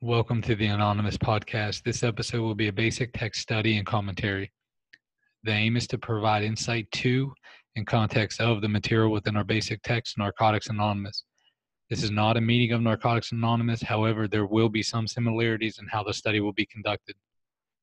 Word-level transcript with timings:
Welcome 0.00 0.42
to 0.42 0.54
the 0.54 0.66
Anonymous 0.66 1.16
Podcast. 1.16 1.82
This 1.82 2.04
episode 2.04 2.42
will 2.42 2.54
be 2.54 2.68
a 2.68 2.72
basic 2.72 3.12
text 3.14 3.42
study 3.42 3.78
and 3.78 3.84
commentary. 3.84 4.52
The 5.42 5.50
aim 5.50 5.76
is 5.76 5.88
to 5.88 5.98
provide 5.98 6.44
insight 6.44 6.88
to 6.92 7.32
and 7.74 7.84
context 7.84 8.40
of 8.40 8.60
the 8.60 8.68
material 8.68 9.10
within 9.10 9.36
our 9.36 9.42
basic 9.42 9.82
text, 9.82 10.16
Narcotics 10.16 10.68
Anonymous. 10.68 11.24
This 11.90 12.04
is 12.04 12.12
not 12.12 12.36
a 12.36 12.40
meeting 12.40 12.70
of 12.70 12.80
Narcotics 12.80 13.32
Anonymous, 13.32 13.82
however, 13.82 14.28
there 14.28 14.46
will 14.46 14.68
be 14.68 14.84
some 14.84 15.08
similarities 15.08 15.80
in 15.80 15.88
how 15.88 16.04
the 16.04 16.14
study 16.14 16.38
will 16.38 16.52
be 16.52 16.66
conducted. 16.66 17.16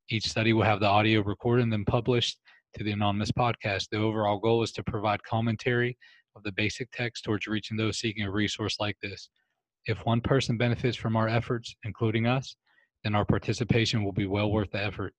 Each 0.09 0.29
study 0.29 0.53
will 0.53 0.63
have 0.63 0.79
the 0.79 0.87
audio 0.87 1.21
recorded 1.21 1.63
and 1.63 1.73
then 1.73 1.83
published 1.83 2.39
to 2.77 2.85
the 2.85 2.91
Anonymous 2.91 3.33
Podcast. 3.33 3.89
The 3.89 3.97
overall 3.97 4.39
goal 4.39 4.63
is 4.63 4.71
to 4.71 4.83
provide 4.83 5.21
commentary 5.23 5.97
of 6.37 6.43
the 6.43 6.53
basic 6.53 6.89
text 6.93 7.25
towards 7.25 7.45
reaching 7.45 7.75
those 7.75 7.99
seeking 7.99 8.23
a 8.23 8.31
resource 8.31 8.77
like 8.79 8.95
this. 9.01 9.27
If 9.87 9.99
one 10.03 10.19
person 10.19 10.57
benefits 10.57 10.97
from 10.97 11.15
our 11.15 11.27
efforts, 11.27 11.75
including 11.83 12.25
us, 12.25 12.55
then 13.03 13.13
our 13.13 13.25
participation 13.25 14.03
will 14.03 14.11
be 14.11 14.25
well 14.25 14.51
worth 14.51 14.71
the 14.71 14.83
effort. 14.83 15.13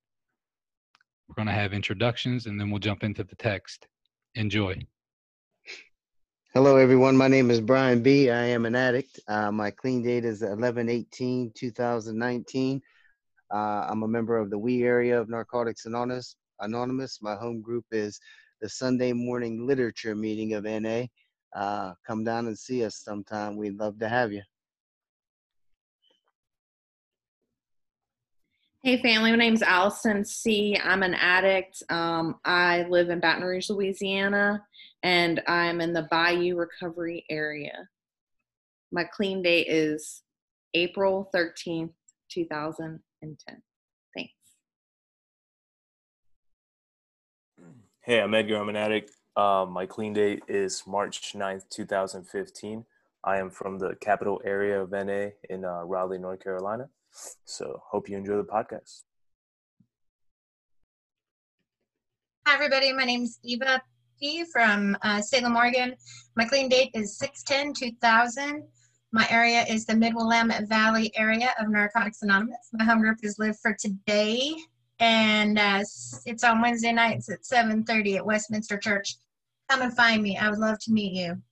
We're 1.28 1.36
going 1.36 1.46
to 1.46 1.54
have 1.54 1.72
introductions 1.72 2.46
and 2.46 2.60
then 2.60 2.70
we'll 2.70 2.80
jump 2.80 3.04
into 3.04 3.22
the 3.22 3.36
text. 3.36 3.86
Enjoy. 4.34 4.76
Hello, 6.52 6.76
everyone. 6.76 7.16
My 7.16 7.28
name 7.28 7.50
is 7.50 7.60
Brian 7.60 8.02
B. 8.02 8.28
I 8.28 8.44
am 8.46 8.66
an 8.66 8.74
addict. 8.74 9.20
Uh, 9.28 9.52
my 9.52 9.70
clean 9.70 10.02
date 10.02 10.24
is 10.24 10.42
11 10.42 10.88
18 10.88 11.52
2019. 11.54 12.82
Uh, 13.52 13.56
I'm 13.56 14.02
a 14.02 14.08
member 14.08 14.36
of 14.36 14.50
the 14.50 14.58
We 14.58 14.82
area 14.82 15.20
of 15.20 15.28
Narcotics 15.28 15.86
Anonymous. 15.86 16.34
Anonymous. 16.60 17.20
My 17.22 17.36
home 17.36 17.60
group 17.60 17.84
is 17.92 18.18
the 18.60 18.68
Sunday 18.68 19.12
morning 19.12 19.64
literature 19.64 20.16
meeting 20.16 20.54
of 20.54 20.64
NA. 20.64 21.04
Uh, 21.54 21.92
come 22.04 22.24
down 22.24 22.46
and 22.46 22.58
see 22.58 22.84
us 22.84 22.96
sometime. 22.96 23.56
We'd 23.56 23.78
love 23.78 24.00
to 24.00 24.08
have 24.08 24.32
you. 24.32 24.42
Hey, 28.86 29.02
family. 29.02 29.32
My 29.32 29.36
name's 29.36 29.62
Allison 29.62 30.24
C. 30.24 30.78
I'm 30.80 31.02
an 31.02 31.14
addict. 31.14 31.82
Um, 31.90 32.36
I 32.44 32.84
live 32.84 33.10
in 33.10 33.18
Baton 33.18 33.42
Rouge, 33.42 33.68
Louisiana, 33.68 34.64
and 35.02 35.42
I'm 35.48 35.80
in 35.80 35.92
the 35.92 36.06
Bayou 36.08 36.54
recovery 36.54 37.24
area. 37.28 37.88
My 38.92 39.02
clean 39.02 39.42
date 39.42 39.66
is 39.68 40.22
April 40.74 41.28
13th, 41.34 41.90
2010. 42.30 43.62
Thanks. 44.14 44.32
Hey, 48.02 48.20
I'm 48.20 48.32
Edgar. 48.34 48.58
I'm 48.58 48.68
an 48.68 48.76
addict. 48.76 49.10
Um, 49.34 49.72
my 49.72 49.86
clean 49.86 50.12
date 50.12 50.44
is 50.46 50.84
March 50.86 51.34
9th, 51.34 51.68
2015. 51.70 52.84
I 53.24 53.38
am 53.38 53.50
from 53.50 53.80
the 53.80 53.96
capital 53.96 54.40
area 54.44 54.80
of 54.80 54.92
NA 54.92 55.30
in 55.50 55.64
uh, 55.64 55.82
Raleigh, 55.82 56.20
North 56.20 56.38
Carolina. 56.38 56.88
So 57.44 57.80
hope 57.90 58.08
you 58.08 58.16
enjoy 58.16 58.36
the 58.36 58.44
podcast. 58.44 59.04
Hi, 62.46 62.54
everybody. 62.54 62.92
My 62.92 63.04
name 63.04 63.22
is 63.22 63.38
Eva 63.42 63.80
P. 64.20 64.44
from 64.52 64.96
uh, 65.02 65.20
Salem, 65.20 65.56
Oregon. 65.56 65.94
My 66.36 66.44
clean 66.44 66.68
date 66.68 66.90
is 66.94 67.18
610 67.18 67.74
2000. 67.74 68.62
My 69.12 69.26
area 69.30 69.64
is 69.68 69.86
the 69.86 69.96
Mid 69.96 70.14
Willamette 70.14 70.68
Valley 70.68 71.10
area 71.16 71.50
of 71.58 71.70
Narcotics 71.70 72.22
Anonymous. 72.22 72.68
My 72.72 72.84
home 72.84 73.00
group 73.00 73.18
is 73.22 73.38
Live 73.38 73.58
for 73.60 73.74
Today, 73.78 74.54
and 75.00 75.58
uh, 75.58 75.80
it's 76.26 76.44
on 76.44 76.60
Wednesday 76.60 76.92
nights 76.92 77.30
at 77.30 77.42
7:30 77.42 78.16
at 78.16 78.26
Westminster 78.26 78.76
Church. 78.76 79.16
Come 79.68 79.82
and 79.82 79.96
find 79.96 80.22
me. 80.22 80.36
I 80.36 80.50
would 80.50 80.58
love 80.58 80.78
to 80.80 80.92
meet 80.92 81.12
you. 81.12 81.42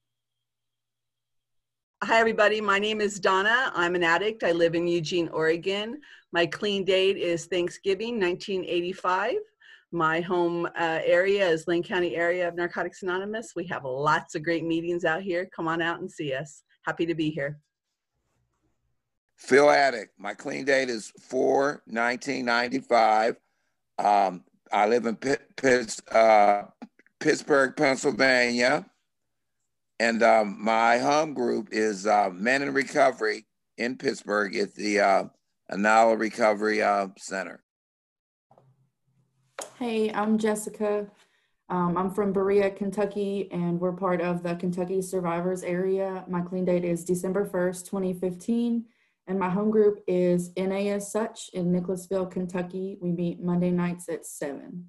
Hi, 2.05 2.21
everybody. 2.21 2.61
My 2.61 2.79
name 2.79 3.01
is 3.01 3.19
Donna. 3.19 3.73
I'm 3.75 3.95
an 3.95 4.05
addict. 4.05 4.45
I 4.45 4.53
live 4.53 4.75
in 4.75 4.87
Eugene, 4.87 5.27
Oregon. 5.29 6.03
My 6.33 6.45
clean 6.45 6.85
date 6.85 7.17
is 7.17 7.47
Thanksgiving 7.47 8.21
1985. 8.21 9.37
My 9.91 10.21
home 10.21 10.67
uh, 10.67 11.01
area 11.03 11.49
is 11.49 11.67
Lane 11.67 11.83
County 11.83 12.15
area 12.15 12.47
of 12.47 12.57
Narcotics 12.57 13.03
Anonymous. 13.03 13.55
We 13.57 13.67
have 13.69 13.87
lots 13.87 14.35
of 14.35 14.43
great 14.43 14.65
meetings 14.65 15.07
out 15.07 15.23
here. 15.23 15.49
Come 15.57 15.67
on 15.67 15.81
out 15.81 16.01
and 16.01 16.11
see 16.11 16.35
us. 16.35 16.63
Happy 16.83 17.07
to 17.07 17.15
be 17.15 17.31
here. 17.31 17.59
Phil 19.39 19.71
Addict. 19.71 20.13
My 20.19 20.35
clean 20.35 20.67
date 20.67 20.91
is 20.91 21.11
4 21.19 21.85
1995. 21.87 23.37
Um, 23.99 24.45
I 24.71 24.89
live 24.89 25.07
in 25.07 25.17
uh, 26.13 26.63
Pittsburgh, 27.19 27.75
Pennsylvania. 27.75 28.85
And 30.01 30.23
um, 30.23 30.57
my 30.61 30.99
home 30.99 31.35
group 31.35 31.69
is 31.71 32.07
uh, 32.07 32.31
Men 32.33 32.63
in 32.63 32.75
Recovery 32.75 33.47
in 33.79 33.97
Pittsburgh 33.97 34.57
at 34.57 34.75
the 34.75 35.01
uh, 35.01 35.25
Anala 35.71 36.19
Recovery 36.19 36.83
uh, 36.83 37.09
Center. 37.17 37.63
Hey, 39.79 40.13
I'm 40.13 40.39
Jessica. 40.39 41.07
Um, 41.69 41.97
I'm 41.97 42.11
from 42.11 42.33
Berea, 42.33 42.71
Kentucky, 42.71 43.49
and 43.51 43.81
we're 43.81 43.93
part 43.93 44.21
of 44.21 44.43
the 44.43 44.55
Kentucky 44.57 45.01
Survivors 45.01 45.63
area. 45.63 46.25
My 46.29 46.43
clean 46.43 46.65
date 46.65 46.85
is 46.85 47.05
December 47.05 47.49
1st, 47.49 47.87
2015, 47.87 48.85
and 49.27 49.39
my 49.39 49.49
home 49.49 49.71
group 49.71 50.01
is 50.07 50.51
NA 50.59 50.91
as 50.93 51.11
such 51.11 51.51
in 51.55 51.73
Nicholasville, 51.73 52.27
Kentucky. 52.27 52.99
We 53.01 53.13
meet 53.13 53.43
Monday 53.43 53.71
nights 53.71 54.09
at 54.09 54.27
7. 54.27 54.87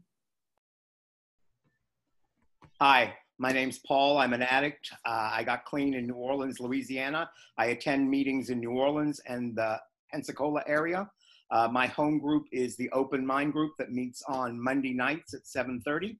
Hi, 2.81 3.15
my 3.37 3.51
name's 3.51 3.79
Paul. 3.79 4.17
I'm 4.17 4.33
an 4.33 4.41
addict. 4.41 4.89
Uh, 5.05 5.29
I 5.33 5.43
got 5.43 5.65
clean 5.65 5.93
in 5.93 6.07
New 6.07 6.13
Orleans, 6.15 6.59
Louisiana. 6.59 7.29
I 7.57 7.67
attend 7.67 8.09
meetings 8.09 8.49
in 8.49 8.59
New 8.59 8.71
Orleans 8.71 9.19
and 9.27 9.55
the 9.55 9.79
Pensacola 10.11 10.63
area. 10.67 11.09
Uh, 11.51 11.67
my 11.67 11.87
home 11.87 12.19
group 12.19 12.45
is 12.51 12.75
the 12.77 12.89
Open 12.91 13.25
Mind 13.25 13.53
group 13.53 13.73
that 13.77 13.91
meets 13.91 14.23
on 14.27 14.61
Monday 14.61 14.93
nights 14.93 15.33
at 15.33 15.41
7:30. 15.45 16.17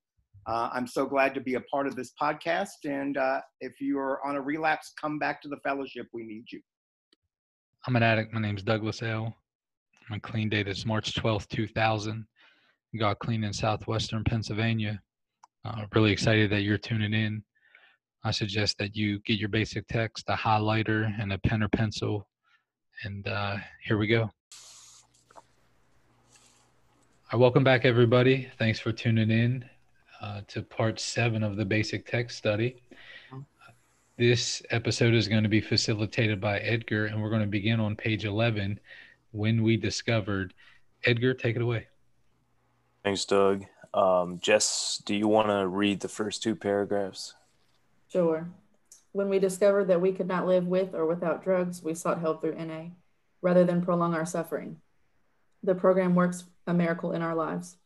Uh, 0.47 0.69
I'm 0.71 0.85
so 0.85 1.05
glad 1.05 1.33
to 1.33 1.41
be 1.41 1.55
a 1.55 1.61
part 1.61 1.87
of 1.87 1.95
this 1.95 2.11
podcast. 2.21 2.85
And 2.85 3.17
uh, 3.17 3.41
if 3.61 3.81
you're 3.81 4.19
on 4.25 4.35
a 4.35 4.41
relapse, 4.41 4.93
come 4.99 5.17
back 5.17 5.41
to 5.41 5.47
the 5.47 5.57
fellowship. 5.63 6.07
We 6.13 6.23
need 6.23 6.45
you. 6.51 6.61
I'm 7.87 7.95
an 7.95 8.03
addict. 8.03 8.33
My 8.33 8.41
name's 8.41 8.61
Douglas 8.61 9.01
L. 9.01 9.35
My 10.09 10.19
clean 10.19 10.49
date 10.49 10.67
is 10.67 10.85
March 10.85 11.13
12th, 11.13 11.47
2000. 11.47 12.25
Got 12.99 13.19
clean 13.19 13.43
in 13.43 13.53
southwestern 13.53 14.23
Pennsylvania. 14.23 15.01
Uh, 15.65 15.85
really 15.95 16.11
excited 16.11 16.51
that 16.51 16.61
you're 16.61 16.77
tuning 16.77 17.13
in. 17.13 17.43
I 18.23 18.29
suggest 18.29 18.77
that 18.77 18.95
you 18.95 19.19
get 19.19 19.39
your 19.39 19.49
basic 19.49 19.87
text, 19.87 20.25
a 20.29 20.35
highlighter, 20.35 21.11
and 21.19 21.33
a 21.33 21.39
pen 21.39 21.63
or 21.63 21.69
pencil. 21.69 22.27
And 23.03 23.27
uh, 23.27 23.57
here 23.83 23.97
we 23.97 24.05
go. 24.05 24.29
Right, 27.33 27.39
welcome 27.39 27.63
back, 27.63 27.83
everybody. 27.83 28.47
Thanks 28.59 28.79
for 28.79 28.91
tuning 28.91 29.31
in 29.31 29.65
uh, 30.21 30.41
to 30.49 30.61
part 30.61 30.99
seven 30.99 31.41
of 31.41 31.55
the 31.55 31.65
basic 31.65 32.05
text 32.05 32.37
study. 32.37 32.75
This 34.17 34.61
episode 34.69 35.15
is 35.15 35.27
going 35.27 35.43
to 35.43 35.49
be 35.49 35.61
facilitated 35.61 36.39
by 36.39 36.59
Edgar, 36.59 37.07
and 37.07 37.21
we're 37.21 37.31
going 37.31 37.41
to 37.41 37.47
begin 37.47 37.79
on 37.79 37.95
page 37.95 38.23
11 38.23 38.79
when 39.31 39.63
we 39.63 39.77
discovered. 39.77 40.53
Edgar, 41.05 41.33
take 41.33 41.55
it 41.55 41.61
away. 41.63 41.87
Thanks, 43.03 43.25
Doug. 43.25 43.65
Um, 43.95 44.39
Jess, 44.41 45.01
do 45.06 45.16
you 45.16 45.29
want 45.29 45.47
to 45.47 45.66
read 45.66 46.01
the 46.01 46.09
first 46.09 46.44
two 46.44 46.53
paragraphs? 46.53 47.33
Sure. 48.11 48.50
When 49.13 49.29
we 49.29 49.39
discovered 49.39 49.85
that 49.85 50.01
we 50.01 50.11
could 50.11 50.28
not 50.28 50.45
live 50.45 50.67
with 50.67 50.94
or 50.94 51.06
without 51.06 51.45
drugs, 51.45 51.81
we 51.81 51.94
sought 51.94 52.19
help 52.19 52.41
through 52.41 52.56
NA 52.56 52.89
rather 53.41 53.63
than 53.63 53.81
prolong 53.81 54.13
our 54.13 54.25
suffering. 54.25 54.81
The 55.63 55.75
program 55.75 56.13
works 56.13 56.44
a 56.67 56.73
miracle 56.73 57.13
in 57.13 57.22
our 57.22 57.33
lives. 57.33 57.78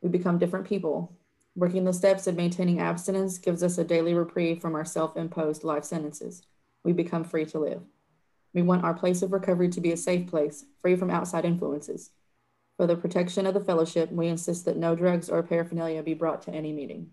We 0.00 0.08
become 0.08 0.38
different 0.38 0.66
people. 0.66 1.16
Working 1.54 1.84
the 1.84 1.92
steps 1.92 2.26
of 2.26 2.34
maintaining 2.34 2.80
abstinence 2.80 3.38
gives 3.38 3.62
us 3.62 3.78
a 3.78 3.84
daily 3.84 4.14
reprieve 4.14 4.60
from 4.60 4.74
our 4.74 4.84
self 4.84 5.16
imposed 5.16 5.62
life 5.62 5.84
sentences. 5.84 6.42
We 6.82 6.92
become 6.92 7.22
free 7.22 7.44
to 7.46 7.60
live. 7.60 7.82
We 8.52 8.62
want 8.62 8.82
our 8.82 8.94
place 8.94 9.22
of 9.22 9.32
recovery 9.32 9.68
to 9.68 9.80
be 9.80 9.92
a 9.92 9.96
safe 9.96 10.26
place, 10.28 10.64
free 10.80 10.96
from 10.96 11.10
outside 11.10 11.44
influences. 11.44 12.10
For 12.82 12.88
the 12.88 12.96
protection 12.96 13.46
of 13.46 13.54
the 13.54 13.60
fellowship, 13.60 14.10
we 14.10 14.26
insist 14.26 14.64
that 14.64 14.76
no 14.76 14.96
drugs 14.96 15.30
or 15.30 15.40
paraphernalia 15.44 16.02
be 16.02 16.14
brought 16.14 16.42
to 16.42 16.50
any 16.50 16.72
meeting. 16.72 17.10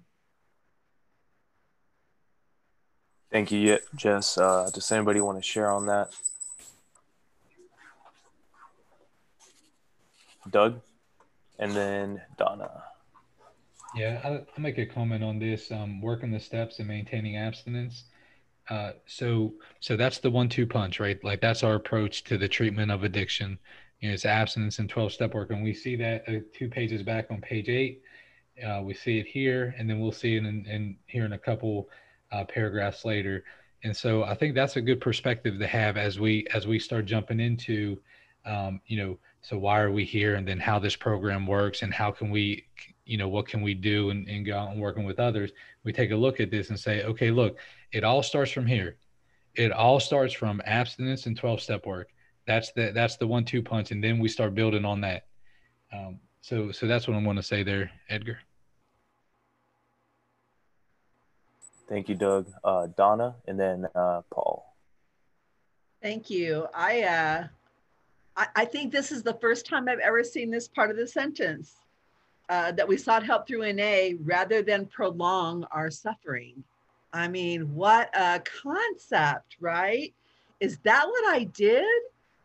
Thank 3.31 3.51
you, 3.51 3.77
Jess. 3.95 4.39
Uh, 4.39 4.71
does 4.73 4.91
anybody 4.91 5.21
want 5.21 5.37
to 5.37 5.43
share 5.43 5.69
on 5.69 5.85
that? 5.85 6.09
Doug, 10.49 10.81
and 11.59 11.71
then 11.73 12.19
Donna. 12.39 12.71
Yeah, 13.95 14.21
I'll, 14.23 14.33
I'll 14.33 14.63
make 14.63 14.79
a 14.79 14.87
comment 14.87 15.23
on 15.23 15.37
this. 15.37 15.71
Um, 15.71 16.01
working 16.01 16.31
the 16.31 16.39
steps 16.39 16.79
and 16.79 16.87
maintaining 16.87 17.37
abstinence. 17.37 18.05
Uh, 18.71 18.93
so, 19.05 19.53
so 19.81 19.95
that's 19.95 20.17
the 20.17 20.31
one-two 20.31 20.65
punch, 20.65 20.99
right? 20.99 21.23
Like 21.23 21.41
that's 21.41 21.61
our 21.61 21.75
approach 21.75 22.23
to 22.23 22.39
the 22.39 22.47
treatment 22.47 22.89
of 22.89 23.03
addiction. 23.03 23.59
You 23.99 24.09
know, 24.09 24.13
it's 24.13 24.25
abstinence 24.25 24.79
and 24.79 24.89
twelve-step 24.89 25.33
work, 25.33 25.51
and 25.51 25.63
we 25.63 25.73
see 25.73 25.95
that 25.97 26.23
uh, 26.27 26.39
two 26.53 26.69
pages 26.69 27.03
back 27.03 27.27
on 27.31 27.41
page 27.41 27.69
eight. 27.69 28.01
Uh, 28.65 28.81
we 28.83 28.93
see 28.93 29.19
it 29.19 29.27
here, 29.27 29.73
and 29.77 29.89
then 29.89 29.99
we'll 29.99 30.11
see 30.11 30.35
it 30.35 30.45
in, 30.45 30.65
in 30.65 30.97
here 31.07 31.25
in 31.25 31.33
a 31.33 31.37
couple 31.37 31.89
uh, 32.31 32.43
paragraphs 32.45 33.05
later. 33.05 33.43
And 33.83 33.95
so, 33.95 34.23
I 34.23 34.35
think 34.35 34.55
that's 34.55 34.75
a 34.75 34.81
good 34.81 34.99
perspective 34.99 35.59
to 35.59 35.67
have 35.67 35.97
as 35.97 36.19
we 36.19 36.45
as 36.53 36.67
we 36.67 36.79
start 36.79 37.05
jumping 37.05 37.39
into 37.39 37.99
um, 38.45 38.81
you 38.87 38.97
know, 38.97 39.17
so 39.41 39.57
why 39.57 39.79
are 39.79 39.91
we 39.91 40.03
here? 40.03 40.35
And 40.35 40.47
then 40.47 40.59
how 40.59 40.79
this 40.79 40.95
program 40.95 41.45
works 41.45 41.81
and 41.81 41.93
how 41.93 42.11
can 42.11 42.29
we, 42.29 42.65
you 43.05 43.17
know, 43.17 43.27
what 43.27 43.47
can 43.47 43.61
we 43.61 43.73
do 43.73 44.09
and, 44.09 44.27
and 44.27 44.45
go 44.45 44.57
out 44.57 44.71
and 44.71 44.81
working 44.81 45.05
with 45.05 45.19
others? 45.19 45.51
We 45.83 45.93
take 45.93 46.11
a 46.11 46.15
look 46.15 46.39
at 46.39 46.51
this 46.51 46.69
and 46.69 46.79
say, 46.79 47.03
okay, 47.03 47.31
look, 47.31 47.57
it 47.91 48.03
all 48.03 48.23
starts 48.23 48.51
from 48.51 48.65
here. 48.65 48.97
It 49.55 49.71
all 49.71 49.99
starts 49.99 50.33
from 50.33 50.61
abstinence 50.65 51.25
and 51.25 51.37
12 51.37 51.61
step 51.61 51.85
work. 51.85 52.09
That's 52.49 52.71
the, 52.71 52.91
that's 52.95 53.15
the 53.17 53.27
one, 53.27 53.45
two 53.45 53.61
punch. 53.61 53.91
And 53.91 54.03
then 54.03 54.17
we 54.17 54.27
start 54.27 54.55
building 54.55 54.83
on 54.83 55.01
that. 55.01 55.27
Um, 55.93 56.19
so, 56.41 56.71
so 56.71 56.87
that's 56.87 57.07
what 57.07 57.15
I 57.15 57.21
want 57.21 57.37
to 57.37 57.43
say 57.43 57.61
there, 57.61 57.91
Edgar. 58.09 58.39
Thank 61.87 62.09
you, 62.09 62.15
Doug. 62.15 62.51
Uh, 62.63 62.87
Donna, 62.97 63.35
and 63.47 63.59
then 63.59 63.85
uh, 63.93 64.21
Paul. 64.31 64.65
Thank 66.01 66.31
you. 66.31 66.65
I, 66.73 67.03
uh, 67.03 67.47
I, 68.35 68.47
I 68.55 68.65
think 68.65 68.91
this 68.91 69.11
is 69.11 69.21
the 69.21 69.35
first 69.35 69.67
time 69.67 69.87
I've 69.87 69.99
ever 69.99 70.23
seen 70.23 70.49
this 70.49 70.67
part 70.67 70.89
of 70.89 70.97
the 70.97 71.05
sentence 71.07 71.75
uh, 72.49 72.71
that 72.71 72.87
we 72.87 72.97
sought 72.97 73.23
help 73.23 73.47
through 73.47 73.71
NA 73.73 74.17
rather 74.23 74.63
than 74.63 74.87
prolong 74.87 75.65
our 75.71 75.91
suffering. 75.91 76.63
I 77.13 77.27
mean, 77.27 77.75
what 77.75 78.09
a 78.17 78.41
concept, 78.63 79.57
right? 79.59 80.11
Is 80.59 80.79
that 80.79 81.07
what 81.07 81.35
I 81.35 81.43
did? 81.43 81.85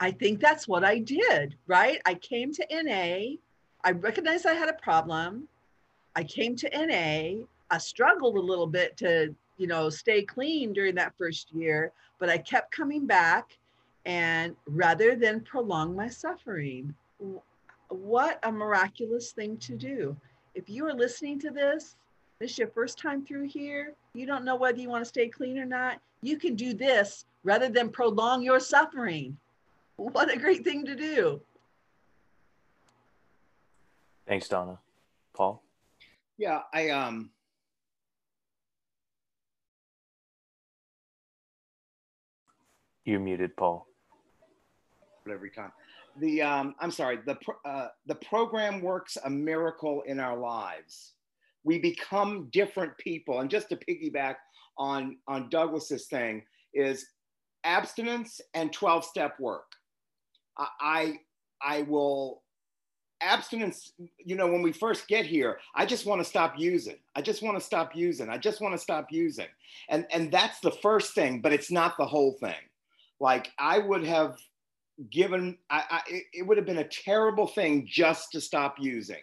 I 0.01 0.11
think 0.11 0.41
that's 0.41 0.67
what 0.67 0.85
I 0.85 0.99
did, 0.99 1.57
right? 1.67 2.01
I 2.05 2.15
came 2.15 2.53
to 2.53 2.67
NA. 2.71 3.37
I 3.85 3.93
recognized 3.93 4.47
I 4.47 4.55
had 4.55 4.69
a 4.69 4.75
problem. 4.75 5.49
I 6.17 6.25
came 6.25 6.57
to 6.57 6.71
NA. 6.75 7.45
I 7.71 7.79
struggled 7.79 8.37
a 8.37 8.41
little 8.41 8.67
bit 8.67 8.97
to, 8.99 9.35
you 9.57 9.67
know, 9.67 9.89
stay 9.91 10.23
clean 10.23 10.73
during 10.73 10.95
that 10.97 11.17
first 11.17 11.53
year, 11.53 11.93
but 12.19 12.29
I 12.29 12.39
kept 12.39 12.73
coming 12.73 13.07
back 13.07 13.59
and 14.05 14.55
rather 14.67 15.17
than 15.17 15.41
prolong 15.41 15.97
my 15.97 16.09
suffering. 16.09 16.95
What 17.89 18.39
a 18.43 18.53
miraculous 18.53 19.33
thing 19.33 19.57
to 19.59 19.77
do. 19.77 20.17
If 20.55 20.69
you 20.69 20.87
are 20.87 20.95
listening 20.95 21.39
to 21.41 21.51
this, 21.51 21.97
this 22.39 22.53
is 22.53 22.59
your 22.59 22.69
first 22.69 22.99
time 22.99 23.25
through 23.25 23.49
here, 23.49 23.95
you 24.13 24.27
don't 24.27 24.45
know 24.45 24.57
whether 24.57 24.79
you 24.79 24.89
want 24.89 25.03
to 25.03 25.09
stay 25.09 25.29
clean 25.29 25.59
or 25.59 25.65
not, 25.65 25.99
you 26.21 26.37
can 26.37 26.55
do 26.55 26.75
this 26.75 27.25
rather 27.43 27.69
than 27.69 27.89
prolong 27.89 28.43
your 28.43 28.61
suffering. 28.61 29.37
What 29.97 30.33
a 30.33 30.39
great 30.39 30.65
thing 30.65 30.85
to 30.87 30.97
do. 30.97 31.41
Thanks, 34.27 34.49
Donna. 34.49 34.79
Paul? 35.35 35.63
Yeah, 36.37 36.63
I 36.73 36.91
um 36.91 37.31
You're 43.05 43.21
muted, 43.21 43.57
Paul. 43.57 43.87
every 45.31 45.51
time. 45.51 45.73
The 46.19 46.43
um, 46.43 46.75
I'm 46.81 46.91
sorry. 46.91 47.19
The 47.27 47.37
pro- 47.37 47.71
uh, 47.71 47.89
the 48.07 48.15
program 48.15 48.81
works 48.81 49.19
a 49.25 49.31
miracle 49.31 50.03
in 50.07 50.21
our 50.21 50.37
lives. 50.39 51.13
We 51.65 51.79
become 51.79 52.49
different 52.53 52.97
people. 52.99 53.41
And 53.41 53.51
just 53.51 53.69
to 53.71 53.77
piggyback 53.77 54.37
on 54.79 55.19
on 55.29 55.51
Douglas's 55.51 56.07
thing 56.07 56.43
is 56.73 57.07
abstinence 57.65 58.41
and 58.55 58.73
12 58.73 59.05
step 59.05 59.39
work. 59.41 59.74
I 60.59 61.21
I, 61.63 61.83
will 61.83 62.43
abstinence 63.21 63.93
you 64.19 64.37
know 64.37 64.47
when 64.47 64.61
we 64.61 64.73
first 64.73 65.09
get 65.09 65.25
here 65.25 65.59
i 65.75 65.87
just 65.87 66.05
want 66.05 66.21
to 66.21 66.25
stop 66.25 66.59
using. 66.59 66.97
I 67.15 67.23
just 67.23 67.43
want 67.43 67.57
to 67.57 67.65
stop 67.65 67.97
using. 67.97 68.29
I 68.29 68.37
just 68.37 68.61
want 68.61 68.75
to 68.75 68.79
stop 68.79 69.11
using. 69.11 69.47
And 69.89 70.07
and 70.13 70.31
that's 70.31 70.61
the 70.61 70.71
first 70.71 71.15
thing 71.15 71.41
but 71.41 71.53
it's 71.53 71.71
not 71.71 71.97
the 71.97 72.07
whole 72.07 72.33
thing. 72.33 72.63
Like 73.21 73.51
i 73.59 73.79
would 73.79 74.05
have 74.05 74.37
given 75.11 75.57
I, 75.71 75.85
I, 75.91 76.01
it 76.33 76.47
would 76.47 76.57
have 76.57 76.67
been 76.67 76.79
a 76.79 76.89
terrible 76.89 77.47
thing 77.47 77.87
just 77.91 78.33
to 78.33 78.41
stop 78.41 78.77
using 78.79 79.23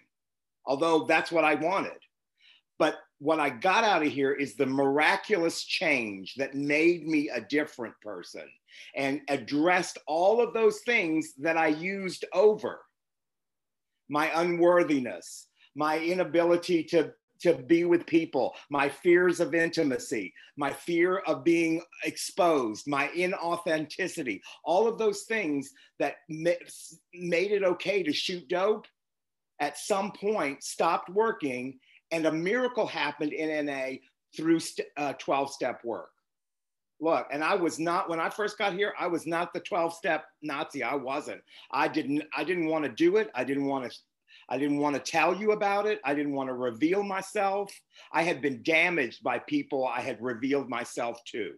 although 0.65 1.05
that's 1.05 1.31
what 1.31 1.43
i 1.43 1.55
wanted. 1.55 1.99
But 2.79 2.95
what 3.19 3.39
i 3.39 3.49
got 3.49 3.83
out 3.83 4.05
of 4.05 4.11
here 4.11 4.33
is 4.33 4.55
the 4.55 4.65
miraculous 4.65 5.63
change 5.63 6.35
that 6.35 6.55
made 6.55 7.07
me 7.07 7.29
a 7.29 7.41
different 7.41 7.93
person 8.01 8.49
and 8.95 9.21
addressed 9.29 9.97
all 10.07 10.41
of 10.41 10.53
those 10.53 10.79
things 10.81 11.33
that 11.37 11.57
i 11.57 11.67
used 11.67 12.25
over 12.33 12.81
my 14.09 14.31
unworthiness 14.41 15.47
my 15.75 15.99
inability 15.99 16.83
to 16.83 17.11
to 17.41 17.55
be 17.55 17.85
with 17.85 18.05
people, 18.05 18.55
my 18.69 18.87
fears 18.87 19.39
of 19.39 19.55
intimacy, 19.55 20.33
my 20.57 20.71
fear 20.71 21.17
of 21.25 21.43
being 21.43 21.81
exposed, 22.05 22.87
my 22.87 23.07
inauthenticity, 23.09 24.39
all 24.63 24.87
of 24.87 24.97
those 24.97 25.23
things 25.23 25.71
that 25.99 26.15
made 26.29 27.51
it 27.51 27.63
okay 27.63 28.03
to 28.03 28.13
shoot 28.13 28.47
dope 28.47 28.85
at 29.59 29.77
some 29.77 30.11
point 30.11 30.63
stopped 30.63 31.09
working 31.09 31.79
and 32.11 32.25
a 32.25 32.31
miracle 32.31 32.85
happened 32.85 33.33
in 33.33 33.65
NA 33.65 33.93
through 34.35 34.59
12 35.17 35.29
uh, 35.29 35.51
step 35.51 35.83
work. 35.83 36.09
Look, 37.01 37.27
and 37.31 37.43
I 37.43 37.55
was 37.55 37.79
not 37.79 38.09
when 38.09 38.19
I 38.19 38.29
first 38.29 38.59
got 38.59 38.73
here, 38.73 38.93
I 38.97 39.07
was 39.07 39.25
not 39.25 39.53
the 39.53 39.59
12 39.59 39.93
step 39.95 40.25
Nazi. 40.43 40.83
I 40.83 40.93
wasn't. 40.93 41.41
I 41.71 41.87
didn't 41.87 42.23
I 42.37 42.43
didn't 42.43 42.67
want 42.67 42.85
to 42.85 42.91
do 42.91 43.17
it. 43.17 43.31
I 43.33 43.43
didn't 43.43 43.65
want 43.65 43.91
to 43.91 43.97
I 44.47 44.59
didn't 44.59 44.77
want 44.77 44.95
to 44.95 45.11
tell 45.11 45.35
you 45.35 45.51
about 45.51 45.87
it. 45.87 45.99
I 46.05 46.13
didn't 46.13 46.33
want 46.33 46.49
to 46.49 46.53
reveal 46.53 47.01
myself. 47.01 47.73
I 48.13 48.21
had 48.21 48.39
been 48.39 48.61
damaged 48.61 49.23
by 49.23 49.39
people 49.39 49.87
I 49.87 50.01
had 50.01 50.21
revealed 50.21 50.69
myself 50.69 51.19
to. 51.31 51.53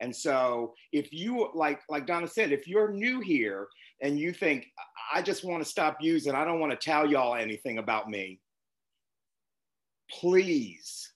And 0.00 0.14
so 0.14 0.74
if 0.92 1.12
you 1.12 1.48
like 1.54 1.80
like 1.88 2.06
Donna 2.06 2.26
said, 2.26 2.50
if 2.50 2.66
you're 2.66 2.90
new 2.90 3.20
here 3.20 3.68
and 4.02 4.18
you 4.18 4.32
think 4.32 4.66
I 5.14 5.22
just 5.22 5.44
want 5.44 5.62
to 5.62 5.70
stop 5.70 5.98
using, 6.00 6.34
I 6.34 6.44
don't 6.44 6.58
want 6.60 6.72
to 6.72 6.84
tell 6.84 7.08
y'all 7.08 7.36
anything 7.36 7.78
about 7.78 8.10
me. 8.10 8.40
Please 10.10 11.12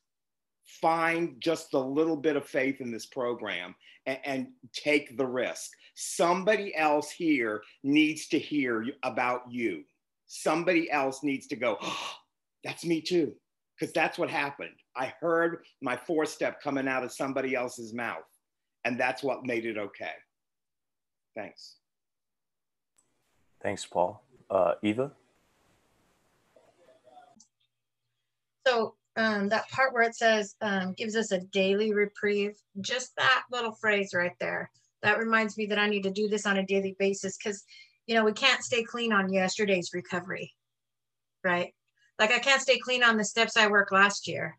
find 0.81 1.37
just 1.41 1.75
a 1.75 1.79
little 1.79 2.17
bit 2.17 2.37
of 2.37 2.47
faith 2.47 2.81
in 2.81 2.91
this 2.91 3.07
program 3.07 3.75
and, 4.07 4.19
and 4.25 4.47
take 4.73 5.17
the 5.17 5.27
risk. 5.27 5.71
Somebody 5.95 6.75
else 6.75 7.11
here 7.11 7.63
needs 7.83 8.29
to 8.29 8.39
hear 8.39 8.85
about 9.03 9.43
you 9.51 9.85
somebody 10.31 10.89
else 10.91 11.25
needs 11.25 11.49
to 11.49 11.57
go, 11.57 11.77
oh, 11.83 12.15
that's 12.65 12.85
me 12.85 13.01
too. 13.01 13.35
Because 13.79 13.93
that's 13.93 14.19
what 14.19 14.31
happened. 14.31 14.75
I 14.97 15.13
heard 15.21 15.65
my 15.81 15.97
four 15.97 16.27
step 16.27 16.63
coming 16.63 16.87
out 16.87 17.03
of 17.03 17.13
somebody 17.13 17.55
else's 17.55 17.93
mouth. 17.95 18.25
And 18.85 18.99
that's 18.99 19.23
what 19.23 19.45
made 19.45 19.67
it 19.67 19.77
okay. 19.77 20.13
Thanks. 21.35 21.77
Thanks, 23.63 23.85
Paul. 23.85 24.23
Uh, 24.51 24.75
Eva? 24.83 25.13
So 28.67 28.95
um, 29.17 29.49
that 29.49 29.69
part 29.71 29.93
where 29.93 30.03
it 30.03 30.15
says 30.15 30.55
um, 30.61 30.95
gives 30.95 31.17
us 31.17 31.33
a 31.33 31.41
daily 31.41 31.93
reprieve, 31.93 32.57
just 32.81 33.15
that 33.17 33.43
little 33.51 33.73
phrase 33.73 34.11
right 34.15 34.37
there, 34.41 34.71
that 35.03 35.19
reminds 35.19 35.57
me 35.57 35.67
that 35.67 35.79
I 35.79 35.89
need 35.89 36.03
to 36.03 36.11
do 36.11 36.29
this 36.29 36.47
on 36.47 36.59
a 36.59 36.67
daily 36.67 36.97
basis 36.99 37.37
because 37.37 37.65
you 38.11 38.17
know, 38.17 38.25
we 38.25 38.33
can't 38.33 38.65
stay 38.65 38.83
clean 38.83 39.13
on 39.13 39.33
yesterday's 39.33 39.91
recovery, 39.95 40.53
right? 41.45 41.73
Like 42.19 42.33
I 42.33 42.41
can't 42.41 42.61
stay 42.61 42.77
clean 42.77 43.05
on 43.05 43.17
the 43.17 43.25
steps 43.25 43.57
I 43.57 43.69
worked 43.69 43.93
last 43.93 44.27
year. 44.27 44.59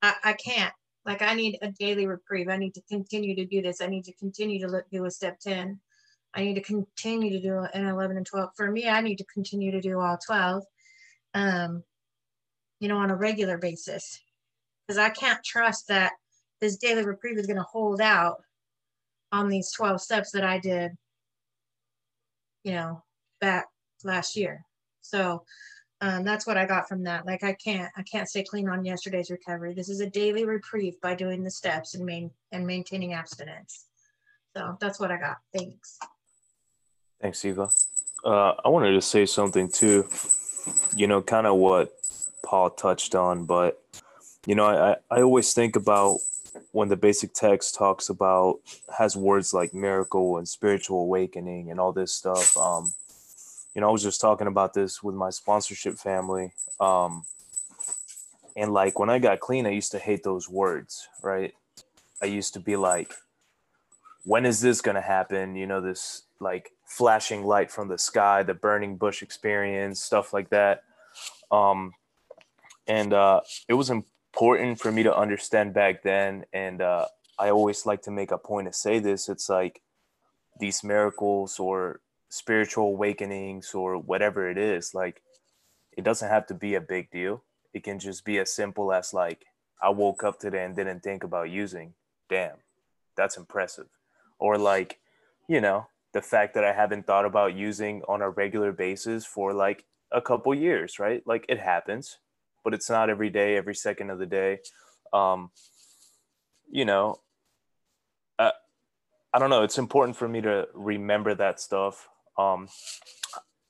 I, 0.00 0.14
I 0.22 0.32
can't. 0.34 0.72
Like 1.04 1.22
I 1.22 1.34
need 1.34 1.58
a 1.60 1.72
daily 1.72 2.06
reprieve. 2.06 2.48
I 2.48 2.56
need 2.56 2.74
to 2.74 2.82
continue 2.88 3.34
to 3.34 3.46
do 3.46 3.62
this. 3.62 3.80
I 3.80 3.86
need 3.86 4.04
to 4.04 4.14
continue 4.14 4.60
to 4.60 4.84
do 4.92 5.06
a 5.06 5.10
step 5.10 5.40
10. 5.40 5.80
I 6.32 6.42
need 6.42 6.54
to 6.54 6.60
continue 6.60 7.32
to 7.32 7.40
do 7.40 7.66
an 7.74 7.88
11 7.88 8.16
and 8.16 8.24
12. 8.24 8.50
For 8.56 8.70
me, 8.70 8.88
I 8.88 9.00
need 9.00 9.16
to 9.16 9.26
continue 9.34 9.72
to 9.72 9.80
do 9.80 9.98
all 9.98 10.16
12, 10.24 10.62
um, 11.34 11.82
you 12.80 12.88
know, 12.88 12.96
on 12.96 13.10
a 13.10 13.16
regular 13.16 13.58
basis. 13.58 14.18
Because 14.86 14.98
I 14.98 15.10
can't 15.10 15.42
trust 15.44 15.88
that 15.88 16.12
this 16.60 16.76
daily 16.76 17.04
reprieve 17.04 17.38
is 17.38 17.46
going 17.46 17.56
to 17.56 17.62
hold 17.62 18.00
out 18.00 18.42
on 19.30 19.48
these 19.48 19.70
12 19.72 20.00
steps 20.00 20.32
that 20.32 20.44
I 20.44 20.58
did 20.58 20.92
you 22.64 22.72
know, 22.72 23.02
back 23.40 23.66
last 24.04 24.36
year. 24.36 24.64
So 25.02 25.44
um, 26.00 26.24
that's 26.24 26.46
what 26.46 26.56
I 26.56 26.66
got 26.66 26.88
from 26.88 27.04
that. 27.04 27.26
Like 27.26 27.42
I 27.42 27.54
can't, 27.54 27.90
I 27.96 28.02
can't 28.02 28.28
stay 28.28 28.42
clean 28.42 28.68
on 28.68 28.84
yesterday's 28.84 29.30
recovery. 29.30 29.74
This 29.74 29.88
is 29.88 30.00
a 30.00 30.08
daily 30.08 30.44
reprieve 30.44 31.00
by 31.00 31.14
doing 31.14 31.42
the 31.42 31.50
steps 31.50 31.94
and 31.94 32.04
main 32.04 32.30
and 32.52 32.66
maintaining 32.66 33.12
abstinence. 33.12 33.86
So 34.56 34.76
that's 34.80 34.98
what 34.98 35.10
I 35.10 35.18
got. 35.18 35.36
Thanks. 35.56 35.98
Thanks, 37.20 37.44
Eva. 37.44 37.68
Uh, 38.24 38.54
I 38.64 38.68
wanted 38.68 38.92
to 38.92 39.00
say 39.00 39.26
something 39.26 39.70
too. 39.70 40.08
You 40.94 41.06
know, 41.06 41.22
kind 41.22 41.46
of 41.46 41.56
what 41.56 41.92
Paul 42.42 42.70
touched 42.70 43.14
on, 43.14 43.44
but 43.44 43.82
you 44.46 44.54
know, 44.54 44.66
I 44.66 44.96
I 45.10 45.22
always 45.22 45.52
think 45.52 45.76
about 45.76 46.18
when 46.72 46.88
the 46.88 46.96
basic 46.96 47.32
text 47.32 47.74
talks 47.74 48.08
about 48.08 48.56
has 48.98 49.16
words 49.16 49.54
like 49.54 49.72
miracle 49.72 50.38
and 50.38 50.48
spiritual 50.48 51.02
awakening 51.02 51.70
and 51.70 51.78
all 51.78 51.92
this 51.92 52.12
stuff 52.12 52.56
um 52.56 52.92
you 53.72 53.80
know 53.80 53.88
i 53.88 53.92
was 53.92 54.02
just 54.02 54.20
talking 54.20 54.48
about 54.48 54.74
this 54.74 55.00
with 55.00 55.14
my 55.14 55.30
sponsorship 55.30 55.96
family 55.96 56.52
um 56.80 57.22
and 58.56 58.72
like 58.72 58.98
when 58.98 59.08
i 59.08 59.20
got 59.20 59.38
clean 59.38 59.64
i 59.64 59.70
used 59.70 59.92
to 59.92 59.98
hate 60.00 60.24
those 60.24 60.48
words 60.48 61.08
right 61.22 61.54
i 62.20 62.26
used 62.26 62.52
to 62.52 62.58
be 62.58 62.74
like 62.74 63.14
when 64.24 64.46
is 64.46 64.60
this 64.60 64.80
going 64.80 64.96
to 64.96 65.00
happen? 65.00 65.56
You 65.56 65.66
know, 65.66 65.80
this 65.80 66.22
like 66.40 66.72
flashing 66.84 67.44
light 67.44 67.70
from 67.70 67.88
the 67.88 67.98
sky, 67.98 68.42
the 68.42 68.54
burning 68.54 68.96
bush 68.96 69.22
experience, 69.22 70.02
stuff 70.02 70.32
like 70.32 70.50
that. 70.50 70.82
Um, 71.50 71.92
and 72.86 73.12
uh, 73.12 73.40
it 73.68 73.74
was 73.74 73.90
important 73.90 74.80
for 74.80 74.90
me 74.90 75.02
to 75.02 75.14
understand 75.14 75.74
back 75.74 76.02
then. 76.02 76.44
And 76.52 76.80
uh, 76.82 77.06
I 77.38 77.50
always 77.50 77.86
like 77.86 78.02
to 78.02 78.10
make 78.10 78.30
a 78.30 78.38
point 78.38 78.66
to 78.66 78.72
say 78.72 78.98
this. 78.98 79.28
It's 79.28 79.48
like 79.48 79.82
these 80.58 80.84
miracles 80.84 81.58
or 81.58 82.00
spiritual 82.28 82.86
awakenings 82.86 83.74
or 83.74 83.98
whatever 83.98 84.48
it 84.48 84.56
is, 84.56 84.94
like 84.94 85.22
it 85.96 86.04
doesn't 86.04 86.28
have 86.28 86.46
to 86.46 86.54
be 86.54 86.74
a 86.74 86.80
big 86.80 87.10
deal. 87.10 87.42
It 87.74 87.82
can 87.82 87.98
just 87.98 88.24
be 88.24 88.38
as 88.38 88.52
simple 88.52 88.92
as 88.92 89.12
like 89.12 89.44
I 89.82 89.90
woke 89.90 90.24
up 90.24 90.38
today 90.38 90.64
and 90.64 90.76
didn't 90.76 91.02
think 91.02 91.24
about 91.24 91.50
using. 91.50 91.94
Damn, 92.28 92.56
that's 93.16 93.36
impressive. 93.36 93.88
Or 94.38 94.56
like, 94.56 95.00
you 95.48 95.60
know, 95.60 95.86
the 96.12 96.22
fact 96.22 96.54
that 96.54 96.64
I 96.64 96.72
haven't 96.72 97.06
thought 97.06 97.24
about 97.24 97.54
using 97.54 98.02
on 98.08 98.22
a 98.22 98.30
regular 98.30 98.72
basis 98.72 99.26
for 99.26 99.52
like 99.52 99.84
a 100.12 100.20
couple 100.20 100.54
years, 100.54 100.98
right? 100.98 101.22
Like 101.26 101.44
it 101.48 101.58
happens, 101.58 102.18
but 102.64 102.74
it's 102.74 102.90
not 102.90 103.10
every 103.10 103.30
day, 103.30 103.56
every 103.56 103.74
second 103.74 104.10
of 104.10 104.18
the 104.18 104.26
day. 104.26 104.58
Um, 105.12 105.50
you 106.70 106.84
know, 106.84 107.16
uh, 108.38 108.52
I 109.32 109.38
don't 109.38 109.50
know. 109.50 109.64
It's 109.64 109.78
important 109.78 110.16
for 110.16 110.28
me 110.28 110.40
to 110.42 110.68
remember 110.74 111.34
that 111.34 111.60
stuff. 111.60 112.08
Um, 112.38 112.68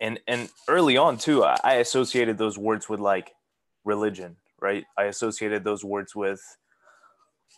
and 0.01 0.21
and 0.27 0.49
early 0.69 0.97
on 0.97 1.19
too, 1.19 1.45
I, 1.45 1.57
I 1.63 1.75
associated 1.75 2.39
those 2.39 2.59
words 2.59 2.89
with 2.89 3.01
like 3.01 3.33
religion, 3.85 4.37
right? 4.61 4.85
I 4.97 5.05
associated 5.05 5.65
those 5.65 5.85
words 5.85 6.15
with 6.15 6.41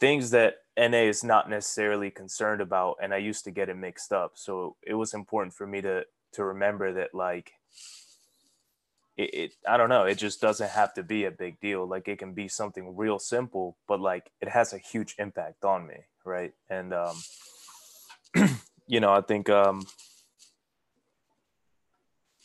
things 0.01 0.31
that 0.31 0.57
NA 0.79 1.03
is 1.03 1.23
not 1.23 1.51
necessarily 1.51 2.11
concerned 2.11 2.61
about, 2.61 2.97
and 3.03 3.13
I 3.13 3.19
used 3.19 3.45
to 3.45 3.51
get 3.51 3.69
it 3.69 3.77
mixed 3.77 4.13
up. 4.13 4.33
So 4.35 4.77
it 4.83 4.95
was 4.95 5.15
important 5.15 5.55
for 5.55 5.67
me 5.67 5.81
to 5.83 6.05
to 6.33 6.45
remember 6.45 6.95
that 6.95 7.15
like 7.15 7.53
it, 9.17 9.35
it, 9.35 9.53
I 9.69 9.77
don't 9.77 9.89
know, 9.89 10.05
it 10.05 10.17
just 10.17 10.41
doesn't 10.41 10.71
have 10.71 10.95
to 10.95 11.03
be 11.03 11.25
a 11.25 11.31
big 11.31 11.61
deal. 11.61 11.87
Like 11.87 12.09
it 12.09 12.19
can 12.19 12.33
be 12.33 12.49
something 12.49 12.97
real 12.97 13.19
simple, 13.19 13.77
but 13.87 14.01
like 14.01 14.31
it 14.41 14.49
has 14.49 14.73
a 14.73 14.79
huge 14.79 15.15
impact 15.19 15.65
on 15.65 15.87
me, 15.87 16.07
right? 16.25 16.53
And 16.71 16.95
um 16.95 17.17
you 18.87 19.01
know, 19.01 19.13
I 19.13 19.21
think 19.21 19.51
um 19.51 19.87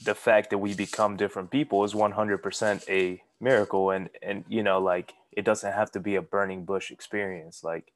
the 0.03 0.15
fact 0.15 0.51
that 0.51 0.59
we 0.59 0.73
become 0.73 1.17
different 1.17 1.49
people 1.51 1.83
is 1.83 1.93
100% 1.93 2.89
a 2.89 3.23
miracle 3.39 3.91
and 3.91 4.09
and 4.21 4.43
you 4.47 4.63
know 4.63 4.79
like 4.79 5.13
it 5.31 5.45
doesn't 5.45 5.73
have 5.73 5.91
to 5.91 5.99
be 5.99 6.15
a 6.15 6.21
burning 6.21 6.65
bush 6.65 6.89
experience 6.89 7.63
like 7.63 7.93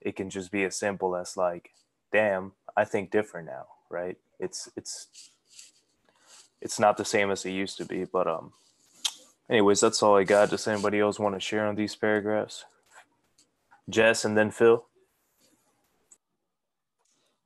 it 0.00 0.16
can 0.16 0.28
just 0.28 0.52
be 0.52 0.64
as 0.64 0.76
simple 0.76 1.16
as 1.16 1.34
like 1.36 1.70
damn 2.12 2.52
i 2.76 2.84
think 2.84 3.10
different 3.10 3.46
now 3.46 3.64
right 3.90 4.18
it's 4.38 4.68
it's 4.76 5.31
it's 6.62 6.78
not 6.78 6.96
the 6.96 7.04
same 7.04 7.30
as 7.30 7.44
it 7.44 7.50
used 7.50 7.76
to 7.76 7.84
be 7.84 8.04
but 8.04 8.26
um 8.26 8.52
anyways 9.50 9.80
that's 9.80 10.02
all 10.02 10.16
i 10.16 10.24
got 10.24 10.50
does 10.50 10.66
anybody 10.66 11.00
else 11.00 11.18
want 11.18 11.34
to 11.34 11.40
share 11.40 11.66
on 11.66 11.74
these 11.74 11.94
paragraphs 11.96 12.64
jess 13.90 14.24
and 14.24 14.36
then 14.36 14.50
phil 14.50 14.86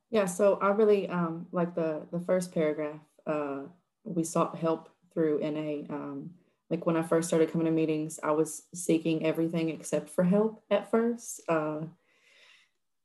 yeah 0.09 0.25
so 0.25 0.57
i 0.61 0.69
really 0.69 1.09
um 1.09 1.47
like 1.51 1.75
the 1.75 2.01
the 2.11 2.19
first 2.19 2.53
paragraph 2.53 3.01
uh 3.25 3.61
we 4.03 4.23
sought 4.23 4.55
help 4.57 4.89
through 5.13 5.39
na 5.41 5.95
um 5.95 6.29
like 6.69 6.85
when 6.85 6.97
I 6.97 7.01
first 7.01 7.27
started 7.27 7.51
coming 7.51 7.65
to 7.65 7.71
meetings, 7.71 8.19
I 8.21 8.31
was 8.31 8.63
seeking 8.73 9.25
everything 9.25 9.69
except 9.69 10.09
for 10.09 10.23
help 10.23 10.63
at 10.69 10.91
first. 10.91 11.41
Uh, 11.47 11.81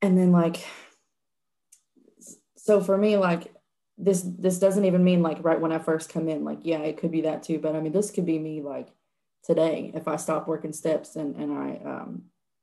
and 0.01 0.19
then 0.19 0.33
like, 0.33 0.65
so 2.57 2.81
for 2.81 2.99
me, 2.99 3.17
like 3.17 3.55
this, 3.99 4.23
this 4.23 4.59
doesn't 4.59 4.85
even 4.85 5.05
mean 5.05 5.23
like 5.23 5.45
right 5.45 5.61
when 5.61 5.73
I 5.73 5.79
first 5.79 6.09
come 6.09 6.29
in, 6.29 6.45
like, 6.45 6.61
yeah, 6.63 6.79
it 6.79 6.97
could 6.97 7.11
be 7.11 7.23
that 7.23 7.43
too. 7.43 7.59
But 7.59 7.77
I 7.77 7.81
mean, 7.81 7.93
this 7.93 8.11
could 8.11 8.27
be 8.27 8.39
me 8.39 8.61
like 8.61 8.89
today, 9.45 9.93
if 9.95 10.09
I 10.09 10.17
stop 10.17 10.49
working 10.49 10.73
steps 10.73 11.17
and, 11.17 11.37
and 11.37 11.53
I, 11.53 11.81
um, 11.85 12.23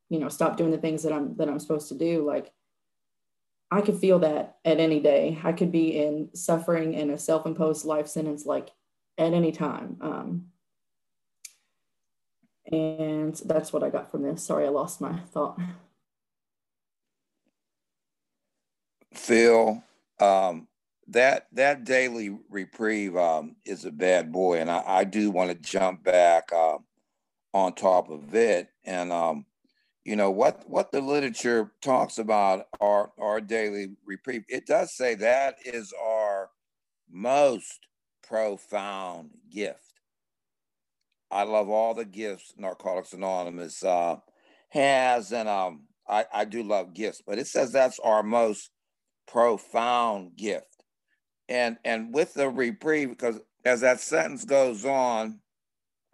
you 0.10 0.20
know, 0.20 0.30
stop 0.30 0.58
doing 0.58 0.72
the 0.72 0.78
things 0.78 1.04
that 1.04 1.14
I'm, 1.14 1.36
that 1.38 1.48
I'm 1.48 1.60
supposed 1.60 1.90
to 1.90 1.96
do. 1.96 2.26
Like 2.26 2.52
I 3.72 3.82
could 3.82 3.98
feel 3.98 4.20
that 4.20 4.58
at 4.66 4.80
any 4.80 5.00
day. 5.00 5.38
I 5.44 5.54
could 5.54 5.72
be 5.72 5.98
in 5.98 6.30
suffering 6.34 6.94
in 6.94 7.12
a 7.12 7.18
self-imposed 7.18 7.86
life 7.86 8.08
sentence, 8.08 8.46
like 8.46 8.70
at 9.18 9.34
any 9.34 9.52
time. 9.52 9.98
Um, 10.02 10.46
and 12.72 13.36
that's 13.46 13.72
what 13.72 13.84
I 13.84 13.90
got 13.90 14.10
from 14.10 14.24
this. 14.24 14.44
Sorry, 14.44 14.66
I 14.66 14.70
lost 14.70 15.02
my 15.02 15.20
thought. 15.32 15.60
Phil, 19.14 19.84
um, 20.20 20.68
that 21.10 21.48
that 21.54 21.84
daily 21.86 22.38
reprieve 22.50 23.16
um, 23.16 23.56
is 23.66 23.86
a 23.86 23.92
bad 23.92 24.32
boy, 24.32 24.60
and 24.60 24.70
I, 24.70 24.84
I 24.86 25.04
do 25.04 25.32
want 25.32 25.50
to 25.52 25.56
jump 25.56 26.04
back 26.04 26.52
uh, 26.54 26.78
on 27.54 27.74
top 27.74 28.10
of 28.10 28.34
it. 28.36 28.70
And 28.86 29.12
um, 29.12 29.46
you 30.06 30.16
know 30.16 30.32
what 30.32 30.70
what 30.70 30.92
the 30.92 31.02
literature 31.02 31.72
talks 31.82 32.18
about 32.18 32.68
our 32.80 33.12
our 33.20 33.42
daily 33.42 33.96
reprieve. 34.06 34.44
It 34.48 34.66
does 34.66 34.96
say 34.96 35.16
that 35.16 35.56
is 35.66 35.94
our 36.02 36.50
most 37.12 37.88
profound 38.28 39.32
gift. 39.52 40.02
I 41.32 41.44
love 41.44 41.70
all 41.70 41.94
the 41.94 42.06
gifts 42.06 42.54
Narcotics 42.58 43.14
Anonymous 43.14 43.84
uh, 43.84 44.18
has, 44.70 45.32
and 45.32 45.48
um, 45.50 45.84
I, 46.08 46.26
I 46.34 46.46
do 46.46 46.64
love 46.64 46.94
gifts, 46.94 47.22
but 47.26 47.38
it 47.38 47.48
says 47.48 47.72
that's 47.72 48.00
our 48.00 48.24
most 48.24 48.72
profound 49.28 50.36
gift. 50.38 50.79
And 51.50 51.78
and 51.84 52.14
with 52.14 52.36
the 52.36 52.50
reprieve, 52.50 53.10
because 53.10 53.42
as 53.66 53.82
that 53.82 54.00
sentence 54.00 54.46
goes 54.46 54.86
on, 54.86 55.42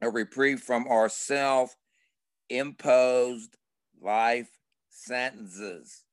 a 0.02 0.10
reprieve 0.10 0.62
from 0.62 0.88
our 0.88 1.10
self-imposed 1.10 3.58
life 4.02 4.50
sentences. 4.90 6.04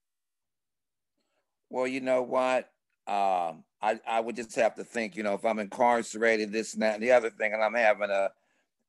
Well, 1.70 1.86
you 1.86 2.00
know 2.00 2.22
what? 2.22 2.68
Um, 3.06 3.64
I, 3.80 3.98
I 4.06 4.20
would 4.20 4.36
just 4.36 4.54
have 4.56 4.74
to 4.74 4.84
think, 4.84 5.16
you 5.16 5.22
know, 5.22 5.32
if 5.34 5.44
I'm 5.44 5.58
incarcerated, 5.58 6.52
this 6.52 6.74
and 6.74 6.82
that 6.82 6.94
and 6.94 7.02
the 7.02 7.12
other 7.12 7.30
thing, 7.30 7.54
and 7.54 7.62
I'm 7.62 7.74
having 7.74 8.10
a 8.10 8.30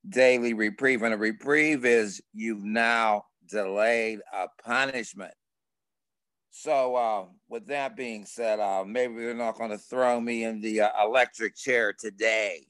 daily 0.09 0.53
reprieve. 0.53 1.03
And 1.03 1.13
a 1.13 1.17
reprieve 1.17 1.85
is 1.85 2.21
you've 2.33 2.63
now 2.63 3.25
delayed 3.49 4.19
a 4.33 4.47
punishment. 4.63 5.33
So, 6.55 6.95
uh, 6.95 7.25
with 7.49 7.65
that 7.67 7.95
being 7.95 8.25
said, 8.25 8.59
uh, 8.59 8.83
maybe 8.85 9.15
they're 9.15 9.33
not 9.33 9.57
going 9.57 9.71
to 9.71 9.77
throw 9.79 10.21
me 10.21 10.43
in 10.43 10.61
the 10.61 10.81
uh, 10.81 10.89
electric 11.03 11.55
chair 11.55 11.93
today. 11.93 12.67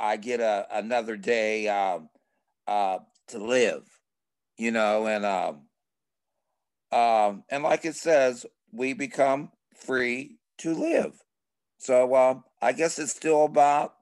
I 0.00 0.16
get 0.16 0.40
a, 0.40 0.66
another 0.72 1.18
day 1.18 1.68
um, 1.68 2.08
uh, 2.66 3.00
to 3.28 3.38
live, 3.38 3.84
you 4.56 4.70
know, 4.70 5.06
and 5.06 5.26
um, 5.26 5.66
um, 6.98 7.44
and 7.50 7.62
like 7.62 7.84
it 7.84 7.94
says, 7.94 8.46
we 8.72 8.94
become 8.94 9.50
free 9.76 10.38
to 10.58 10.74
live. 10.74 11.12
So 11.76 12.14
uh, 12.14 12.40
I 12.62 12.72
guess 12.72 12.98
it's 12.98 13.14
still 13.14 13.44
about 13.44 13.92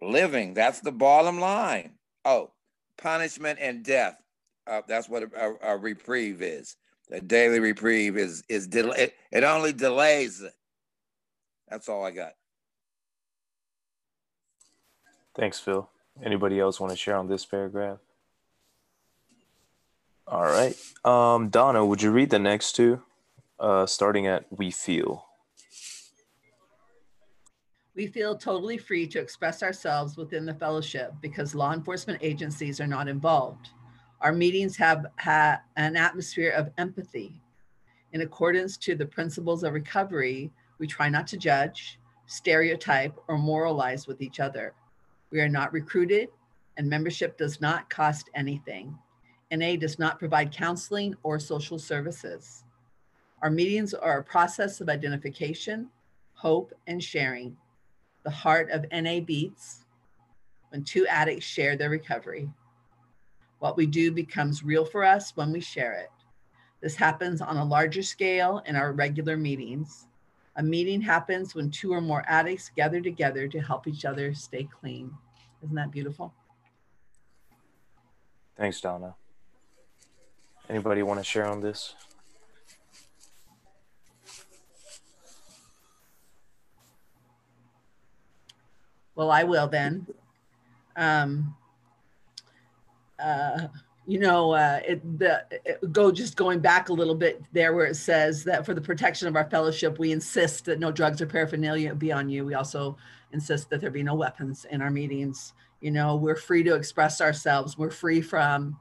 living. 0.00 0.54
That's 0.54 0.80
the 0.80 0.92
bottom 0.92 1.40
line. 1.40 1.94
Oh, 2.24 2.52
punishment 2.96 3.58
and 3.60 3.84
death. 3.84 4.22
Uh, 4.68 4.82
that's 4.86 5.08
what 5.08 5.24
a, 5.24 5.30
a, 5.34 5.74
a, 5.74 5.76
reprieve 5.76 6.42
is. 6.42 6.76
The 7.12 7.20
daily 7.20 7.60
reprieve 7.60 8.16
is 8.16 8.42
is 8.48 8.66
del- 8.66 8.92
it, 8.92 9.14
it 9.30 9.44
only 9.44 9.74
delays 9.74 10.40
it. 10.40 10.54
That's 11.68 11.86
all 11.90 12.02
I 12.06 12.10
got. 12.10 12.32
Thanks, 15.36 15.60
Phil. 15.60 15.90
Anybody 16.24 16.58
else 16.58 16.80
want 16.80 16.90
to 16.90 16.96
share 16.96 17.16
on 17.16 17.28
this 17.28 17.44
paragraph? 17.44 17.98
All 20.26 20.42
right. 20.42 20.74
Um, 21.04 21.50
Donna, 21.50 21.84
would 21.84 22.00
you 22.00 22.10
read 22.10 22.30
the 22.30 22.38
next 22.38 22.72
two, 22.72 23.02
uh, 23.60 23.84
starting 23.84 24.26
at 24.26 24.46
we 24.50 24.70
feel? 24.70 25.26
We 27.94 28.06
feel 28.06 28.38
totally 28.38 28.78
free 28.78 29.06
to 29.08 29.18
express 29.18 29.62
ourselves 29.62 30.16
within 30.16 30.46
the 30.46 30.54
fellowship 30.54 31.12
because 31.20 31.54
law 31.54 31.74
enforcement 31.74 32.20
agencies 32.22 32.80
are 32.80 32.86
not 32.86 33.06
involved. 33.06 33.68
Our 34.22 34.32
meetings 34.32 34.76
have, 34.76 35.06
an 35.26 35.96
atmosphere 35.96 36.50
of 36.50 36.70
empathy. 36.78 37.42
In 38.12 38.20
accordance 38.20 38.76
to 38.78 38.94
the 38.94 39.04
principles 39.04 39.64
of 39.64 39.72
recovery, 39.72 40.52
we 40.78 40.86
try 40.86 41.08
not 41.08 41.26
to 41.28 41.36
judge, 41.36 41.98
stereotype, 42.26 43.18
or 43.26 43.36
moralize 43.36 44.06
with 44.06 44.22
each 44.22 44.38
other. 44.38 44.74
We 45.32 45.40
are 45.40 45.48
not 45.48 45.72
recruited, 45.72 46.28
and 46.76 46.88
membership 46.88 47.36
does 47.36 47.60
not 47.60 47.90
cost 47.90 48.30
anything. 48.36 48.96
NA 49.50 49.74
does 49.74 49.98
not 49.98 50.20
provide 50.20 50.52
counseling 50.52 51.16
or 51.24 51.40
social 51.40 51.80
services. 51.80 52.62
Our 53.42 53.50
meetings 53.50 53.92
are 53.92 54.18
a 54.18 54.24
process 54.24 54.80
of 54.80 54.88
identification, 54.88 55.88
hope, 56.34 56.72
and 56.86 57.02
sharing 57.02 57.56
the 58.22 58.30
heart 58.30 58.70
of 58.70 58.86
NA 58.92 59.18
beats 59.18 59.84
when 60.68 60.84
two 60.84 61.08
addicts 61.08 61.44
share 61.44 61.76
their 61.76 61.90
recovery. 61.90 62.48
What 63.62 63.76
we 63.76 63.86
do 63.86 64.10
becomes 64.10 64.64
real 64.64 64.84
for 64.84 65.04
us 65.04 65.36
when 65.36 65.52
we 65.52 65.60
share 65.60 65.92
it. 65.92 66.10
This 66.80 66.96
happens 66.96 67.40
on 67.40 67.58
a 67.58 67.64
larger 67.64 68.02
scale 68.02 68.60
in 68.66 68.74
our 68.74 68.92
regular 68.92 69.36
meetings. 69.36 70.08
A 70.56 70.62
meeting 70.64 71.00
happens 71.00 71.54
when 71.54 71.70
two 71.70 71.92
or 71.92 72.00
more 72.00 72.24
addicts 72.26 72.72
gather 72.74 73.00
together 73.00 73.46
to 73.46 73.60
help 73.60 73.86
each 73.86 74.04
other 74.04 74.34
stay 74.34 74.64
clean. 74.64 75.14
Isn't 75.62 75.76
that 75.76 75.92
beautiful? 75.92 76.34
Thanks, 78.56 78.80
Donna. 78.80 79.14
Anybody 80.68 81.04
want 81.04 81.20
to 81.20 81.24
share 81.24 81.46
on 81.46 81.60
this? 81.60 81.94
Well, 89.14 89.30
I 89.30 89.44
will 89.44 89.68
then. 89.68 90.08
Um, 90.96 91.54
uh, 93.22 93.68
you 94.06 94.18
know, 94.18 94.52
uh, 94.52 94.80
it, 94.86 95.18
the, 95.18 95.44
it, 95.64 95.92
go 95.92 96.10
just 96.10 96.36
going 96.36 96.58
back 96.58 96.88
a 96.88 96.92
little 96.92 97.14
bit 97.14 97.42
there 97.52 97.72
where 97.72 97.86
it 97.86 97.94
says 97.94 98.42
that 98.44 98.66
for 98.66 98.74
the 98.74 98.80
protection 98.80 99.28
of 99.28 99.36
our 99.36 99.48
fellowship, 99.48 99.98
we 99.98 100.10
insist 100.10 100.64
that 100.64 100.80
no 100.80 100.90
drugs 100.90 101.22
or 101.22 101.26
paraphernalia 101.26 101.94
be 101.94 102.10
on 102.10 102.28
you. 102.28 102.44
We 102.44 102.54
also 102.54 102.96
insist 103.32 103.70
that 103.70 103.80
there 103.80 103.90
be 103.90 104.02
no 104.02 104.14
weapons 104.14 104.66
in 104.70 104.82
our 104.82 104.90
meetings. 104.90 105.52
You 105.80 105.92
know, 105.92 106.16
we're 106.16 106.36
free 106.36 106.64
to 106.64 106.74
express 106.74 107.20
ourselves. 107.20 107.78
We're 107.78 107.90
free 107.90 108.20
from, 108.20 108.76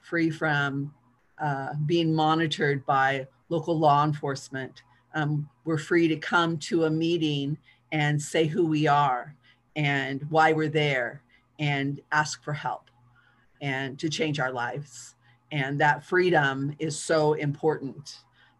free 0.00 0.30
from 0.30 0.94
uh, 1.38 1.74
being 1.84 2.14
monitored 2.14 2.86
by 2.86 3.26
local 3.50 3.78
law 3.78 4.04
enforcement. 4.04 4.82
Um, 5.14 5.48
we're 5.66 5.78
free 5.78 6.08
to 6.08 6.16
come 6.16 6.56
to 6.58 6.84
a 6.84 6.90
meeting 6.90 7.58
and 7.92 8.20
say 8.20 8.46
who 8.46 8.66
we 8.66 8.86
are 8.86 9.36
and 9.76 10.24
why 10.30 10.54
we're 10.54 10.68
there 10.68 11.22
and 11.58 12.00
ask 12.10 12.42
for 12.42 12.54
help 12.54 12.88
and 13.62 13.98
to 14.00 14.08
change 14.08 14.40
our 14.40 14.52
lives. 14.52 15.14
And 15.52 15.80
that 15.80 16.04
freedom 16.04 16.74
is 16.78 16.98
so 16.98 17.34
important, 17.34 18.18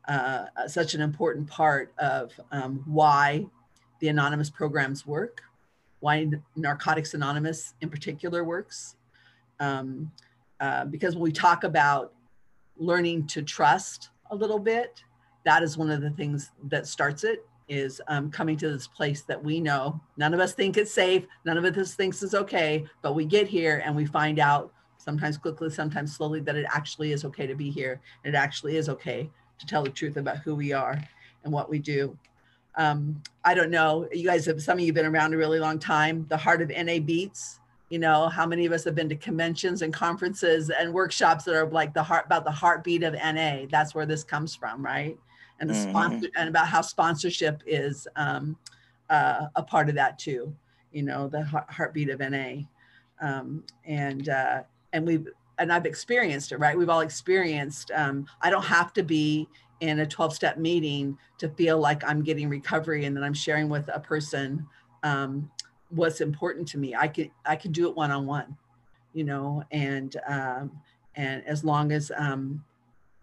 uh, 0.08 0.46
such 0.68 0.94
an 0.94 1.02
important 1.02 1.48
part 1.48 1.92
of 1.98 2.32
um, 2.52 2.82
why 2.86 3.46
the 4.00 4.08
anonymous 4.08 4.48
programs 4.48 5.06
work, 5.06 5.42
why 6.00 6.30
Narcotics 6.56 7.14
Anonymous 7.14 7.74
in 7.80 7.90
particular 7.90 8.44
works. 8.44 8.96
Um, 9.60 10.10
uh, 10.60 10.84
because 10.84 11.14
when 11.14 11.22
we 11.24 11.32
talk 11.32 11.64
about 11.64 12.12
learning 12.76 13.26
to 13.28 13.42
trust 13.42 14.10
a 14.30 14.34
little 14.34 14.58
bit, 14.58 15.02
that 15.44 15.62
is 15.62 15.76
one 15.76 15.90
of 15.90 16.00
the 16.00 16.10
things 16.10 16.50
that 16.68 16.86
starts 16.86 17.24
it 17.24 17.44
is 17.68 18.00
um, 18.08 18.30
coming 18.30 18.56
to 18.56 18.70
this 18.70 18.86
place 18.86 19.22
that 19.22 19.42
we 19.42 19.60
know 19.60 20.00
none 20.16 20.34
of 20.34 20.40
us 20.40 20.52
think 20.52 20.76
it's 20.76 20.92
safe 20.92 21.24
none 21.44 21.56
of 21.56 21.64
us 21.64 21.94
thinks 21.94 22.20
it's 22.22 22.34
okay 22.34 22.84
but 23.02 23.14
we 23.14 23.24
get 23.24 23.46
here 23.46 23.80
and 23.86 23.94
we 23.94 24.04
find 24.04 24.40
out 24.40 24.72
sometimes 25.02 25.36
quickly 25.36 25.70
sometimes 25.70 26.14
slowly 26.14 26.40
that 26.40 26.56
it 26.56 26.66
actually 26.72 27.12
is 27.12 27.24
okay 27.24 27.46
to 27.46 27.54
be 27.54 27.70
here. 27.70 28.00
And 28.24 28.34
it 28.34 28.38
actually 28.38 28.76
is 28.76 28.88
okay 28.88 29.28
to 29.58 29.66
tell 29.66 29.82
the 29.82 29.90
truth 29.90 30.16
about 30.16 30.38
who 30.38 30.54
we 30.54 30.72
are 30.72 31.02
and 31.44 31.52
what 31.52 31.68
we 31.68 31.78
do. 31.78 32.16
Um, 32.76 33.22
i 33.44 33.52
don't 33.54 33.70
know. 33.70 34.08
You 34.12 34.26
guys 34.26 34.46
have 34.46 34.62
some 34.62 34.78
of 34.78 34.80
you 34.80 34.86
have 34.86 34.94
been 34.94 35.06
around 35.06 35.34
a 35.34 35.36
really 35.36 35.58
long 35.58 35.78
time. 35.78 36.26
The 36.28 36.36
heart 36.36 36.62
of 36.62 36.70
na 36.70 36.98
beats 36.98 37.60
you 37.92 37.98
know 37.98 38.26
how 38.26 38.46
many 38.46 38.64
of 38.64 38.72
us 38.72 38.84
have 38.84 38.94
been 38.94 39.10
to 39.10 39.16
conventions 39.16 39.82
and 39.82 39.92
conferences 39.92 40.70
and 40.70 40.94
workshops 40.94 41.44
that 41.44 41.54
are 41.54 41.66
like 41.66 41.92
the 41.92 42.02
heart 42.02 42.24
about 42.24 42.42
the 42.42 42.50
heartbeat 42.50 43.02
of 43.02 43.12
na 43.12 43.66
that's 43.70 43.94
where 43.94 44.06
this 44.06 44.24
comes 44.24 44.54
from 44.54 44.82
right? 44.82 45.18
And 45.60 45.68
the 45.68 45.74
mm-hmm. 45.74 45.90
sponsor 45.90 46.28
and 46.34 46.48
about 46.48 46.68
how 46.68 46.80
sponsorship 46.80 47.62
is 47.66 48.08
um, 48.16 48.56
uh, 49.10 49.48
a 49.56 49.62
part 49.62 49.90
of 49.90 49.94
that 49.96 50.18
too. 50.18 50.56
You 50.90 51.02
know, 51.02 51.28
the 51.28 51.44
heartbeat 51.44 52.08
of 52.08 52.20
NA, 52.20 52.62
um, 53.20 53.62
and 53.84 54.28
uh, 54.30 54.62
and 54.92 55.06
we've 55.06 55.28
and 55.58 55.72
I've 55.72 55.86
experienced 55.86 56.52
it. 56.52 56.58
Right, 56.58 56.76
we've 56.76 56.88
all 56.88 57.00
experienced. 57.00 57.90
Um, 57.94 58.26
I 58.40 58.50
don't 58.50 58.64
have 58.64 58.92
to 58.94 59.02
be 59.02 59.48
in 59.80 60.00
a 60.00 60.06
12 60.06 60.34
step 60.34 60.58
meeting 60.58 61.18
to 61.38 61.48
feel 61.48 61.78
like 61.78 62.04
I'm 62.04 62.22
getting 62.22 62.48
recovery 62.48 63.04
and 63.04 63.16
that 63.16 63.24
I'm 63.24 63.34
sharing 63.34 63.68
with 63.68 63.88
a 63.92 64.00
person 64.00 64.66
um, 65.02 65.50
what's 65.90 66.20
important 66.20 66.68
to 66.68 66.78
me. 66.78 66.94
I 66.94 67.08
can 67.08 67.30
I 67.44 67.56
could 67.56 67.72
do 67.72 67.88
it 67.88 67.96
one 67.96 68.10
on 68.10 68.26
one, 68.26 68.56
you 69.12 69.24
know, 69.24 69.64
and 69.70 70.16
um, 70.26 70.72
and 71.14 71.44
as 71.46 71.64
long 71.64 71.92
as 71.92 72.10
um, 72.16 72.64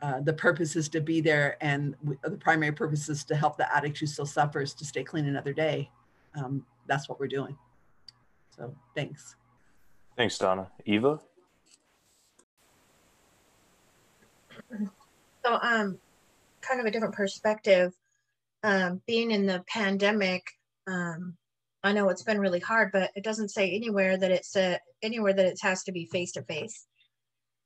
uh, 0.01 0.21
the 0.21 0.33
purpose 0.33 0.75
is 0.75 0.87
to 0.89 1.01
be 1.01 1.21
there 1.21 1.57
and 1.61 1.95
the 2.23 2.37
primary 2.37 2.71
purpose 2.71 3.09
is 3.09 3.23
to 3.25 3.35
help 3.35 3.57
the 3.57 3.75
addict 3.75 3.97
who 3.97 4.05
still 4.05 4.25
suffers 4.25 4.73
to 4.73 4.85
stay 4.85 5.03
clean 5.03 5.25
another 5.27 5.51
day 5.51 5.89
um, 6.35 6.65
that's 6.87 7.09
what 7.09 7.19
we're 7.19 7.27
doing 7.27 7.57
so 8.55 8.73
thanks 8.95 9.35
thanks 10.15 10.37
donna 10.37 10.69
eva 10.85 11.19
so 15.45 15.59
um 15.61 15.97
kind 16.61 16.79
of 16.79 16.85
a 16.85 16.91
different 16.91 17.15
perspective 17.15 17.93
um, 18.63 19.01
being 19.07 19.31
in 19.31 19.45
the 19.45 19.63
pandemic 19.67 20.43
um, 20.87 21.35
i 21.83 21.91
know 21.91 22.09
it's 22.09 22.23
been 22.23 22.39
really 22.39 22.59
hard 22.59 22.91
but 22.91 23.11
it 23.15 23.23
doesn't 23.23 23.49
say 23.49 23.71
anywhere 23.71 24.17
that 24.17 24.31
it's 24.31 24.55
uh, 24.55 24.77
anywhere 25.01 25.33
that 25.33 25.45
it 25.45 25.59
has 25.61 25.83
to 25.83 25.91
be 25.91 26.05
face 26.05 26.33
to 26.33 26.43
face 26.43 26.87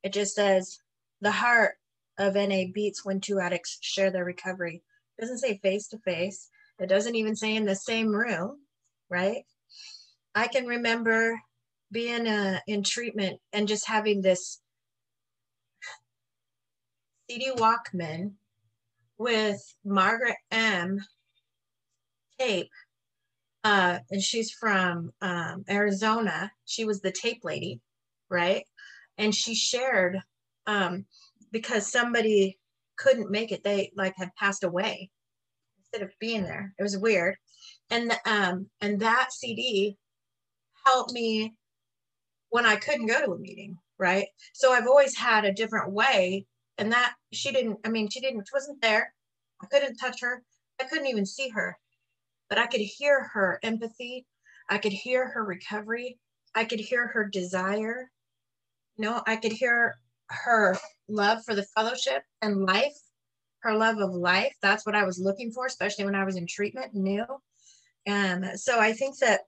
it 0.03 0.13
just 0.13 0.35
says 0.35 0.79
the 1.21 1.31
heart 1.31 1.75
of 2.17 2.35
NA 2.35 2.65
beats 2.73 3.03
when 3.03 3.19
two 3.19 3.39
addicts 3.39 3.77
share 3.81 4.11
their 4.11 4.25
recovery. 4.25 4.83
It 5.17 5.21
doesn't 5.21 5.39
say 5.39 5.57
face 5.57 5.87
to 5.89 5.97
face. 5.99 6.49
It 6.79 6.87
doesn't 6.87 7.15
even 7.15 7.35
say 7.35 7.55
in 7.55 7.65
the 7.65 7.75
same 7.75 8.09
room, 8.09 8.59
right? 9.09 9.43
I 10.35 10.47
can 10.47 10.65
remember 10.65 11.39
being 11.91 12.27
uh, 12.27 12.59
in 12.67 12.83
treatment 12.83 13.39
and 13.53 13.67
just 13.67 13.87
having 13.87 14.21
this 14.21 14.59
CD 17.33 17.51
Walkman 17.55 18.33
with 19.17 19.59
Margaret 19.83 20.35
M 20.51 20.99
tape. 22.39 22.69
Uh, 23.63 23.99
and 24.11 24.21
she's 24.21 24.51
from 24.51 25.11
um, 25.19 25.63
Arizona. 25.67 26.51
She 26.65 26.85
was 26.85 27.01
the 27.01 27.11
tape 27.11 27.41
lady, 27.43 27.81
right? 28.29 28.65
And 29.17 29.33
she 29.33 29.55
shared 29.55 30.19
um, 30.67 31.05
because 31.51 31.91
somebody 31.91 32.59
couldn't 32.97 33.31
make 33.31 33.51
it. 33.51 33.63
They 33.63 33.91
like 33.95 34.13
had 34.15 34.35
passed 34.37 34.63
away 34.63 35.09
instead 35.79 36.07
of 36.07 36.13
being 36.19 36.43
there. 36.43 36.75
It 36.77 36.83
was 36.83 36.97
weird. 36.97 37.35
And 37.89 38.11
um 38.25 38.67
and 38.81 38.99
that 38.99 39.33
CD 39.33 39.97
helped 40.85 41.11
me 41.11 41.55
when 42.49 42.65
I 42.65 42.75
couldn't 42.75 43.07
go 43.07 43.25
to 43.25 43.31
a 43.31 43.39
meeting, 43.39 43.77
right? 43.97 44.27
So 44.53 44.71
I've 44.71 44.87
always 44.87 45.17
had 45.17 45.45
a 45.45 45.53
different 45.53 45.91
way. 45.91 46.45
And 46.77 46.91
that 46.91 47.13
she 47.31 47.51
didn't, 47.51 47.79
I 47.85 47.89
mean, 47.89 48.09
she 48.09 48.19
didn't, 48.19 48.47
she 48.47 48.53
wasn't 48.53 48.81
there. 48.81 49.13
I 49.61 49.67
couldn't 49.67 49.97
touch 49.97 50.21
her. 50.21 50.43
I 50.81 50.85
couldn't 50.85 51.07
even 51.07 51.25
see 51.25 51.49
her. 51.49 51.77
But 52.49 52.57
I 52.57 52.67
could 52.67 52.81
hear 52.81 53.29
her 53.33 53.59
empathy. 53.63 54.25
I 54.69 54.77
could 54.77 54.91
hear 54.91 55.27
her 55.29 55.43
recovery. 55.43 56.19
I 56.55 56.65
could 56.65 56.79
hear 56.79 57.07
her 57.07 57.25
desire. 57.25 58.09
You 58.97 59.05
know, 59.05 59.21
I 59.25 59.35
could 59.35 59.51
hear 59.51 59.95
her 60.29 60.77
love 61.07 61.43
for 61.45 61.55
the 61.55 61.63
fellowship 61.75 62.23
and 62.41 62.65
life, 62.65 62.97
her 63.59 63.75
love 63.75 63.97
of 63.99 64.13
life. 64.13 64.55
That's 64.61 64.85
what 64.85 64.95
I 64.95 65.03
was 65.03 65.19
looking 65.19 65.51
for, 65.51 65.65
especially 65.65 66.05
when 66.05 66.15
I 66.15 66.25
was 66.25 66.35
in 66.35 66.47
treatment 66.47 66.93
new. 66.93 67.25
And 68.05 68.59
so 68.59 68.79
I 68.79 68.93
think 68.93 69.17
that 69.19 69.41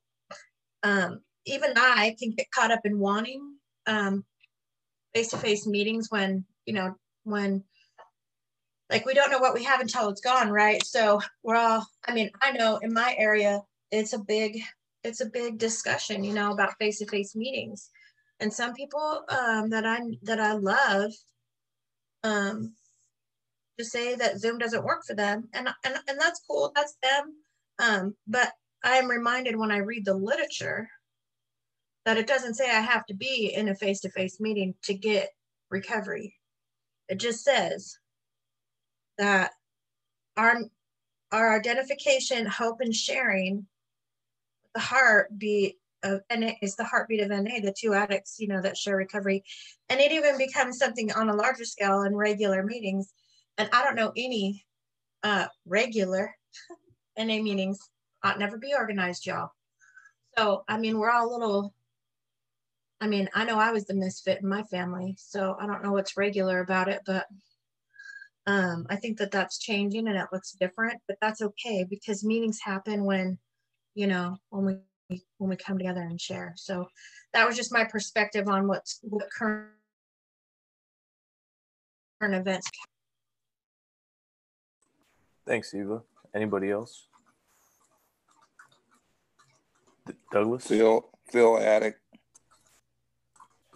um, 0.84 1.22
even 1.46 1.74
I 1.76 2.16
can 2.20 2.32
get 2.32 2.52
caught 2.52 2.72
up 2.72 2.82
in 2.86 3.00
wanting 3.00 3.56
um, 3.88 4.24
face 5.14 5.30
to 5.30 5.38
face 5.38 5.68
meetings 5.68 6.08
when, 6.10 6.46
you 6.66 6.74
know, 6.74 6.96
when 7.26 7.64
like 8.90 9.06
we 9.06 9.14
don't 9.14 9.32
know 9.32 9.40
what 9.40 9.54
we 9.54 9.64
have 9.64 9.82
until 9.82 10.10
it's 10.10 10.22
gone, 10.22 10.50
right? 10.50 10.84
So 10.86 11.20
we're 11.44 11.56
all, 11.56 11.86
I 12.08 12.14
mean, 12.14 12.30
I 12.42 12.52
know 12.52 12.78
in 12.78 12.94
my 12.94 13.16
area, 13.18 13.62
it's 13.92 14.14
a 14.14 14.20
big, 14.20 14.62
it's 15.04 15.22
a 15.22 15.26
big 15.26 15.58
discussion, 15.58 16.24
you 16.24 16.34
know, 16.34 16.54
about 16.54 16.78
face 16.80 17.00
to 17.00 17.08
face 17.08 17.36
meetings 17.36 17.90
and 18.40 18.54
some 18.54 18.74
people 18.74 19.24
um, 19.30 19.70
that 19.70 19.86
I 19.86 20.00
that 20.24 20.40
I 20.40 20.54
love 20.54 21.12
um, 22.24 22.74
to 23.80 23.86
say 23.86 24.16
that 24.16 24.40
Zoom 24.40 24.58
doesn't 24.58 24.84
work 24.84 25.04
for 25.06 25.16
them, 25.16 25.48
and 25.54 25.70
and 25.84 25.96
and 26.08 26.20
that's 26.20 26.42
cool. 26.50 26.72
That's 26.76 26.98
them. 27.02 27.34
Um, 27.80 28.16
but 28.28 28.52
I 28.84 28.98
am 28.98 29.10
reminded 29.10 29.56
when 29.56 29.72
I 29.72 29.78
read 29.78 30.06
the 30.06 30.14
literature 30.14 30.88
that 32.06 32.18
it 32.18 32.28
doesn't 32.28 32.54
say 32.54 32.70
I 32.70 32.82
have 32.82 33.06
to 33.08 33.16
be 33.16 33.54
in 33.56 33.70
a 33.70 33.76
face-to-face 33.76 34.40
meeting 34.40 34.76
to 34.84 34.94
get 34.94 35.30
recovery. 35.72 36.36
It 37.10 37.20
just 37.20 37.44
says 37.44 37.98
that 39.18 39.52
our 40.38 40.58
our 41.32 41.56
identification, 41.56 42.46
hope, 42.46 42.82
and 42.82 42.96
sharing 42.96 43.68
the 44.74 44.80
heart 44.80 45.38
be 45.38 45.78
of 46.04 46.22
NA 46.34 46.52
is 46.62 46.76
the 46.76 46.84
heartbeat 46.84 47.22
of 47.22 47.30
NA, 47.30 47.60
the 47.62 47.76
two 47.78 47.94
addicts, 47.94 48.39
you 48.39 48.48
know, 48.48 48.62
that 48.62 48.78
share 48.78 48.96
recovery. 48.96 49.44
And 49.89 50.00
it 50.00 50.12
even 50.12 50.38
becomes 50.38 50.78
something 50.78 51.12
on 51.12 51.30
a 51.30 51.36
larger 51.36 51.65
scale 51.65 52.04
in 52.04 52.15
regular 52.15 52.63
meetings. 52.63 53.12
And 53.58 53.70
I 53.74 53.84
don't 53.84 53.96
know 53.96 54.13
any 54.15 54.65
uh, 55.24 55.48
regular 55.65 56.36
NA 57.18 57.41
meetings 57.41 57.80
ought 58.24 58.39
never 58.39 58.58
be 58.58 58.74
organized, 58.76 59.26
y'all. 59.26 59.50
So, 60.38 60.63
I 60.68 60.78
mean, 60.78 61.00
we're 61.00 61.12
all 61.12 61.30
a 61.30 61.34
little, 61.34 61.74
I 63.02 63.08
mean, 63.08 63.30
I 63.34 63.46
know 63.46 63.60
I 63.60 63.72
was 63.72 63.86
the 63.86 63.94
misfit 63.94 64.42
in 64.42 64.48
my 64.48 64.64
family, 64.64 65.16
so 65.18 65.56
I 65.60 65.68
don't 65.68 65.84
know 65.84 65.92
what's 65.92 66.18
regular 66.18 66.60
about 66.62 66.88
it, 66.90 67.02
but 67.06 67.28
Um, 68.48 68.86
I 68.92 68.96
think 68.98 69.18
that 69.18 69.32
that's 69.32 69.58
changing 69.58 70.08
and 70.08 70.16
it 70.16 70.28
looks 70.32 70.52
different, 70.52 71.02
but 71.08 71.18
that's 71.20 71.42
okay 71.42 71.84
because 71.84 72.24
meetings 72.24 72.60
happen 72.64 73.04
when, 73.04 73.40
you 73.96 74.06
know, 74.06 74.38
when 74.50 74.84
we 75.10 75.24
when 75.40 75.50
we 75.50 75.56
come 75.56 75.80
together 75.80 76.02
and 76.02 76.22
share. 76.22 76.54
So 76.56 76.88
that 77.34 77.48
was 77.48 77.56
just 77.56 77.74
my 77.74 77.84
perspective 77.86 78.48
on 78.48 78.68
what's 78.68 79.00
what 79.02 79.32
current 79.32 79.72
current 82.20 82.36
events. 82.36 82.70
Thanks, 85.48 85.74
Eva. 85.74 86.04
Anybody 86.36 86.70
else? 86.70 87.08
D- 90.06 90.14
Douglas? 90.32 90.68
Phil, 90.68 91.10
Phil 91.32 91.58
Attic. 91.58 91.98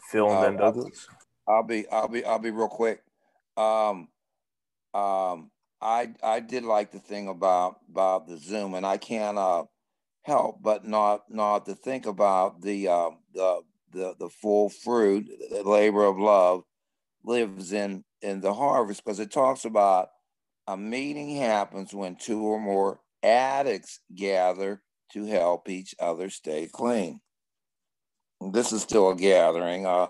Phil 0.09 0.31
and 0.31 0.43
then 0.43 0.61
Uh, 0.61 0.65
I'll- 0.65 0.73
Douglas. 0.73 1.07
I'll 1.47 1.63
be, 1.63 1.87
I'll 1.89 2.07
be, 2.09 2.25
I'll 2.25 2.39
be 2.39 2.51
real 2.51 2.67
quick. 2.69 3.03
Um, 3.57 4.09
um, 4.93 5.51
I, 5.81 6.13
I 6.23 6.39
did 6.41 6.63
like 6.63 6.91
the 6.91 6.99
thing 6.99 7.27
about, 7.27 7.79
about 7.89 8.27
the 8.27 8.37
Zoom 8.37 8.75
and 8.75 8.85
I 8.85 8.97
can't, 8.97 9.37
uh, 9.37 9.65
help 10.23 10.61
but 10.61 10.85
not, 10.85 11.29
not 11.31 11.65
to 11.67 11.75
think 11.75 12.05
about 12.05 12.61
the, 12.61 12.87
uh, 12.87 13.11
the, 13.33 13.61
the, 13.91 14.15
the 14.19 14.29
full 14.29 14.69
fruit, 14.69 15.27
the 15.51 15.63
labor 15.63 16.05
of 16.05 16.19
love 16.19 16.63
lives 17.23 17.73
in, 17.73 18.03
in 18.21 18.41
the 18.41 18.53
harvest 18.53 19.03
because 19.03 19.19
it 19.19 19.31
talks 19.31 19.65
about 19.65 20.09
a 20.67 20.77
meeting 20.77 21.35
happens 21.37 21.93
when 21.93 22.15
two 22.15 22.41
or 22.43 22.59
more 22.59 23.01
addicts 23.23 24.01
gather 24.15 24.81
to 25.13 25.25
help 25.25 25.69
each 25.69 25.95
other 25.99 26.29
stay 26.29 26.67
clean. 26.71 27.21
This 28.41 28.71
is 28.71 28.81
still 28.81 29.09
a 29.11 29.15
gathering. 29.15 29.85
Uh, 29.85 30.07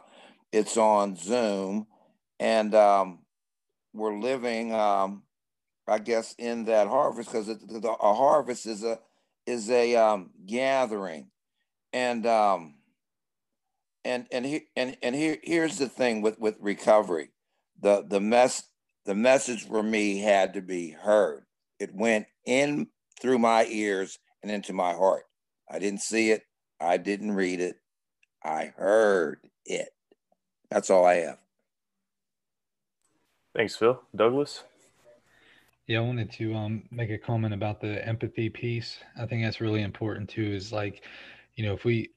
it's 0.51 0.77
on 0.77 1.15
Zoom, 1.15 1.87
and 2.39 2.73
um, 2.75 3.19
we're 3.93 4.19
living, 4.19 4.73
um, 4.73 5.23
I 5.87 5.99
guess, 5.99 6.35
in 6.37 6.65
that 6.65 6.87
harvest 6.87 7.31
because 7.31 7.49
a 7.49 8.13
harvest 8.13 8.65
is 8.65 8.83
a 8.83 8.99
is 9.47 9.69
a 9.69 9.95
um, 9.95 10.29
gathering, 10.45 11.31
and 11.91 12.25
um, 12.27 12.75
and 14.05 14.27
and 14.31 14.45
he, 14.45 14.61
and 14.75 14.95
and 15.01 15.15
here 15.15 15.37
here's 15.43 15.77
the 15.79 15.89
thing 15.89 16.21
with 16.21 16.39
with 16.39 16.55
recovery, 16.59 17.31
the 17.81 18.05
the 18.07 18.19
mess 18.19 18.63
the 19.05 19.15
message 19.15 19.67
for 19.67 19.81
me 19.81 20.19
had 20.19 20.53
to 20.53 20.61
be 20.61 20.91
heard. 20.91 21.45
It 21.79 21.95
went 21.95 22.27
in 22.45 22.87
through 23.19 23.39
my 23.39 23.65
ears 23.65 24.19
and 24.43 24.51
into 24.51 24.73
my 24.73 24.93
heart. 24.93 25.23
I 25.69 25.79
didn't 25.79 26.01
see 26.01 26.29
it. 26.29 26.43
I 26.79 26.97
didn't 26.97 27.31
read 27.31 27.59
it. 27.59 27.77
I 28.43 28.73
heard 28.77 29.39
it. 29.65 29.89
That's 30.69 30.89
all 30.89 31.05
I 31.05 31.15
have. 31.15 31.37
Thanks, 33.55 33.75
Phil. 33.75 34.01
Douglas? 34.15 34.63
Yeah, 35.87 35.99
I 35.99 36.01
wanted 36.01 36.31
to 36.33 36.53
um, 36.53 36.83
make 36.91 37.09
a 37.09 37.17
comment 37.17 37.53
about 37.53 37.81
the 37.81 38.07
empathy 38.07 38.49
piece. 38.49 38.99
I 39.19 39.25
think 39.25 39.43
that's 39.43 39.59
really 39.59 39.81
important 39.81 40.29
too. 40.29 40.53
Is 40.53 40.71
like, 40.71 41.03
you 41.55 41.65
know, 41.65 41.73
if 41.73 41.83
we, 41.83 42.11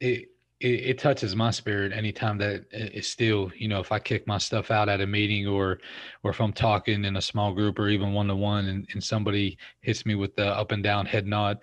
it, 0.00 0.30
it, 0.60 0.66
it 0.66 0.98
touches 0.98 1.36
my 1.36 1.50
spirit 1.50 1.92
anytime 1.92 2.38
that 2.38 2.64
it's 2.70 3.08
still, 3.08 3.52
you 3.56 3.68
know, 3.68 3.78
if 3.78 3.92
I 3.92 3.98
kick 3.98 4.26
my 4.26 4.38
stuff 4.38 4.70
out 4.70 4.88
at 4.88 5.02
a 5.02 5.06
meeting 5.06 5.46
or, 5.46 5.80
or 6.22 6.30
if 6.30 6.40
I'm 6.40 6.52
talking 6.52 7.04
in 7.04 7.16
a 7.16 7.22
small 7.22 7.52
group 7.52 7.78
or 7.78 7.88
even 7.88 8.14
one 8.14 8.28
to 8.28 8.36
one, 8.36 8.66
and 8.66 8.88
and 8.92 9.04
somebody 9.04 9.58
hits 9.82 10.06
me 10.06 10.14
with 10.14 10.34
the 10.36 10.46
up 10.46 10.72
and 10.72 10.82
down 10.82 11.04
head 11.04 11.26
nod, 11.26 11.58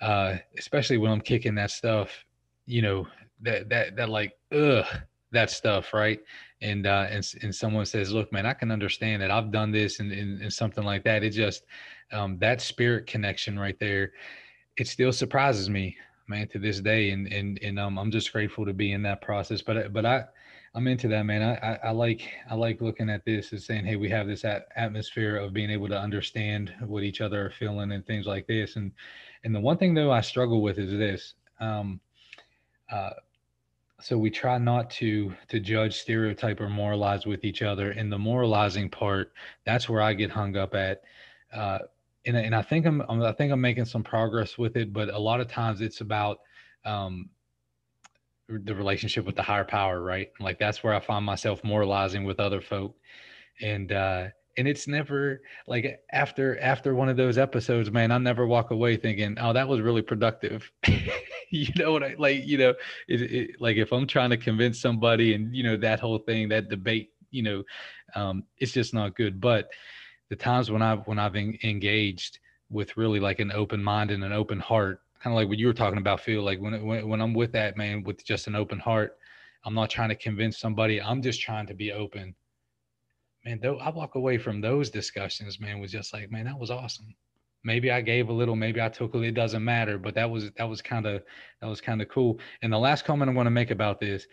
uh, 0.00 0.36
especially 0.58 0.96
when 0.96 1.12
I'm 1.12 1.20
kicking 1.20 1.54
that 1.56 1.70
stuff, 1.70 2.24
you 2.66 2.80
know, 2.80 3.06
that 3.44 3.68
that 3.68 3.96
that 3.96 4.08
like, 4.08 4.32
ugh, 4.52 4.86
that 5.32 5.50
stuff, 5.50 5.94
right? 5.94 6.20
and 6.64 6.86
uh, 6.86 7.06
and 7.10 7.28
and 7.42 7.54
someone 7.54 7.84
says, 7.84 8.12
"Look, 8.12 8.32
man, 8.32 8.46
I 8.46 8.54
can 8.54 8.70
understand 8.70 9.22
that 9.22 9.30
I've 9.30 9.52
done 9.52 9.70
this 9.70 10.00
and 10.00 10.10
and, 10.10 10.40
and 10.40 10.52
something 10.52 10.82
like 10.82 11.04
that." 11.04 11.22
It 11.22 11.30
just 11.30 11.64
um, 12.10 12.38
that 12.38 12.60
spirit 12.62 13.06
connection 13.06 13.58
right 13.58 13.78
there, 13.78 14.12
it 14.78 14.88
still 14.88 15.12
surprises 15.12 15.68
me, 15.68 15.96
man, 16.26 16.48
to 16.48 16.58
this 16.58 16.80
day. 16.80 17.10
And 17.10 17.30
and 17.32 17.58
and 17.62 17.78
um, 17.78 17.98
I'm 17.98 18.10
just 18.10 18.32
grateful 18.32 18.64
to 18.64 18.72
be 18.72 18.92
in 18.92 19.02
that 19.02 19.20
process. 19.20 19.60
But 19.60 19.92
but 19.92 20.06
I 20.06 20.24
I'm 20.74 20.88
into 20.88 21.06
that, 21.08 21.24
man. 21.24 21.42
I, 21.42 21.54
I, 21.56 21.78
I 21.84 21.90
like 21.90 22.22
I 22.50 22.54
like 22.54 22.80
looking 22.80 23.10
at 23.10 23.26
this 23.26 23.52
and 23.52 23.62
saying, 23.62 23.84
hey, 23.84 23.96
we 23.96 24.08
have 24.08 24.26
this 24.26 24.44
at- 24.44 24.68
atmosphere 24.74 25.36
of 25.36 25.52
being 25.52 25.70
able 25.70 25.88
to 25.88 26.00
understand 26.00 26.74
what 26.80 27.02
each 27.02 27.20
other 27.20 27.44
are 27.44 27.50
feeling 27.50 27.92
and 27.92 28.06
things 28.06 28.26
like 28.26 28.46
this. 28.46 28.76
And 28.76 28.90
and 29.44 29.54
the 29.54 29.60
one 29.60 29.76
thing 29.76 29.92
though 29.92 30.10
I 30.10 30.22
struggle 30.22 30.62
with 30.62 30.78
is 30.78 30.92
this. 30.92 31.34
Um, 31.60 32.00
uh, 32.90 33.10
so 34.04 34.18
we 34.18 34.28
try 34.28 34.58
not 34.58 34.90
to 34.90 35.32
to 35.48 35.58
judge 35.58 35.96
stereotype 35.96 36.60
or 36.60 36.68
moralize 36.68 37.24
with 37.24 37.42
each 37.42 37.62
other 37.62 37.92
and 37.92 38.12
the 38.12 38.18
moralizing 38.18 38.90
part 38.90 39.32
that's 39.64 39.88
where 39.88 40.02
i 40.02 40.12
get 40.12 40.30
hung 40.30 40.56
up 40.58 40.74
at 40.74 41.00
uh, 41.54 41.78
and, 42.26 42.36
and 42.36 42.54
i 42.54 42.60
think 42.60 42.84
I'm, 42.84 43.00
i 43.22 43.32
think 43.32 43.50
i'm 43.50 43.62
making 43.62 43.86
some 43.86 44.02
progress 44.02 44.58
with 44.58 44.76
it 44.76 44.92
but 44.92 45.08
a 45.08 45.18
lot 45.18 45.40
of 45.40 45.48
times 45.48 45.80
it's 45.80 46.02
about 46.02 46.40
um, 46.84 47.30
the 48.48 48.74
relationship 48.74 49.24
with 49.24 49.36
the 49.36 49.42
higher 49.42 49.64
power 49.64 50.02
right? 50.02 50.30
Like 50.38 50.58
that's 50.58 50.84
where 50.84 50.92
i 50.92 51.00
find 51.00 51.24
myself 51.24 51.64
moralizing 51.64 52.24
with 52.24 52.40
other 52.40 52.60
folk 52.60 52.94
and 53.62 53.90
uh 53.90 54.26
and 54.58 54.68
it's 54.68 54.86
never 54.86 55.40
like 55.66 55.98
after 56.12 56.60
after 56.60 56.94
one 56.94 57.08
of 57.08 57.16
those 57.16 57.38
episodes 57.38 57.90
man 57.90 58.10
i 58.10 58.18
never 58.18 58.46
walk 58.46 58.70
away 58.70 58.96
thinking 58.96 59.36
oh 59.40 59.52
that 59.52 59.66
was 59.66 59.80
really 59.80 60.02
productive 60.02 60.70
you 61.50 61.72
know 61.76 61.92
what 61.92 62.02
i 62.02 62.14
like 62.18 62.44
you 62.44 62.58
know 62.58 62.74
it, 63.08 63.22
it, 63.22 63.60
like 63.60 63.76
if 63.76 63.92
i'm 63.92 64.06
trying 64.06 64.30
to 64.30 64.36
convince 64.36 64.80
somebody 64.80 65.34
and 65.34 65.54
you 65.54 65.62
know 65.62 65.76
that 65.76 66.00
whole 66.00 66.18
thing 66.18 66.48
that 66.48 66.68
debate 66.68 67.10
you 67.30 67.42
know 67.42 67.62
um 68.14 68.44
it's 68.58 68.72
just 68.72 68.94
not 68.94 69.16
good. 69.16 69.40
But 69.40 69.70
the 70.30 70.36
times 70.36 70.70
when 70.70 70.82
i've 70.82 71.06
when 71.06 71.18
i've 71.18 71.36
en- 71.36 71.58
engaged 71.62 72.38
with 72.70 72.96
really 72.96 73.20
like 73.20 73.40
an 73.40 73.52
open 73.52 73.82
mind 73.82 74.10
and 74.10 74.24
an 74.24 74.32
open 74.32 74.58
heart 74.58 75.00
kind 75.22 75.32
of 75.32 75.36
like 75.36 75.48
what 75.48 75.58
you 75.58 75.66
were 75.66 75.72
talking 75.74 75.98
about 75.98 76.20
feel 76.20 76.42
like 76.42 76.60
when, 76.60 76.84
when 76.84 77.08
when 77.08 77.20
i'm 77.20 77.34
with 77.34 77.52
that 77.52 77.76
man 77.76 78.02
with 78.02 78.24
just 78.24 78.46
an 78.46 78.54
open 78.54 78.78
heart 78.78 79.18
i'm 79.64 79.74
not 79.74 79.90
trying 79.90 80.10
to 80.10 80.14
convince 80.14 80.58
somebody. 80.58 81.00
I'm 81.00 81.22
just 81.22 81.40
trying 81.40 81.66
to 81.66 81.74
be 81.74 81.92
open. 81.92 82.34
Man, 83.44 83.60
though 83.62 83.78
I 83.78 83.90
walk 83.90 84.14
away 84.14 84.38
from 84.38 84.60
those 84.60 84.90
discussions, 84.90 85.60
man, 85.60 85.78
was 85.78 85.92
just 85.92 86.12
like, 86.12 86.30
man, 86.30 86.46
that 86.46 86.58
was 86.58 86.70
awesome. 86.70 87.14
Maybe 87.64 87.90
I 87.90 88.00
gave 88.02 88.28
a 88.28 88.32
little, 88.32 88.56
maybe 88.56 88.80
I 88.80 88.88
took 88.88 89.14
a 89.14 89.16
little, 89.16 89.28
it 89.28 89.34
doesn't 89.34 89.64
matter, 89.64 89.98
but 89.98 90.14
that 90.14 90.30
was 90.30 90.50
that 90.52 90.68
was 90.68 90.82
kind 90.82 91.06
of 91.06 91.22
that 91.60 91.66
was 91.68 91.80
kind 91.80 92.02
of 92.02 92.08
cool. 92.08 92.38
And 92.62 92.72
the 92.72 92.78
last 92.78 93.04
comment 93.04 93.28
I'm 93.28 93.34
going 93.34 93.46
to 93.46 93.50
make 93.50 93.70
about 93.70 94.00
this, 94.00 94.26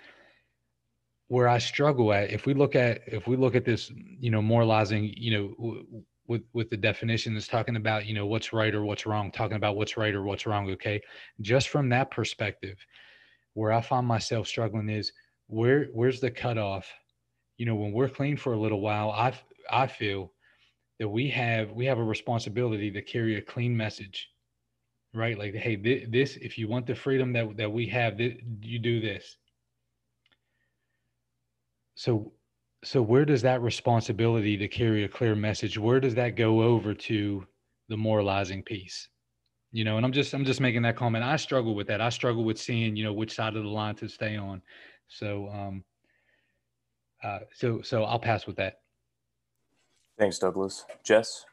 where 1.28 1.48
I 1.48 1.60
struggle 1.60 2.12
at, 2.13 2.32
if 2.32 2.46
we 2.46 2.54
look 2.54 2.76
at 2.76 3.02
if 3.08 3.28
we 3.28 3.38
look 3.38 3.56
at 3.56 3.65
this, 3.65 3.91
you 3.96 4.32
know, 4.32 4.41
moralizing, 4.41 5.13
you 5.15 5.32
know, 5.32 5.48
w- 5.58 6.04
with 6.28 6.44
with 6.54 6.70
the 6.70 6.78
definition 6.78 7.34
that's 7.34 7.48
talking 7.48 7.78
about, 7.78 8.06
you 8.06 8.13
know, 8.13 8.26
what's 8.26 8.54
right 8.54 8.74
or 8.76 8.84
what's 8.84 9.06
wrong, 9.06 9.32
talking 9.32 9.58
about 9.58 9.76
what's 9.78 9.98
right 9.98 10.13
or 10.13 10.24
what's 10.24 10.46
wrong, 10.46 10.70
okay? 10.72 11.02
Just 11.41 11.70
from 11.70 11.89
that 11.89 12.12
perspective, 12.12 12.78
where 13.54 13.72
I 13.72 13.82
find 13.82 14.06
myself 14.08 14.48
struggling 14.48 14.89
is 14.89 15.13
where 15.48 15.86
where's 15.94 16.20
the 16.22 16.32
cutoff 16.32 16.89
you 17.58 17.65
know 17.65 17.76
when 17.76 17.91
we're 17.91 18.10
clean 18.10 18.38
for 18.38 18.54
a 18.54 18.60
little 18.60 18.82
while 18.82 19.12
i 19.12 19.34
i 19.70 19.86
feel 19.88 20.32
that 21.02 21.10
we 21.10 21.30
have 21.32 21.72
we 21.72 21.86
have 21.86 21.98
a 21.98 22.04
responsibility 22.04 22.92
to 22.92 23.02
carry 23.02 23.36
a 23.36 23.42
clean 23.42 23.76
message 23.76 24.30
right? 25.14 25.38
Like 25.38 25.56
hey 25.56 25.76
this, 25.76 26.08
this 26.10 26.38
if 26.38 26.58
you 26.58 26.68
want 26.68 26.88
the 26.88 26.96
freedom 26.96 27.34
that 27.34 27.58
that 27.58 27.72
we 27.72 27.88
have 27.88 28.18
this, 28.18 28.34
you 28.62 28.80
do 28.80 29.02
this. 29.02 29.38
So 31.96 32.34
so 32.84 33.02
where 33.02 33.26
does 33.26 33.42
that 33.44 33.62
responsibility 33.62 34.58
to 34.58 34.68
carry 34.68 35.04
a 35.04 35.10
clear 35.10 35.36
message 35.36 35.78
where 35.78 36.00
does 36.00 36.16
that 36.16 36.36
go 36.36 36.64
over 36.64 36.94
to 36.94 37.46
the 37.90 37.98
moralizing 37.98 38.64
piece? 38.64 39.10
You 39.74 39.84
know 39.86 39.98
and 39.98 40.06
i'm 40.06 40.12
just 40.12 40.34
i'm 40.34 40.46
just 40.46 40.62
making 40.62 40.82
that 40.84 40.96
comment. 40.98 41.24
I 41.24 41.36
struggle 41.36 41.76
with 41.76 41.88
that. 41.88 42.02
I 42.02 42.10
struggle 42.10 42.44
with 42.44 42.60
seeing 42.60 42.96
you 42.96 43.04
know 43.04 43.14
which 43.14 43.36
side 43.36 43.56
of 43.56 43.64
the 43.64 43.70
line 43.70 43.96
to 43.96 44.08
stay 44.08 44.38
on. 44.38 44.62
So 45.08 45.50
um 45.50 45.84
uh, 47.24 47.40
so 47.54 47.82
so 47.82 48.04
I'll 48.04 48.20
pass 48.20 48.48
with 48.48 48.56
that. 48.58 48.81
Thanks, 50.22 50.38
Douglas. 50.38 50.86
Jess? 51.04 51.46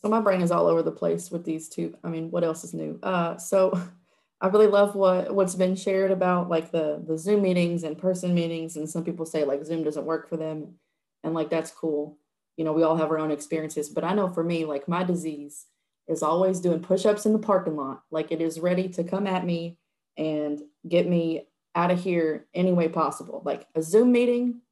So 0.00 0.08
my 0.08 0.22
brain 0.22 0.40
is 0.40 0.50
all 0.50 0.66
over 0.66 0.82
the 0.82 0.90
place 0.90 1.30
with 1.30 1.44
these 1.44 1.68
two. 1.68 1.94
I 2.02 2.08
mean, 2.08 2.30
what 2.30 2.42
else 2.42 2.64
is 2.64 2.72
new? 2.72 2.98
Uh, 3.02 3.36
so 3.36 3.78
I 4.40 4.46
really 4.46 4.66
love 4.66 4.94
what 4.94 5.34
what's 5.34 5.54
been 5.54 5.76
shared 5.76 6.10
about 6.10 6.48
like 6.48 6.70
the 6.70 7.04
the 7.06 7.18
Zoom 7.18 7.42
meetings 7.42 7.82
and 7.82 7.98
person 7.98 8.34
meetings, 8.34 8.78
and 8.78 8.88
some 8.88 9.04
people 9.04 9.26
say 9.26 9.44
like 9.44 9.62
Zoom 9.66 9.84
doesn't 9.84 10.06
work 10.06 10.26
for 10.26 10.38
them, 10.38 10.76
and 11.22 11.34
like 11.34 11.50
that's 11.50 11.70
cool. 11.70 12.16
You 12.56 12.64
know, 12.64 12.72
we 12.72 12.82
all 12.82 12.96
have 12.96 13.10
our 13.10 13.18
own 13.18 13.30
experiences, 13.30 13.90
but 13.90 14.02
I 14.02 14.14
know 14.14 14.32
for 14.32 14.42
me, 14.42 14.64
like 14.64 14.88
my 14.88 15.04
disease 15.04 15.66
is 16.08 16.22
always 16.22 16.60
doing 16.60 16.80
push-ups 16.80 17.26
in 17.26 17.34
the 17.34 17.38
parking 17.38 17.76
lot. 17.76 18.04
Like 18.10 18.32
it 18.32 18.40
is 18.40 18.58
ready 18.58 18.88
to 18.88 19.04
come 19.04 19.26
at 19.26 19.44
me 19.44 19.76
and 20.16 20.62
get 20.88 21.06
me 21.06 21.46
out 21.74 21.90
of 21.90 22.02
here 22.02 22.46
any 22.54 22.72
way 22.72 22.88
possible. 22.88 23.42
Like 23.44 23.66
a 23.74 23.82
Zoom 23.82 24.12
meeting 24.12 24.62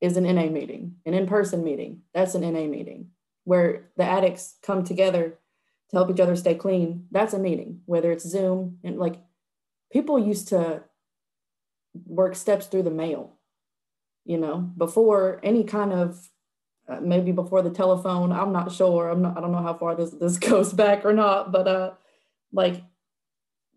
is 0.00 0.16
an 0.16 0.24
NA 0.24 0.46
meeting, 0.46 0.96
an 1.06 1.14
in 1.14 1.26
person 1.26 1.64
meeting, 1.64 2.02
that's 2.14 2.34
an 2.34 2.42
NA 2.42 2.66
meeting 2.66 3.08
where 3.44 3.90
the 3.96 4.04
addicts 4.04 4.56
come 4.62 4.84
together 4.84 5.38
to 5.90 5.96
help 5.96 6.10
each 6.10 6.20
other 6.20 6.36
stay 6.36 6.54
clean. 6.54 7.06
That's 7.10 7.34
a 7.34 7.38
meeting, 7.38 7.80
whether 7.86 8.12
it's 8.12 8.28
Zoom 8.28 8.78
and 8.84 8.98
like 8.98 9.16
people 9.92 10.18
used 10.18 10.48
to 10.48 10.82
work 12.06 12.36
steps 12.36 12.66
through 12.66 12.84
the 12.84 12.90
mail. 12.90 13.34
you 14.24 14.38
know, 14.38 14.58
before 14.76 15.40
any 15.42 15.64
kind 15.64 15.92
of 15.92 16.28
uh, 16.88 17.00
maybe 17.02 17.32
before 17.32 17.62
the 17.62 17.70
telephone. 17.70 18.32
I'm 18.32 18.52
not 18.52 18.72
sure. 18.72 19.08
I'm 19.10 19.22
not. 19.22 19.36
I 19.36 19.40
don't 19.40 19.52
know 19.52 19.62
how 19.62 19.74
far 19.74 19.94
this 19.94 20.10
this 20.10 20.38
goes 20.50 20.72
back 20.72 21.04
or 21.04 21.12
not. 21.12 21.52
But 21.52 21.68
uh, 21.68 21.90
like 22.52 22.82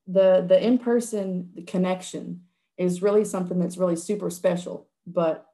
the 0.08 0.46
the 0.48 0.66
in 0.66 0.78
person 0.78 1.66
connection 1.68 2.44
is 2.78 3.02
really 3.02 3.26
something 3.26 3.60
that's 3.60 3.78
really 3.78 3.96
super 3.96 4.30
special. 4.30 4.88
But 5.06 5.46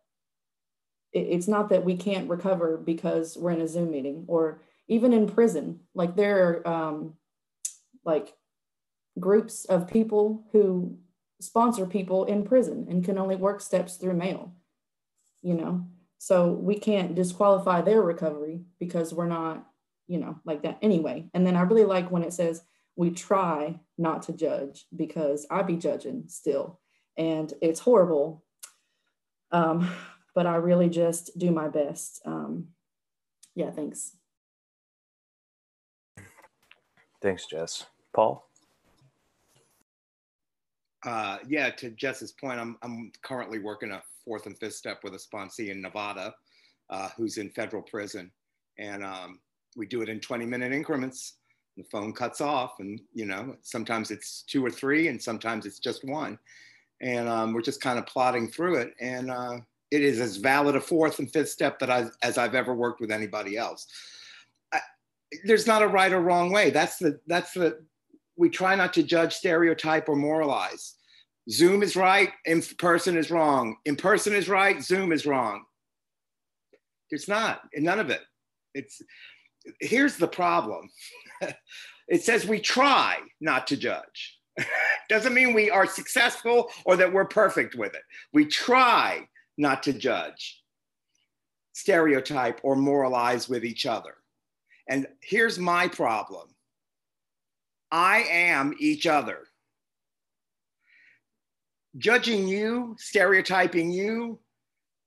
it's 1.13 1.47
not 1.47 1.69
that 1.69 1.85
we 1.85 1.95
can't 1.95 2.29
recover 2.29 2.77
because 2.77 3.37
we're 3.37 3.51
in 3.51 3.61
a 3.61 3.67
Zoom 3.67 3.91
meeting 3.91 4.25
or 4.27 4.61
even 4.87 5.13
in 5.13 5.27
prison. 5.27 5.79
Like 5.93 6.15
there 6.15 6.61
are 6.65 6.67
um, 6.67 7.13
like 8.03 8.33
groups 9.19 9.65
of 9.65 9.87
people 9.87 10.45
who 10.51 10.97
sponsor 11.39 11.85
people 11.85 12.25
in 12.25 12.43
prison 12.43 12.87
and 12.89 13.03
can 13.03 13.17
only 13.17 13.35
work 13.35 13.61
steps 13.61 13.95
through 13.95 14.15
mail. 14.15 14.53
You 15.41 15.53
know, 15.53 15.87
so 16.17 16.51
we 16.51 16.79
can't 16.79 17.15
disqualify 17.15 17.81
their 17.81 18.01
recovery 18.01 18.61
because 18.79 19.13
we're 19.13 19.27
not, 19.27 19.65
you 20.07 20.19
know, 20.19 20.39
like 20.45 20.63
that 20.63 20.79
anyway. 20.81 21.29
And 21.33 21.45
then 21.45 21.55
I 21.55 21.61
really 21.61 21.85
like 21.85 22.11
when 22.11 22.23
it 22.23 22.33
says 22.33 22.63
we 22.95 23.11
try 23.11 23.79
not 23.97 24.23
to 24.23 24.33
judge 24.33 24.85
because 24.95 25.45
I 25.49 25.61
be 25.61 25.75
judging 25.75 26.23
still. 26.27 26.79
And 27.15 27.53
it's 27.61 27.79
horrible. 27.79 28.43
Um, 29.51 29.89
but 30.37 30.45
I 30.45 30.57
really 30.57 30.87
just 30.87 31.35
do 31.39 31.49
my 31.49 31.67
best. 31.67 32.21
Um, 32.23 32.67
yeah, 33.55 33.71
thanks. 33.71 34.17
Thanks, 37.23 37.47
Jess. 37.47 37.87
Paul? 38.13 38.47
Uh, 41.03 41.39
yeah, 41.47 41.71
to 41.71 41.89
Jess's 41.89 42.33
point, 42.33 42.59
I'm, 42.59 42.77
I'm 42.83 43.11
currently 43.23 43.57
working 43.57 43.89
a 43.89 44.03
fourth 44.23 44.45
and 44.45 44.55
fifth 44.55 44.75
step 44.75 44.99
with 45.03 45.15
a 45.15 45.17
sponsee 45.17 45.69
in 45.69 45.81
Nevada 45.81 46.35
uh, 46.91 47.09
who's 47.17 47.39
in 47.39 47.49
federal 47.49 47.81
prison. 47.81 48.31
And 48.77 49.03
um, 49.03 49.39
we 49.75 49.87
do 49.87 50.03
it 50.03 50.07
in 50.07 50.19
20 50.19 50.45
minute 50.45 50.71
increments. 50.71 51.37
The 51.77 51.83
phone 51.85 52.13
cuts 52.13 52.41
off, 52.41 52.75
and 52.77 53.01
you 53.11 53.25
know, 53.25 53.55
sometimes 53.63 54.11
it's 54.11 54.43
two 54.43 54.63
or 54.63 54.69
three, 54.69 55.07
and 55.07 55.19
sometimes 55.19 55.65
it's 55.65 55.79
just 55.79 56.05
one. 56.05 56.37
And 57.01 57.27
um, 57.27 57.53
we're 57.53 57.63
just 57.63 57.81
kind 57.81 57.97
of 57.97 58.05
plodding 58.05 58.47
through 58.47 58.75
it. 58.75 58.93
And 58.99 59.31
uh, 59.31 59.57
it 59.91 60.01
is 60.01 60.19
as 60.19 60.37
valid 60.37 60.75
a 60.75 60.81
fourth 60.81 61.19
and 61.19 61.31
fifth 61.31 61.49
step 61.49 61.79
that 61.79 61.89
I, 61.89 62.07
as 62.21 62.37
I've 62.37 62.55
ever 62.55 62.73
worked 62.73 62.99
with 62.99 63.11
anybody 63.11 63.57
else. 63.57 63.87
I, 64.73 64.79
there's 65.45 65.67
not 65.67 65.81
a 65.81 65.87
right 65.87 66.11
or 66.11 66.21
wrong 66.21 66.51
way. 66.51 66.69
That's 66.69 66.97
the 66.97 67.19
that's 67.27 67.53
the 67.53 67.79
we 68.37 68.49
try 68.49 68.75
not 68.75 68.93
to 68.93 69.03
judge, 69.03 69.33
stereotype, 69.33 70.07
or 70.09 70.15
moralize. 70.15 70.95
Zoom 71.49 71.81
is 71.81 71.95
right, 71.95 72.31
in 72.45 72.61
person 72.77 73.17
is 73.17 73.31
wrong. 73.31 73.77
In 73.85 73.95
person 73.95 74.33
is 74.33 74.49
right, 74.49 74.83
Zoom 74.83 75.11
is 75.11 75.25
wrong. 75.25 75.63
It's 77.09 77.27
not, 77.27 77.61
none 77.75 77.99
of 77.99 78.09
it. 78.09 78.21
It's 78.73 79.01
here's 79.79 80.17
the 80.17 80.27
problem. 80.27 80.89
it 82.07 82.23
says 82.23 82.45
we 82.45 82.59
try 82.59 83.19
not 83.39 83.67
to 83.67 83.77
judge. 83.77 84.37
Doesn't 85.09 85.33
mean 85.33 85.53
we 85.53 85.69
are 85.69 85.85
successful 85.85 86.69
or 86.85 86.97
that 86.97 87.11
we're 87.11 87.25
perfect 87.25 87.75
with 87.75 87.95
it. 87.95 88.03
We 88.33 88.45
try 88.45 89.27
not 89.57 89.83
to 89.83 89.93
judge, 89.93 90.61
stereotype, 91.73 92.59
or 92.63 92.75
moralize 92.75 93.49
with 93.49 93.65
each 93.65 93.85
other. 93.85 94.15
And 94.89 95.07
here's 95.21 95.59
my 95.59 95.87
problem 95.87 96.47
I 97.91 98.25
am 98.29 98.73
each 98.79 99.07
other 99.07 99.47
judging 101.97 102.47
you, 102.47 102.95
stereotyping 102.99 103.91
you, 103.91 104.39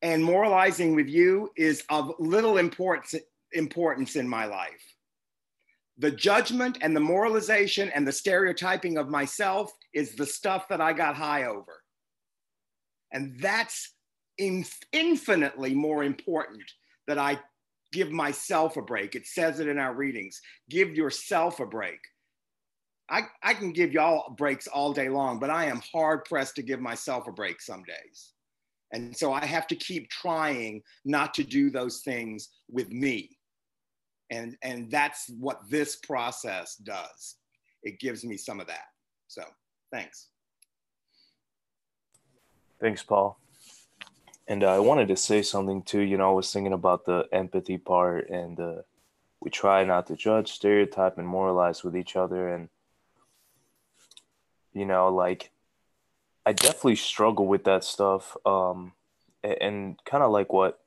and 0.02 0.24
moralizing 0.24 0.94
with 0.94 1.08
you 1.08 1.50
is 1.56 1.84
of 1.88 2.12
little 2.18 2.58
importance, 2.58 3.14
importance 3.52 4.16
in 4.16 4.28
my 4.28 4.46
life. 4.46 4.82
The 5.98 6.10
judgment 6.10 6.78
and 6.80 6.96
the 6.96 7.00
moralization 7.00 7.90
and 7.90 8.06
the 8.06 8.12
stereotyping 8.12 8.96
of 8.96 9.08
myself 9.08 9.70
is 9.92 10.14
the 10.14 10.26
stuff 10.26 10.68
that 10.68 10.80
I 10.80 10.94
got 10.94 11.14
high 11.14 11.44
over. 11.44 11.82
And 13.12 13.38
that's 13.38 13.92
in, 14.40 14.64
infinitely 14.92 15.74
more 15.74 16.02
important 16.02 16.64
that 17.06 17.18
I 17.18 17.38
give 17.92 18.10
myself 18.10 18.76
a 18.76 18.82
break. 18.82 19.14
It 19.14 19.26
says 19.26 19.60
it 19.60 19.68
in 19.68 19.78
our 19.78 19.94
readings 19.94 20.40
give 20.68 20.96
yourself 20.96 21.60
a 21.60 21.66
break. 21.66 22.00
I, 23.08 23.22
I 23.42 23.54
can 23.54 23.72
give 23.72 23.92
y'all 23.92 24.34
breaks 24.34 24.66
all 24.66 24.92
day 24.92 25.08
long, 25.08 25.40
but 25.40 25.50
I 25.50 25.66
am 25.66 25.82
hard 25.92 26.24
pressed 26.24 26.54
to 26.56 26.62
give 26.62 26.80
myself 26.80 27.26
a 27.26 27.32
break 27.32 27.60
some 27.60 27.82
days. 27.82 28.32
And 28.92 29.16
so 29.16 29.32
I 29.32 29.44
have 29.44 29.66
to 29.68 29.76
keep 29.76 30.08
trying 30.10 30.82
not 31.04 31.34
to 31.34 31.44
do 31.44 31.70
those 31.70 32.00
things 32.00 32.48
with 32.68 32.90
me. 32.90 33.36
And, 34.30 34.56
and 34.62 34.90
that's 34.90 35.28
what 35.38 35.60
this 35.68 35.96
process 35.96 36.76
does. 36.76 37.36
It 37.82 37.98
gives 37.98 38.24
me 38.24 38.36
some 38.36 38.60
of 38.60 38.68
that. 38.68 38.86
So 39.26 39.42
thanks. 39.92 40.28
Thanks, 42.80 43.02
Paul. 43.02 43.38
And 44.50 44.62
uh, 44.62 44.74
I 44.74 44.80
wanted 44.80 45.08
to 45.08 45.16
say 45.16 45.40
something 45.40 45.82
too. 45.82 46.00
You 46.00 46.18
know, 46.18 46.28
I 46.28 46.34
was 46.34 46.52
thinking 46.52 46.74
about 46.74 47.06
the 47.06 47.26
empathy 47.32 47.78
part 47.78 48.28
and 48.28 48.60
uh, 48.60 48.82
we 49.40 49.50
try 49.50 49.84
not 49.84 50.08
to 50.08 50.16
judge, 50.16 50.52
stereotype, 50.52 51.16
and 51.16 51.26
moralize 51.26 51.82
with 51.82 51.96
each 51.96 52.16
other. 52.16 52.52
And 52.52 52.68
you 54.72 54.84
know 54.84 55.08
like 55.08 55.50
i 56.46 56.52
definitely 56.52 56.96
struggle 56.96 57.46
with 57.46 57.64
that 57.64 57.84
stuff 57.84 58.36
um 58.46 58.92
and 59.42 59.98
kind 60.04 60.22
of 60.22 60.30
like 60.30 60.52
what 60.52 60.80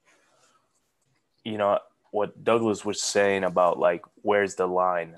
you 1.44 1.58
know 1.58 1.80
what 2.12 2.44
douglas 2.44 2.86
was 2.86 3.02
saying 3.02 3.44
about 3.44 3.80
like 3.80 4.04
where's 4.22 4.56
the 4.56 4.68
line 4.68 5.16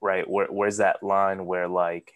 right 0.00 0.28
Where, 0.28 0.46
where's 0.46 0.76
that 0.78 1.02
line 1.02 1.46
where 1.46 1.68
like 1.68 2.12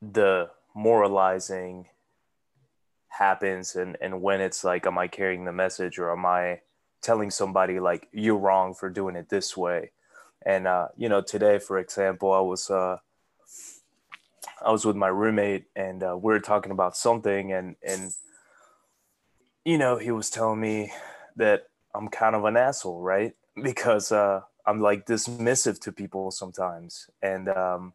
the 0.00 0.50
moralizing 0.74 1.86
happens 3.18 3.76
and 3.76 3.96
and 4.00 4.20
when 4.20 4.40
it's 4.40 4.64
like 4.64 4.86
am 4.86 4.98
i 4.98 5.06
carrying 5.06 5.44
the 5.44 5.52
message 5.52 5.98
or 5.98 6.10
am 6.12 6.26
i 6.26 6.60
telling 7.02 7.30
somebody 7.30 7.78
like 7.78 8.08
you're 8.12 8.36
wrong 8.36 8.74
for 8.74 8.88
doing 8.90 9.14
it 9.14 9.28
this 9.28 9.56
way 9.56 9.90
and 10.44 10.66
uh, 10.66 10.88
you 10.96 11.08
know, 11.08 11.22
today, 11.22 11.58
for 11.58 11.78
example, 11.78 12.32
I 12.32 12.40
was 12.40 12.70
uh, 12.70 12.98
I 14.64 14.70
was 14.70 14.84
with 14.84 14.96
my 14.96 15.08
roommate, 15.08 15.64
and 15.74 16.02
uh, 16.02 16.16
we 16.16 16.32
were 16.32 16.40
talking 16.40 16.72
about 16.72 16.96
something, 16.96 17.52
and 17.52 17.76
and 17.82 18.12
you 19.64 19.78
know, 19.78 19.96
he 19.96 20.10
was 20.10 20.28
telling 20.28 20.60
me 20.60 20.92
that 21.36 21.68
I'm 21.94 22.08
kind 22.08 22.36
of 22.36 22.44
an 22.44 22.56
asshole, 22.56 23.00
right? 23.00 23.32
Because 23.62 24.12
uh, 24.12 24.42
I'm 24.66 24.80
like 24.80 25.06
dismissive 25.06 25.80
to 25.80 25.92
people 25.92 26.30
sometimes, 26.30 27.08
and 27.22 27.48
um, 27.48 27.94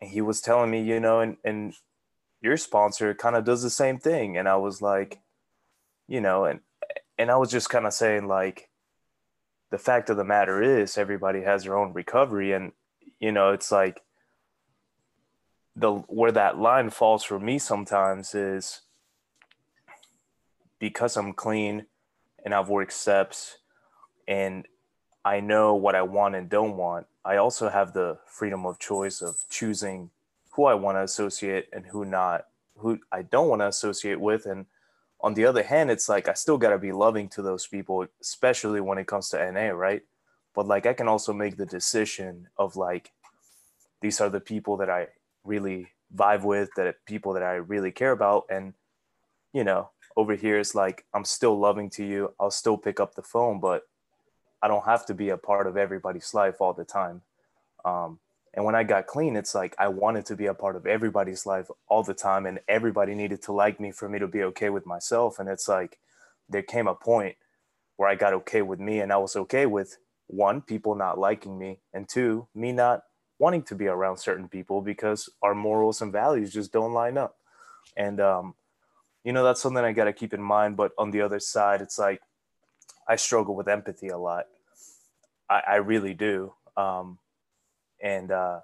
and 0.00 0.10
he 0.10 0.22
was 0.22 0.40
telling 0.40 0.70
me, 0.70 0.82
you 0.82 0.98
know, 0.98 1.20
and 1.20 1.36
and 1.44 1.74
your 2.42 2.56
sponsor 2.56 3.14
kind 3.14 3.36
of 3.36 3.44
does 3.44 3.62
the 3.62 3.70
same 3.70 3.98
thing, 3.98 4.36
and 4.36 4.48
I 4.48 4.56
was 4.56 4.82
like, 4.82 5.20
you 6.08 6.20
know, 6.20 6.44
and 6.44 6.60
and 7.16 7.30
I 7.30 7.36
was 7.36 7.50
just 7.50 7.70
kind 7.70 7.86
of 7.86 7.94
saying 7.94 8.26
like 8.26 8.68
the 9.70 9.78
fact 9.78 10.10
of 10.10 10.16
the 10.16 10.24
matter 10.24 10.62
is 10.62 10.98
everybody 10.98 11.42
has 11.42 11.64
their 11.64 11.78
own 11.78 11.92
recovery 11.92 12.52
and 12.52 12.72
you 13.20 13.32
know 13.32 13.50
it's 13.52 13.72
like 13.72 14.02
the 15.76 15.92
where 15.92 16.32
that 16.32 16.58
line 16.58 16.90
falls 16.90 17.24
for 17.24 17.38
me 17.38 17.58
sometimes 17.58 18.34
is 18.34 18.82
because 20.78 21.16
I'm 21.16 21.32
clean 21.32 21.86
and 22.44 22.52
I've 22.52 22.68
worked 22.68 22.92
steps 22.92 23.58
and 24.26 24.66
I 25.24 25.40
know 25.40 25.74
what 25.74 25.94
I 25.94 26.02
want 26.02 26.34
and 26.34 26.48
don't 26.48 26.76
want. 26.76 27.06
I 27.24 27.36
also 27.36 27.68
have 27.68 27.92
the 27.92 28.18
freedom 28.26 28.66
of 28.66 28.80
choice 28.80 29.22
of 29.22 29.36
choosing 29.48 30.10
who 30.52 30.64
I 30.64 30.74
want 30.74 30.96
to 30.96 31.02
associate 31.02 31.68
and 31.72 31.86
who 31.86 32.04
not, 32.04 32.46
who 32.78 33.00
I 33.10 33.22
don't 33.22 33.48
want 33.48 33.60
to 33.60 33.68
associate 33.68 34.20
with 34.20 34.46
and 34.46 34.66
on 35.22 35.34
the 35.34 35.46
other 35.46 35.62
hand, 35.62 35.90
it's 35.90 36.08
like 36.08 36.28
I 36.28 36.34
still 36.34 36.58
gotta 36.58 36.78
be 36.78 36.92
loving 36.92 37.28
to 37.30 37.42
those 37.42 37.66
people, 37.66 38.06
especially 38.20 38.80
when 38.80 38.98
it 38.98 39.06
comes 39.06 39.28
to 39.30 39.52
NA, 39.52 39.68
right? 39.68 40.02
But 40.54 40.66
like 40.66 40.84
I 40.84 40.92
can 40.92 41.08
also 41.08 41.32
make 41.32 41.56
the 41.56 41.66
decision 41.66 42.48
of 42.58 42.76
like 42.76 43.12
these 44.00 44.20
are 44.20 44.28
the 44.28 44.40
people 44.40 44.76
that 44.78 44.90
I 44.90 45.08
really 45.44 45.88
vibe 46.14 46.42
with, 46.42 46.70
that 46.76 46.96
people 47.06 47.32
that 47.34 47.42
I 47.42 47.54
really 47.54 47.92
care 47.92 48.10
about. 48.10 48.46
And 48.50 48.74
you 49.52 49.62
know, 49.62 49.90
over 50.16 50.34
here 50.34 50.58
it's 50.58 50.74
like 50.74 51.04
I'm 51.14 51.24
still 51.24 51.58
loving 51.58 51.88
to 51.90 52.04
you. 52.04 52.34
I'll 52.40 52.50
still 52.50 52.76
pick 52.76 52.98
up 52.98 53.14
the 53.14 53.22
phone, 53.22 53.60
but 53.60 53.86
I 54.60 54.66
don't 54.68 54.84
have 54.84 55.06
to 55.06 55.14
be 55.14 55.28
a 55.28 55.36
part 55.36 55.68
of 55.68 55.76
everybody's 55.76 56.34
life 56.34 56.60
all 56.60 56.72
the 56.72 56.84
time. 56.84 57.22
Um, 57.84 58.18
and 58.54 58.64
when 58.64 58.74
I 58.74 58.84
got 58.84 59.06
clean, 59.06 59.36
it's 59.36 59.54
like 59.54 59.74
I 59.78 59.88
wanted 59.88 60.26
to 60.26 60.36
be 60.36 60.46
a 60.46 60.54
part 60.54 60.76
of 60.76 60.86
everybody's 60.86 61.46
life 61.46 61.68
all 61.88 62.02
the 62.02 62.14
time, 62.14 62.46
and 62.46 62.60
everybody 62.68 63.14
needed 63.14 63.42
to 63.44 63.52
like 63.52 63.80
me 63.80 63.92
for 63.92 64.08
me 64.08 64.18
to 64.18 64.28
be 64.28 64.42
okay 64.44 64.70
with 64.70 64.86
myself. 64.86 65.38
And 65.38 65.48
it's 65.48 65.68
like 65.68 65.98
there 66.48 66.62
came 66.62 66.88
a 66.88 66.94
point 66.94 67.36
where 67.96 68.08
I 68.08 68.14
got 68.16 68.34
okay 68.34 68.62
with 68.62 68.80
me, 68.80 69.00
and 69.00 69.12
I 69.12 69.18
was 69.18 69.36
okay 69.36 69.66
with 69.66 69.98
one, 70.28 70.62
people 70.62 70.94
not 70.94 71.18
liking 71.18 71.58
me, 71.58 71.80
and 71.94 72.08
two, 72.08 72.48
me 72.54 72.72
not 72.72 73.04
wanting 73.38 73.62
to 73.64 73.74
be 73.74 73.88
around 73.88 74.18
certain 74.18 74.48
people 74.48 74.82
because 74.82 75.28
our 75.42 75.54
morals 75.54 76.02
and 76.02 76.12
values 76.12 76.52
just 76.52 76.72
don't 76.72 76.92
line 76.92 77.18
up. 77.18 77.36
and 77.96 78.20
um, 78.20 78.54
you 79.24 79.32
know 79.32 79.44
that's 79.44 79.62
something 79.62 79.84
I 79.84 79.92
got 79.92 80.04
to 80.04 80.12
keep 80.12 80.34
in 80.34 80.42
mind. 80.42 80.76
But 80.76 80.92
on 80.98 81.10
the 81.10 81.22
other 81.22 81.40
side, 81.40 81.80
it's 81.82 81.98
like 81.98 82.20
I 83.08 83.16
struggle 83.16 83.54
with 83.54 83.68
empathy 83.68 84.08
a 84.08 84.18
lot. 84.18 84.46
I, 85.50 85.62
I 85.68 85.76
really 85.76 86.14
do, 86.14 86.54
um, 86.76 87.18
and 88.02 88.30
uh, 88.30 88.60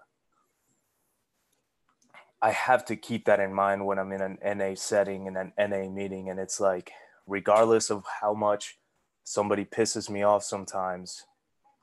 I 2.43 2.51
have 2.51 2.85
to 2.87 2.97
keep 2.97 3.25
that 3.27 3.41
in 3.41 3.55
mind 3.55 3.87
when 3.87 3.99
I'm 3.99 4.13
in 4.13 4.21
an 4.21 4.39
NA 4.59 4.75
setting 4.75 5.29
and 5.29 5.37
an 5.37 5.53
NA 5.59 5.89
meeting, 5.89 6.29
and 6.31 6.39
it's 6.39 6.61
like 6.61 6.93
regardless 7.27 7.91
of 7.91 8.05
how 8.21 8.35
much 8.35 8.79
somebody 9.23 9.65
pisses 9.65 10.09
me 10.09 10.23
off 10.23 10.43
sometimes 10.43 11.25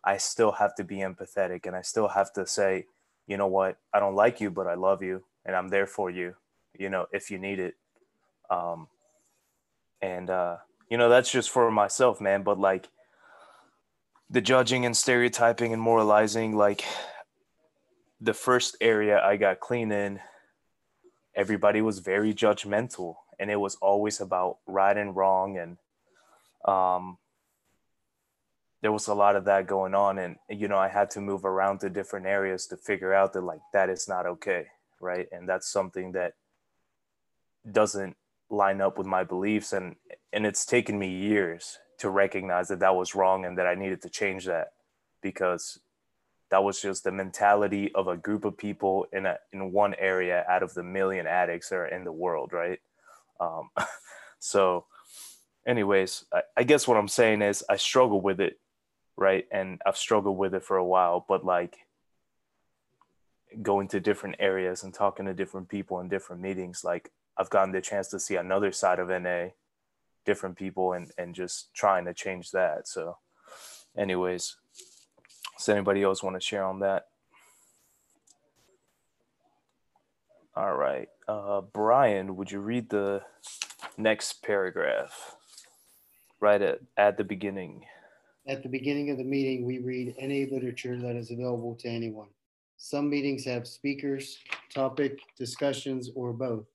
I 0.06 0.18
still 0.18 0.52
have 0.54 0.76
to 0.76 0.84
be 0.84 0.98
empathetic 0.98 1.65
and 1.65 1.76
I 1.76 1.82
still 1.82 2.08
have 2.08 2.32
to 2.34 2.46
say, 2.46 2.86
you 3.28 3.38
know 3.38 3.48
what, 3.48 3.78
I 3.91 4.00
don't 4.00 4.15
like 4.15 4.39
you, 4.39 4.52
but 4.52 4.68
I 4.68 4.76
love 4.76 5.02
you 5.02 5.24
and 5.46 5.56
I'm 5.56 5.70
there 5.70 5.88
for 5.88 6.12
you, 6.12 6.36
you 6.78 6.89
know, 6.89 7.08
if 7.12 7.32
you 7.32 7.39
need 7.39 7.60
it. 7.60 7.74
Um, 8.52 8.88
and, 10.02 10.30
uh, 10.30 10.58
you 10.89 10.98
know, 10.98 11.10
that's 11.10 11.32
just 11.32 11.50
for 11.50 11.72
myself, 11.72 12.22
man. 12.22 12.44
But 12.44 12.60
like 12.60 12.88
the 14.30 14.41
judging 14.41 14.86
and 14.86 14.96
stereotyping 14.96 15.74
and 15.74 15.82
moralizing, 15.82 16.56
like 16.56 16.86
the 18.25 18.33
first 18.33 18.75
area 18.81 19.21
I 19.23 19.38
got 19.38 19.59
clean 19.59 19.91
in, 19.91 20.19
everybody 21.35 21.81
was 21.81 21.99
very 21.99 22.33
judgmental 22.33 23.15
and 23.39 23.51
it 23.51 23.59
was 23.59 23.75
always 23.75 24.21
about 24.21 24.57
right 24.65 24.95
and 24.97 25.15
wrong 25.15 25.57
and, 25.57 25.77
um, 26.65 27.17
there 28.81 28.91
was 28.91 29.07
a 29.07 29.13
lot 29.13 29.35
of 29.35 29.45
that 29.45 29.65
going 29.65 29.95
on 29.95 30.19
and 30.19 30.35
you 30.47 30.67
know 30.67 30.77
i 30.77 30.88
had 30.88 31.09
to 31.09 31.19
move 31.19 31.43
around 31.43 31.79
to 31.79 31.89
different 31.89 32.27
areas 32.27 32.67
to 32.67 32.77
figure 32.77 33.15
out 33.15 33.33
that 33.33 33.41
like 33.41 33.61
that 33.73 33.89
is 33.89 34.07
not 34.07 34.27
okay 34.27 34.67
right? 34.99 35.27
And 35.31 35.47
that's 35.47 35.67
something 35.67 36.13
that 36.13 36.33
doesn't 37.69 38.15
line 38.49 38.81
up 38.81 38.97
with 38.97 39.07
my 39.07 39.23
beliefs 39.23 39.73
and 39.73 39.95
and 40.31 40.45
it's 40.45 40.65
taken 40.65 40.99
me 40.99 41.09
years 41.09 41.79
to 41.97 42.09
recognize 42.09 42.67
that 42.67 42.79
that 42.79 42.95
was 42.95 43.15
wrong 43.15 43.43
and 43.43 43.57
that 43.57 43.65
i 43.65 43.73
needed 43.73 43.99
to 44.03 44.07
change 44.07 44.45
that 44.45 44.73
because 45.23 45.79
that 46.51 46.63
was 46.63 46.81
just 46.81 47.03
the 47.03 47.12
mentality 47.12 47.91
of 47.95 48.08
a 48.08 48.17
group 48.17 48.45
of 48.45 48.58
people 48.58 49.05
in 49.13 49.25
a 49.25 49.38
in 49.51 49.71
one 49.71 49.95
area 49.97 50.45
out 50.49 50.63
of 50.63 50.73
the 50.73 50.84
million 50.84 51.27
addicts 51.27 51.69
that 51.69 51.75
are 51.75 51.88
in 51.88 52.03
the 52.03 52.12
world 52.12 52.53
right 52.53 52.79
um, 53.39 53.69
so 54.39 54.86
anyways 55.67 56.25
I, 56.34 56.41
I 56.58 56.63
guess 56.63 56.88
what 56.88 56.97
i'm 56.97 57.08
saying 57.08 57.41
is 57.41 57.63
i 57.69 57.75
struggle 57.75 58.21
with 58.21 58.39
it 58.39 58.60
right? 59.17 59.45
And 59.51 59.81
I've 59.86 59.97
struggled 59.97 60.38
with 60.38 60.53
it 60.53 60.63
for 60.63 60.77
a 60.77 60.86
while, 60.86 61.25
but 61.27 61.45
like 61.45 61.77
going 63.62 63.88
to 63.89 63.99
different 63.99 64.36
areas 64.39 64.84
and 64.84 64.93
talking 64.93 65.25
to 65.25 65.34
different 65.34 65.69
people 65.69 65.99
in 65.99 66.10
different 66.10 66.41
meetings, 66.41 66.84
like 66.84 67.12
I've 67.38 67.49
gotten 67.49 67.71
the 67.71 67.81
chance 67.81 68.10
to 68.10 68.19
see 68.19 68.36
another 68.36 68.71
side 68.71 68.99
of 68.99 69.10
NA, 69.10 69.49
different 70.25 70.58
people, 70.58 70.93
and 70.93 71.12
and 71.17 71.36
just 71.36 71.73
trying 71.73 72.05
to 72.05 72.13
change 72.13 72.51
that. 72.51 72.88
So, 72.88 73.17
anyways, 73.97 74.58
does 75.58 75.69
anybody 75.69 76.03
else 76.03 76.23
want 76.23 76.36
to 76.36 76.45
share 76.45 76.65
on 76.65 76.79
that? 76.79 77.08
All 80.55 80.75
right, 80.75 81.10
uh, 81.27 81.62
Brian, 81.62 82.38
would 82.38 82.49
you 82.49 82.60
read 82.60 82.89
the 82.89 83.21
next 83.97 84.41
paragraph 84.41 85.36
right 86.39 86.62
at, 86.62 86.79
at 86.95 87.17
the 87.17 87.25
beginning? 87.25 87.84
At 88.47 88.63
the 88.63 88.69
beginning 88.69 89.10
of 89.10 89.17
the 89.17 89.23
meeting, 89.23 89.65
we 89.65 89.79
read 89.79 90.15
any 90.17 90.45
literature 90.45 90.97
that 91.01 91.15
is 91.15 91.31
available 91.31 91.75
to 91.81 91.89
anyone. 91.89 92.29
Some 92.77 93.10
meetings 93.10 93.43
have 93.45 93.67
speakers, 93.67 94.38
topic, 94.73 95.19
discussions, 95.38 96.12
or 96.15 96.31
both. 96.31 96.65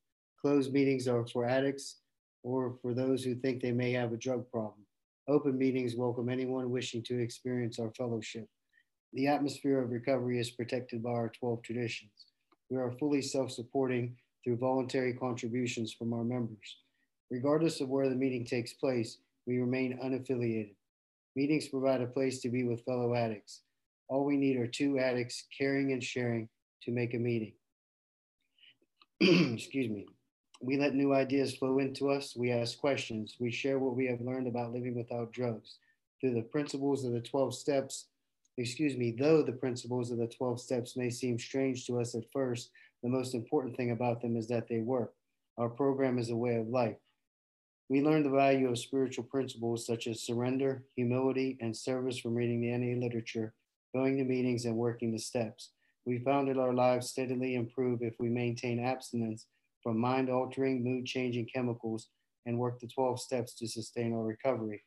Closed 0.40 0.72
meetings 0.72 1.06
are 1.06 1.26
for 1.26 1.44
addicts 1.44 2.00
or 2.42 2.76
for 2.83 2.94
those 2.94 3.22
who 3.22 3.35
think 3.35 3.61
they 3.61 3.72
may 3.72 3.92
have 3.92 4.12
a 4.12 4.16
drug 4.16 4.50
problem. 4.50 4.87
Open 5.28 5.56
meetings 5.56 5.94
welcome 5.94 6.28
anyone 6.28 6.70
wishing 6.70 7.02
to 7.04 7.20
experience 7.20 7.78
our 7.78 7.92
fellowship. 7.96 8.48
The 9.12 9.27
atmosphere 9.27 9.83
of 9.83 9.90
recovery 9.90 10.38
is 10.38 10.51
protected 10.51 11.03
by 11.03 11.11
our 11.11 11.29
12 11.31 11.62
traditions. 11.62 12.12
We 12.70 12.77
are 12.77 12.92
fully 12.92 13.23
self 13.23 13.51
supporting 13.51 14.16
through 14.44 14.59
voluntary 14.59 15.14
contributions 15.14 15.92
from 15.92 16.12
our 16.12 16.23
members. 16.23 16.79
Regardless 17.31 17.81
of 17.81 17.88
where 17.88 18.09
the 18.09 18.14
meeting 18.14 18.44
takes 18.44 18.73
place, 18.73 19.18
we 19.46 19.59
remain 19.59 19.99
unaffiliated. 19.99 20.75
Meetings 21.35 21.68
provide 21.68 22.01
a 22.01 22.07
place 22.07 22.40
to 22.40 22.49
be 22.49 22.64
with 22.64 22.85
fellow 22.85 23.14
addicts. 23.14 23.62
All 24.09 24.25
we 24.25 24.37
need 24.37 24.57
are 24.57 24.66
two 24.66 24.99
addicts 24.99 25.44
caring 25.57 25.92
and 25.92 26.03
sharing 26.03 26.49
to 26.83 26.92
make 26.92 27.14
a 27.14 27.18
meeting. 27.18 27.53
Excuse 29.20 29.90
me. 29.90 30.07
We 30.62 30.77
let 30.77 30.94
new 30.94 31.14
ideas 31.14 31.57
flow 31.57 31.79
into 31.79 32.11
us. 32.11 32.37
We 32.37 32.53
ask 32.53 32.79
questions. 32.79 33.37
We 33.40 33.51
share 33.51 33.79
what 33.79 33.96
we 33.96 34.07
have 34.07 34.20
learned 34.20 34.46
about 34.46 34.73
living 34.73 34.94
without 34.94 35.33
drugs. 35.33 35.79
Through 36.20 36.35
the 36.35 36.42
principles 36.42 37.05
of 37.05 37.12
the 37.12 37.20
12 37.20 37.55
steps, 37.55 38.07
excuse 38.56 38.96
me, 38.96 39.14
though 39.18 39.42
the 39.42 39.52
principles 39.52 40.10
of 40.10 40.18
the 40.18 40.26
12 40.26 40.60
steps 40.60 40.96
may 40.96 41.10
seem 41.10 41.38
strange 41.38 41.86
to 41.86 42.00
us 42.00 42.14
at 42.14 42.30
first, 42.32 42.70
the 43.02 43.08
most 43.08 43.34
important 43.34 43.76
thing 43.76 43.90
about 43.90 44.20
them 44.20 44.36
is 44.36 44.48
that 44.48 44.68
they 44.68 44.80
work. 44.80 45.14
Our 45.58 45.68
program 45.68 46.18
is 46.18 46.30
a 46.30 46.36
way 46.36 46.56
of 46.56 46.68
life. 46.68 46.96
We 47.88 48.02
learn 48.02 48.22
the 48.22 48.30
value 48.30 48.68
of 48.68 48.78
spiritual 48.78 49.24
principles 49.24 49.84
such 49.84 50.06
as 50.06 50.22
surrender, 50.22 50.84
humility, 50.94 51.58
and 51.60 51.76
service 51.76 52.18
from 52.18 52.34
reading 52.34 52.60
the 52.60 52.76
NA 52.76 53.00
literature, 53.00 53.52
going 53.94 54.16
to 54.18 54.24
meetings, 54.24 54.64
and 54.64 54.76
working 54.76 55.12
the 55.12 55.18
steps. 55.18 55.70
We 56.04 56.18
found 56.18 56.48
that 56.48 56.58
our 56.58 56.72
lives 56.72 57.08
steadily 57.08 57.56
improve 57.56 58.02
if 58.02 58.14
we 58.20 58.28
maintain 58.28 58.78
abstinence 58.78 59.46
from 59.82 59.98
mind 59.98 60.30
altering, 60.30 60.84
mood 60.84 61.06
changing 61.06 61.48
chemicals 61.52 62.08
and 62.46 62.58
work 62.58 62.80
the 62.80 62.86
12 62.86 63.20
steps 63.20 63.54
to 63.54 63.66
sustain 63.66 64.12
our 64.12 64.24
recovery. 64.24 64.82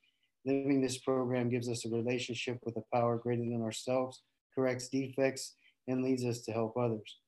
Living 0.46 0.82
this 0.82 0.98
program 0.98 1.50
gives 1.50 1.70
us 1.70 1.86
a 1.86 1.90
relationship 1.90 2.60
with 2.64 2.76
a 2.78 2.84
power 2.94 3.18
greater 3.18 3.44
than 3.44 3.62
ourselves, 3.62 4.24
corrects 4.54 4.90
defects, 4.90 5.56
and 5.88 6.04
leads 6.04 6.26
us 6.26 6.42
to 6.42 6.52
help 6.52 6.76
others. 6.78 7.20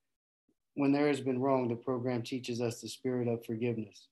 When 0.75 0.91
there 0.91 1.07
has 1.07 1.21
been 1.21 1.39
wrong, 1.39 1.67
the 1.67 1.75
program 1.75 2.21
teaches 2.23 2.61
us 2.61 2.81
the 2.81 2.89
spirit 2.89 3.27
of 3.27 3.45
forgiveness 3.45 4.07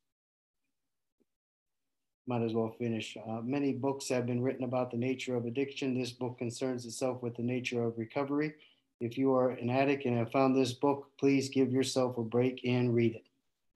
might 2.27 2.41
as 2.41 2.53
well 2.53 2.73
finish. 2.77 3.17
Uh, 3.17 3.41
many 3.41 3.73
books 3.73 4.07
have 4.09 4.25
been 4.25 4.41
written 4.41 4.63
about 4.63 4.91
the 4.91 4.97
nature 4.97 5.35
of 5.35 5.45
addiction. 5.45 5.97
This 5.97 6.11
book 6.11 6.37
concerns 6.37 6.85
itself 6.85 7.21
with 7.21 7.35
the 7.35 7.43
nature 7.43 7.83
of 7.83 7.97
recovery. 7.97 8.53
If 8.99 9.17
you 9.17 9.33
are 9.33 9.51
an 9.51 9.69
addict 9.69 10.05
and 10.05 10.17
have 10.17 10.31
found 10.31 10.55
this 10.55 10.73
book, 10.73 11.09
please 11.19 11.49
give 11.49 11.71
yourself 11.71 12.17
a 12.17 12.23
break 12.23 12.61
and 12.65 12.95
read 12.95 13.15
it. 13.15 13.25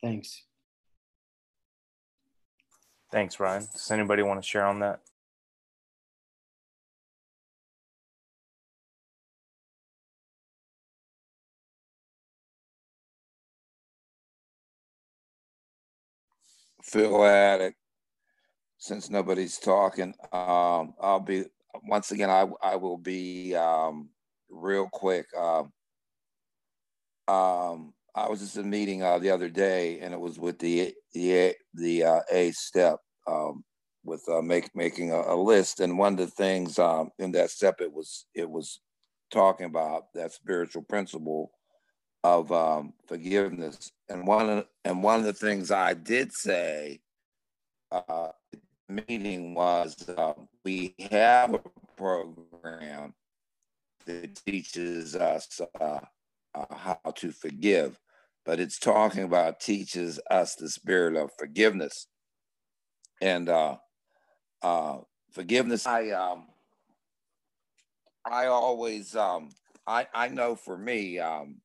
Thanks. 0.01 0.43
Thanks, 3.11 3.39
Ryan. 3.39 3.67
Does 3.73 3.91
anybody 3.91 4.23
want 4.23 4.41
to 4.41 4.47
share 4.47 4.65
on 4.65 4.79
that? 4.79 5.01
Phil 16.87 17.25
at 17.25 17.61
it. 17.61 17.73
since 18.77 19.09
nobody's 19.09 19.57
talking, 19.57 20.13
um, 20.31 20.93
I'll 21.01 21.19
be 21.19 21.45
once 21.83 22.11
again. 22.11 22.29
I 22.29 22.47
I 22.61 22.75
will 22.77 22.97
be 22.97 23.55
um, 23.55 24.09
real 24.49 24.87
quick. 24.91 25.25
Um, 25.37 25.71
um, 27.27 27.93
I 28.15 28.29
was 28.29 28.39
just 28.39 28.55
in 28.55 28.65
a 28.65 28.67
meeting 28.67 29.03
uh, 29.03 29.19
the 29.19 29.29
other 29.29 29.49
day, 29.49 29.99
and 29.99 30.13
it 30.13 30.19
was 30.19 30.39
with 30.39 30.59
the 30.59 30.93
the 31.13 31.55
the 31.73 32.03
uh, 32.03 32.21
A 32.31 32.51
step 32.51 32.99
um, 33.27 33.63
with 34.03 34.23
uh, 34.29 34.41
make, 34.41 34.73
making 34.75 35.11
a, 35.11 35.21
a, 35.21 35.35
list. 35.35 35.81
And 35.81 35.97
one 35.97 36.13
of 36.13 36.19
the 36.19 36.27
things 36.27 36.79
um, 36.79 37.09
in 37.19 37.31
that 37.33 37.51
step, 37.51 37.81
it 37.81 37.91
was 37.91 38.25
it 38.33 38.49
was 38.49 38.79
talking 39.29 39.65
about 39.65 40.05
that 40.15 40.31
spiritual 40.31 40.83
principle 40.83 41.51
of 42.23 42.51
um, 42.51 42.93
forgiveness. 43.07 43.91
And 44.09 44.25
one 44.25 44.49
of 44.49 44.65
and 44.85 45.03
one 45.03 45.19
of 45.19 45.25
the 45.25 45.33
things 45.33 45.71
I 45.71 45.93
did 45.93 46.33
say 46.33 46.99
uh, 47.91 48.29
meeting 48.89 49.53
was 49.53 50.07
uh, 50.09 50.33
we 50.63 50.95
have 51.11 51.53
a 51.53 51.61
program 51.97 53.13
that 54.05 54.35
teaches 54.45 55.15
us 55.15 55.61
uh, 55.79 55.99
uh, 56.55 56.75
how 56.75 56.99
to 57.15 57.31
forgive, 57.31 57.99
but 58.45 58.59
it's 58.59 58.79
talking 58.79 59.23
about 59.23 59.59
teaches 59.59 60.19
us 60.31 60.55
the 60.55 60.69
spirit 60.69 61.15
of 61.15 61.31
forgiveness 61.37 62.07
and 63.21 63.49
uh, 63.49 63.75
uh, 64.61 64.99
forgiveness. 65.31 65.85
I 65.85 66.11
um, 66.11 66.47
I 68.25 68.47
always 68.47 69.15
um, 69.15 69.49
I 69.85 70.07
I 70.13 70.29
know 70.29 70.55
for 70.55 70.77
me 70.77 71.19
um, 71.19 71.57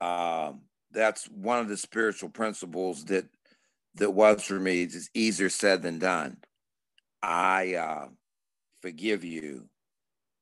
um, 0.00 0.62
that's 0.90 1.26
one 1.26 1.58
of 1.58 1.68
the 1.68 1.76
spiritual 1.76 2.28
principles 2.28 3.04
that 3.06 3.26
that 3.96 4.10
was 4.10 4.42
for 4.42 4.58
me 4.58 4.82
is 4.82 5.10
easier 5.14 5.48
said 5.48 5.82
than 5.82 5.98
done. 5.98 6.38
I 7.22 7.74
uh, 7.74 8.08
forgive 8.82 9.24
you, 9.24 9.68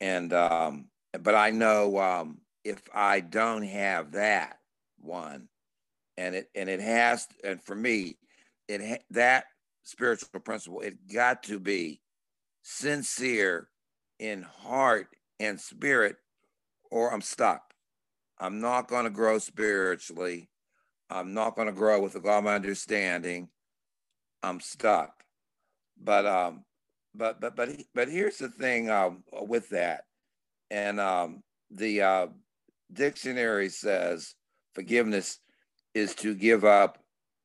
and 0.01 0.33
um, 0.33 0.87
but 1.21 1.35
I 1.35 1.51
know 1.51 1.99
um, 1.99 2.39
if 2.65 2.83
I 2.95 3.21
don't 3.21 3.63
have 3.63 4.13
that 4.13 4.59
one, 5.01 5.49
and 6.17 6.35
it 6.35 6.51
and 6.55 6.69
it 6.69 6.81
has 6.81 7.27
and 7.45 7.63
for 7.63 7.75
me 7.75 8.17
it 8.69 9.03
that 9.11 9.45
spiritual 9.83 10.29
principle 10.41 10.81
it 10.81 10.97
got 11.13 11.43
to 11.43 11.59
be 11.59 12.01
sincere 12.63 13.69
in 14.19 14.43
heart 14.43 15.09
and 15.41 15.61
spirit 15.61 16.17
or 16.91 17.13
i'm 17.13 17.21
stuck 17.21 17.72
i'm 18.43 18.61
not 18.61 18.89
going 18.89 19.05
to 19.05 19.11
grow 19.11 19.39
spiritually. 19.39 20.49
I'm 21.09 21.35
not 21.35 21.57
going 21.57 21.67
to 21.67 21.73
grow 21.73 22.01
with 22.01 22.21
god 22.23 22.45
my 22.45 22.55
understanding. 22.55 23.49
I'm 24.43 24.61
stuck. 24.61 25.25
But 26.03 26.27
um 26.27 26.65
but 27.15 27.41
but 27.41 27.55
but 27.55 27.69
but 27.95 28.09
here's 28.09 28.39
the 28.39 28.49
thing 28.49 28.91
um, 28.91 29.23
with 29.33 29.69
that. 29.71 30.05
And 30.71 30.99
um 30.99 31.43
the 31.71 32.03
uh 32.03 32.27
dictionary 32.93 33.69
says 33.69 34.35
forgiveness 34.75 35.39
is 35.95 36.15
to 36.17 36.35
give 36.35 36.65
up 36.65 36.99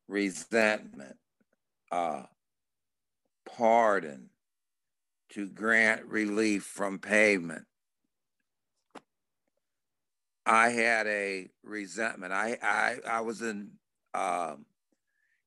resentment, 0.08 1.18
uh, 1.92 2.24
pardon, 3.46 4.30
to 5.32 5.48
grant 5.50 6.06
relief 6.06 6.64
from 6.64 7.00
payment. 7.00 7.66
I 10.48 10.70
had 10.70 11.08
a 11.08 11.50
resentment. 11.64 12.32
I 12.32 12.58
I, 12.64 12.96
I 13.06 13.22
was 13.22 13.42
in 13.42 13.72
um, 14.14 14.66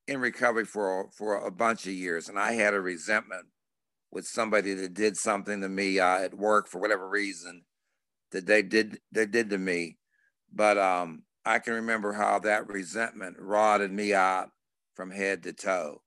in 0.07 0.21
recovery 0.21 0.67
for 0.67 1.09
for 1.17 1.47
a 1.47 1.51
bunch 1.51 1.87
of 1.87 1.93
years, 1.95 2.29
and 2.29 2.39
I 2.39 2.53
had 2.53 2.75
a 2.75 2.81
resentment 2.81 3.47
with 4.11 4.27
somebody 4.27 4.75
that 4.75 4.93
did 4.93 5.17
something 5.17 5.63
to 5.63 5.69
me 5.69 5.99
uh, 5.99 6.19
at 6.19 6.35
work 6.37 6.69
for 6.69 6.81
whatever 6.81 7.09
reason 7.09 7.63
that 8.33 8.47
they 8.47 8.63
did 8.63 9.01
they 9.11 9.25
did 9.25 9.49
to 9.51 9.59
me. 9.59 9.97
But 10.53 10.77
um, 10.77 11.23
I 11.47 11.61
can 11.61 11.75
remember 11.75 12.13
how 12.13 12.39
that 12.41 12.69
resentment 12.69 13.37
rotted 13.39 13.91
me 13.91 14.13
out 14.13 14.51
from 14.95 15.11
head 15.11 15.43
to 15.45 15.55
toe. 15.55 16.03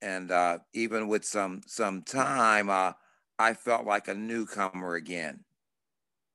And 0.00 0.30
uh, 0.30 0.58
even 0.72 1.08
with 1.08 1.26
some 1.26 1.60
some 1.66 2.02
time, 2.02 2.70
uh, 2.70 2.92
I 3.38 3.52
felt 3.52 3.84
like 3.84 4.08
a 4.08 4.14
newcomer 4.14 4.94
again. 4.94 5.44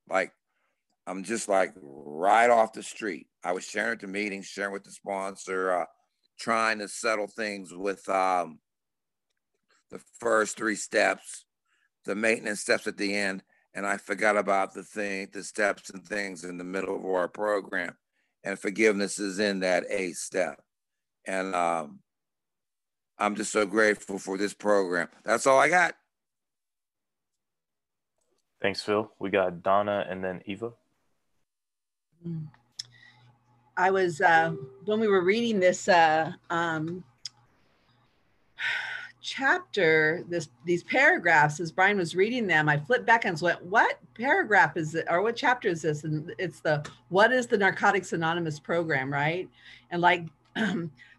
Like 0.08 0.32
I'm 1.08 1.24
just 1.24 1.48
like 1.48 1.72
right 1.82 2.50
off 2.50 2.74
the 2.74 2.82
street. 2.82 3.28
I 3.42 3.52
was 3.52 3.64
sharing 3.64 3.92
at 3.92 4.00
the 4.00 4.06
meeting, 4.06 4.42
sharing 4.42 4.74
with 4.74 4.84
the 4.84 4.90
sponsor, 4.90 5.72
uh, 5.72 5.84
trying 6.38 6.80
to 6.80 6.88
settle 6.88 7.26
things 7.26 7.72
with 7.72 8.06
um, 8.10 8.58
the 9.90 10.00
first 10.20 10.58
three 10.58 10.74
steps, 10.74 11.46
the 12.04 12.14
maintenance 12.14 12.60
steps 12.60 12.86
at 12.86 12.98
the 12.98 13.14
end, 13.14 13.42
and 13.74 13.86
I 13.86 13.96
forgot 13.96 14.36
about 14.36 14.74
the 14.74 14.82
thing, 14.82 15.28
the 15.32 15.42
steps 15.42 15.88
and 15.88 16.04
things 16.04 16.44
in 16.44 16.58
the 16.58 16.64
middle 16.64 16.96
of 16.96 17.04
our 17.06 17.28
program. 17.28 17.96
And 18.44 18.58
forgiveness 18.58 19.18
is 19.18 19.38
in 19.38 19.60
that 19.60 19.84
eighth 19.88 20.18
step. 20.18 20.60
And 21.26 21.54
um, 21.54 22.00
I'm 23.18 23.34
just 23.34 23.50
so 23.50 23.64
grateful 23.64 24.18
for 24.18 24.36
this 24.36 24.52
program. 24.52 25.08
That's 25.24 25.46
all 25.46 25.58
I 25.58 25.70
got. 25.70 25.94
Thanks, 28.60 28.82
Phil. 28.82 29.10
We 29.18 29.30
got 29.30 29.62
Donna 29.62 30.04
and 30.08 30.22
then 30.22 30.42
Eva. 30.44 30.72
I 33.76 33.90
was, 33.90 34.20
uh, 34.20 34.54
when 34.84 34.98
we 34.98 35.06
were 35.06 35.22
reading 35.22 35.60
this 35.60 35.88
uh, 35.88 36.32
um, 36.50 37.04
chapter, 39.22 40.24
this 40.28 40.48
these 40.64 40.82
paragraphs, 40.82 41.60
as 41.60 41.70
Brian 41.70 41.96
was 41.96 42.16
reading 42.16 42.46
them, 42.46 42.68
I 42.68 42.78
flipped 42.78 43.06
back 43.06 43.24
and 43.24 43.40
went, 43.40 43.62
"What 43.64 43.98
paragraph 44.14 44.76
is 44.76 44.94
it, 44.94 45.06
or 45.08 45.22
what 45.22 45.36
chapter 45.36 45.68
is 45.68 45.82
this?" 45.82 46.04
And 46.04 46.32
it's 46.38 46.60
the 46.60 46.84
"What 47.08 47.32
is 47.32 47.46
the 47.46 47.58
Narcotics 47.58 48.12
Anonymous 48.12 48.58
program?" 48.58 49.12
Right, 49.12 49.48
and 49.90 50.00
like. 50.00 50.26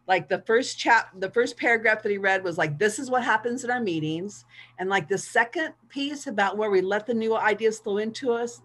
like 0.08 0.28
the 0.28 0.42
first 0.48 0.80
chap 0.80 1.12
the 1.20 1.30
first 1.30 1.56
paragraph 1.56 2.02
that 2.02 2.10
he 2.10 2.18
read 2.18 2.44
was 2.44 2.58
like 2.58 2.80
this 2.80 2.98
is 2.98 3.12
what 3.12 3.24
happens 3.24 3.64
in 3.64 3.70
our 3.70 3.80
meetings 3.80 4.44
and 4.80 4.90
like 4.90 5.08
the 5.08 5.18
second 5.18 5.72
piece 5.88 6.26
about 6.26 6.58
where 6.58 6.72
we 6.72 6.82
let 6.82 7.06
the 7.06 7.14
new 7.14 7.38
ideas 7.38 7.80
flow 7.80 8.00
into 8.00 8.34
us 8.34 8.64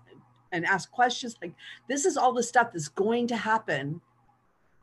and 0.55 0.65
ask 0.65 0.91
questions 0.93 1.37
like 1.43 1.53
this 1.89 2.07
is 2.07 2.17
all 2.17 2.33
the 2.33 2.43
stuff 2.43 2.73
that's 2.73 2.89
going 2.89 3.27
to 3.27 3.37
happen 3.37 4.01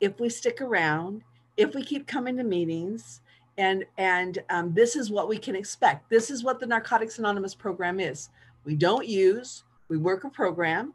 if 0.00 0.20
we 0.20 0.28
stick 0.28 0.60
around 0.60 1.22
if 1.56 1.74
we 1.74 1.82
keep 1.82 2.06
coming 2.06 2.36
to 2.36 2.44
meetings 2.44 3.22
and 3.58 3.84
and 3.98 4.38
um, 4.50 4.72
this 4.72 4.96
is 4.96 5.10
what 5.10 5.28
we 5.28 5.36
can 5.36 5.54
expect. 5.54 6.08
This 6.08 6.30
is 6.30 6.42
what 6.42 6.58
the 6.60 6.66
narcotics 6.66 7.18
anonymous 7.18 7.54
program 7.54 8.00
is. 8.00 8.28
We 8.64 8.76
don't 8.76 9.06
use 9.06 9.64
we 9.88 9.96
work 9.98 10.24
a 10.24 10.30
program 10.30 10.94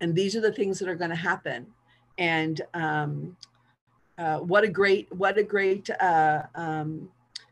and 0.00 0.14
these 0.14 0.36
are 0.36 0.40
the 0.40 0.52
things 0.52 0.78
that 0.78 0.88
are 0.88 0.94
going 0.94 1.10
to 1.10 1.16
happen. 1.16 1.66
And 2.18 2.60
um, 2.74 3.36
uh, 4.18 4.38
what 4.38 4.64
a 4.64 4.68
great 4.68 5.12
what 5.12 5.38
a 5.38 5.42
great 5.42 5.88
uh, 5.90 6.42
um, 6.54 7.08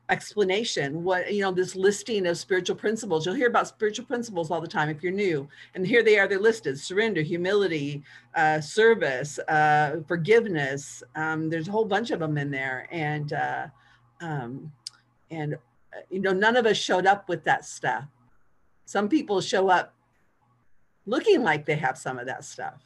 explanation 0.09 1.03
what 1.03 1.33
you 1.33 1.41
know 1.41 1.53
this 1.53 1.75
listing 1.75 2.27
of 2.27 2.37
spiritual 2.37 2.77
principles. 2.77 3.25
You'll 3.25 3.35
hear 3.35 3.49
about 3.49 3.69
spiritual 3.69 4.05
principles 4.05 4.51
all 4.51 4.61
the 4.61 4.67
time 4.67 4.89
if 4.89 5.03
you're 5.03 5.13
new. 5.13 5.49
And 5.75 5.87
here 5.87 6.03
they 6.03 6.19
are 6.19 6.29
they're 6.29 6.39
listed 6.39 6.79
surrender 6.79 7.23
humility 7.23 8.03
uh, 8.35 8.61
service 8.61 9.39
uh, 9.41 10.01
forgiveness. 10.07 11.03
Um, 11.15 11.49
there's 11.49 11.69
a 11.69 11.73
whole 11.73 11.85
bunch 11.85 12.11
of 12.11 12.21
them 12.21 12.37
in 12.37 12.51
there. 12.51 12.89
And 12.91 13.33
uh, 13.33 13.67
um, 14.21 14.73
and 15.31 15.57
you 16.11 16.21
know 16.21 16.33
none 16.33 16.57
of 16.57 16.67
us 16.67 16.77
showed 16.77 17.07
up 17.07 17.29
with 17.29 17.45
that 17.45 17.65
stuff. 17.65 18.05
Some 18.85 19.09
people 19.09 19.41
show 19.41 19.69
up 19.69 19.95
looking 21.07 21.43
like 21.43 21.65
they 21.65 21.77
have 21.77 21.97
some 21.97 22.19
of 22.19 22.27
that 22.27 22.45
stuff 22.45 22.83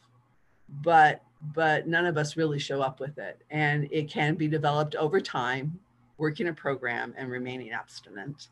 but 0.69 1.21
but 1.55 1.87
none 1.87 2.05
of 2.05 2.17
us 2.17 2.35
really 2.35 2.57
show 2.57 2.81
up 2.81 2.99
with 2.99 3.19
it. 3.19 3.43
And 3.51 3.87
it 3.91 4.09
can 4.09 4.35
be 4.35 4.47
developed 4.47 4.95
over 4.95 5.21
time 5.21 5.79
working 6.17 6.47
a 6.47 6.53
program 6.53 7.13
and 7.17 7.29
remaining 7.29 7.71
abstinent 7.71 8.49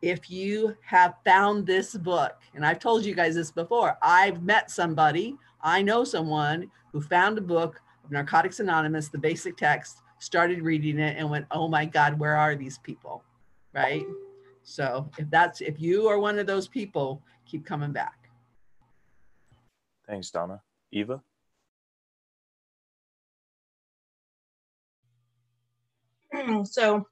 if 0.00 0.30
you 0.30 0.76
have 0.80 1.14
found 1.24 1.66
this 1.66 1.96
book 1.96 2.40
and 2.54 2.64
i've 2.64 2.78
told 2.78 3.04
you 3.04 3.14
guys 3.14 3.34
this 3.34 3.50
before 3.50 3.96
i've 4.02 4.42
met 4.42 4.70
somebody 4.70 5.36
i 5.62 5.82
know 5.82 6.04
someone 6.04 6.70
who 6.92 7.00
found 7.00 7.36
a 7.36 7.40
book 7.40 7.80
of 8.04 8.10
narcotics 8.10 8.60
anonymous 8.60 9.08
the 9.08 9.18
basic 9.18 9.56
text 9.56 10.02
started 10.18 10.62
reading 10.62 10.98
it 10.98 11.16
and 11.16 11.30
went, 11.30 11.46
oh 11.50 11.68
my 11.68 11.84
God, 11.84 12.18
where 12.18 12.36
are 12.36 12.54
these 12.56 12.78
people? 12.78 13.24
Right? 13.72 14.04
So 14.62 15.08
if 15.18 15.30
that's, 15.30 15.60
if 15.60 15.80
you 15.80 16.08
are 16.08 16.18
one 16.18 16.38
of 16.38 16.46
those 16.46 16.68
people, 16.68 17.22
keep 17.46 17.64
coming 17.64 17.92
back. 17.92 18.30
Thanks, 20.06 20.30
Donna. 20.30 20.60
Eva? 20.92 21.22
So 26.64 27.06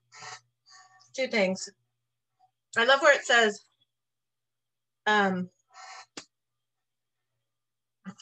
two 1.15 1.27
things. 1.29 1.69
I 2.77 2.85
love 2.85 3.01
where 3.01 3.15
it 3.15 3.25
says, 3.25 3.61
um, 5.07 5.49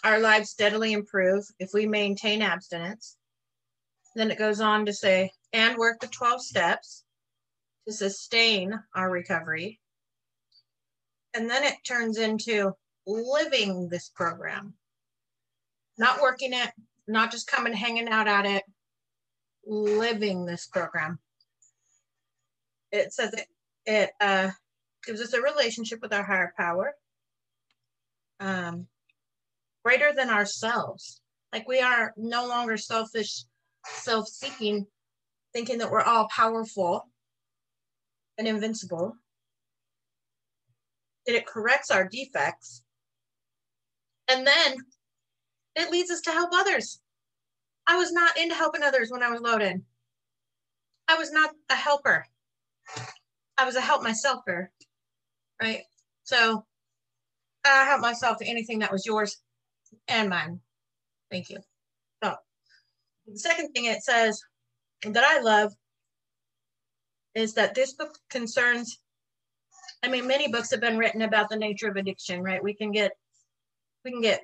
our 0.03 0.19
lives 0.19 0.51
steadily 0.51 0.93
improve 0.93 1.45
if 1.59 1.71
we 1.75 1.87
maintain 1.87 2.43
abstinence. 2.43 3.17
Then 4.15 4.31
it 4.31 4.39
goes 4.39 4.61
on 4.61 4.87
to 4.87 4.93
say, 4.93 5.33
and 5.53 5.77
work 5.77 6.01
the 6.01 6.07
12 6.07 6.43
steps 6.43 7.05
to 7.87 7.93
sustain 7.93 8.79
our 8.95 9.11
recovery. 9.11 9.81
And 11.35 11.51
then 11.51 11.65
it 11.65 11.75
turns 11.87 12.19
into 12.19 12.73
living 13.07 13.89
this 13.89 14.09
program, 14.09 14.75
not 15.99 16.21
working 16.23 16.53
it, 16.53 16.71
not 17.09 17.33
just 17.33 17.49
coming 17.49 17.73
hanging 17.73 18.09
out 18.09 18.29
at 18.29 18.47
it, 18.47 18.63
living 19.67 20.45
this 20.45 20.67
program. 20.67 21.19
It 22.93 23.13
says 23.13 23.33
it, 23.33 23.47
it 23.87 24.11
uh, 24.21 24.51
gives 25.05 25.21
us 25.21 25.33
a 25.33 25.41
relationship 25.41 26.01
with 26.01 26.13
our 26.13 26.23
higher 26.23 26.55
power, 26.57 26.95
um, 28.41 28.87
greater 29.85 30.13
than 30.15 30.31
ourselves. 30.31 31.21
Like 31.53 31.69
we 31.69 31.81
are 31.81 32.13
no 32.17 32.47
longer 32.47 32.77
selfish 32.77 33.45
self 33.87 34.29
seeking, 34.29 34.87
thinking 35.53 35.79
that 35.79 35.91
we're 35.91 36.03
all 36.03 36.29
powerful 36.29 37.09
and 38.39 38.49
invincible. 38.49 39.17
That 41.27 41.37
it 41.37 41.47
corrects 41.47 41.91
our 41.91 42.07
defects. 42.07 42.83
And 44.29 44.47
then 44.47 44.77
it 45.77 45.91
leads 45.91 46.11
us 46.11 46.21
to 46.23 46.33
help 46.33 46.51
others. 46.53 47.01
I 47.87 47.97
was 47.97 48.13
not 48.13 48.39
into 48.39 48.55
helping 48.55 48.83
others 48.83 49.11
when 49.11 49.23
I 49.23 49.31
was 49.31 49.41
loaded. 49.41 49.83
I 51.09 51.17
was 51.17 51.33
not 51.33 51.51
a 51.71 51.75
helper. 51.75 52.27
I 53.59 53.65
was 53.65 53.77
a 53.77 53.81
help 53.81 54.03
myselfer, 54.03 54.69
right? 55.63 55.83
So 56.25 56.65
I 57.65 57.85
help 57.85 58.01
myself 58.01 58.39
to 58.39 58.47
anything 58.47 58.79
that 58.81 58.93
was 58.93 59.07
yours 59.07 59.37
and 60.09 60.29
mine. 60.31 60.61
Thank 61.31 61.51
you. 61.51 61.59
So 62.23 62.35
the 63.27 63.39
second 63.39 63.73
thing 63.73 63.87
it 63.87 64.03
says 64.03 64.43
that 65.03 65.25
I 65.25 65.41
love 65.41 65.73
is 67.35 67.55
that 67.55 67.75
this 67.75 67.93
book 67.93 68.19
concerns, 68.31 68.99
I 70.03 70.09
mean, 70.09 70.27
many 70.27 70.51
books 70.51 70.71
have 70.71 70.81
been 70.81 70.99
written 70.99 71.23
about 71.23 71.49
the 71.49 71.57
nature 71.57 71.89
of 71.89 71.97
addiction, 71.97 72.43
right? 72.43 72.63
We 72.63 72.75
can 72.75 72.93
get, 72.93 73.13
we 74.05 74.13
can 74.13 74.21
get 74.21 74.43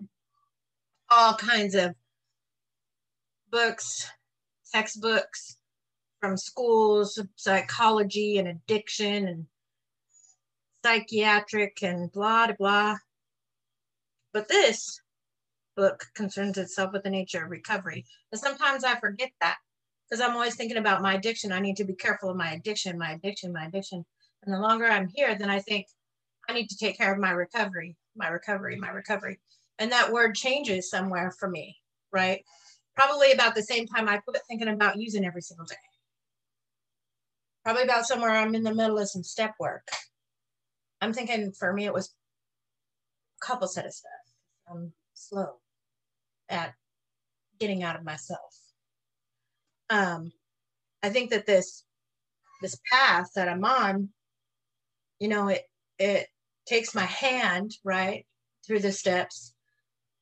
all 1.10 1.34
kinds 1.34 1.74
of 1.74 1.94
books, 3.50 4.10
textbooks 4.72 5.56
from 6.20 6.36
schools, 6.36 7.18
psychology 7.36 8.38
and 8.38 8.48
addiction 8.48 9.26
and 9.28 9.46
psychiatric 10.84 11.82
and 11.82 12.12
blah, 12.12 12.46
blah, 12.46 12.56
blah. 12.56 12.96
But 14.32 14.48
this 14.48 15.00
book 15.76 16.06
concerns 16.14 16.58
itself 16.58 16.92
with 16.92 17.02
the 17.02 17.10
nature 17.10 17.44
of 17.44 17.50
recovery. 17.50 18.04
And 18.32 18.40
sometimes 18.40 18.84
I 18.84 18.96
forget 18.96 19.30
that 19.40 19.56
because 20.08 20.20
I'm 20.20 20.34
always 20.34 20.56
thinking 20.56 20.76
about 20.76 21.02
my 21.02 21.14
addiction. 21.14 21.52
I 21.52 21.60
need 21.60 21.76
to 21.76 21.84
be 21.84 21.94
careful 21.94 22.30
of 22.30 22.36
my 22.36 22.52
addiction, 22.52 22.98
my 22.98 23.12
addiction, 23.12 23.52
my 23.52 23.66
addiction. 23.66 24.04
And 24.44 24.54
the 24.54 24.60
longer 24.60 24.86
I'm 24.86 25.08
here, 25.08 25.36
then 25.36 25.50
I 25.50 25.60
think 25.60 25.86
I 26.48 26.52
need 26.52 26.68
to 26.68 26.76
take 26.76 26.98
care 26.98 27.12
of 27.12 27.18
my 27.18 27.30
recovery, 27.30 27.96
my 28.16 28.28
recovery, 28.28 28.76
my 28.76 28.90
recovery. 28.90 29.38
And 29.78 29.92
that 29.92 30.12
word 30.12 30.34
changes 30.34 30.90
somewhere 30.90 31.30
for 31.38 31.48
me, 31.48 31.76
right? 32.12 32.44
Probably 32.96 33.32
about 33.32 33.54
the 33.54 33.62
same 33.62 33.86
time 33.86 34.08
I 34.08 34.18
quit 34.18 34.42
thinking 34.48 34.68
about 34.68 34.98
using 34.98 35.24
every 35.24 35.42
single 35.42 35.66
day. 35.66 35.76
Probably 37.64 37.82
about 37.82 38.06
somewhere 38.06 38.30
I'm 38.30 38.54
in 38.54 38.62
the 38.62 38.74
middle 38.74 38.98
of 38.98 39.08
some 39.08 39.22
step 39.22 39.54
work. 39.60 39.86
I'm 41.00 41.12
thinking 41.12 41.52
for 41.52 41.72
me, 41.72 41.86
it 41.86 41.94
was 41.94 42.14
a 43.42 43.46
couple 43.46 43.68
set 43.68 43.86
of 43.86 43.92
stuff. 43.92 44.10
I'm 44.70 44.92
slow 45.14 45.60
at 46.48 46.74
getting 47.58 47.82
out 47.82 47.96
of 47.96 48.04
myself. 48.04 48.56
Um, 49.88 50.32
I 51.02 51.10
think 51.10 51.30
that 51.30 51.46
this 51.46 51.84
this 52.62 52.78
path 52.92 53.30
that 53.34 53.48
I'm 53.48 53.64
on, 53.64 54.10
you 55.18 55.28
know, 55.28 55.48
it 55.48 55.62
it 55.98 56.28
takes 56.66 56.94
my 56.94 57.04
hand 57.04 57.72
right 57.84 58.26
through 58.66 58.80
the 58.80 58.92
steps, 58.92 59.54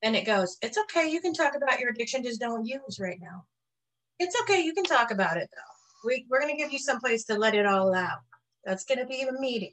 and 0.02 0.16
it 0.16 0.26
goes. 0.26 0.56
It's 0.62 0.78
okay. 0.78 1.10
You 1.10 1.20
can 1.20 1.34
talk 1.34 1.54
about 1.54 1.80
your 1.80 1.90
addiction. 1.90 2.22
Just 2.22 2.40
don't 2.40 2.64
use 2.64 2.98
right 3.00 3.18
now. 3.20 3.44
It's 4.18 4.40
okay. 4.42 4.60
You 4.62 4.74
can 4.74 4.84
talk 4.84 5.10
about 5.10 5.36
it 5.36 5.48
though. 5.52 6.08
We 6.08 6.26
we're 6.28 6.40
gonna 6.40 6.56
give 6.56 6.72
you 6.72 6.78
some 6.78 7.00
place 7.00 7.24
to 7.24 7.38
let 7.38 7.54
it 7.54 7.66
all 7.66 7.94
out. 7.94 8.20
That's 8.64 8.84
gonna 8.84 9.06
be 9.06 9.22
a 9.22 9.32
meeting. 9.32 9.72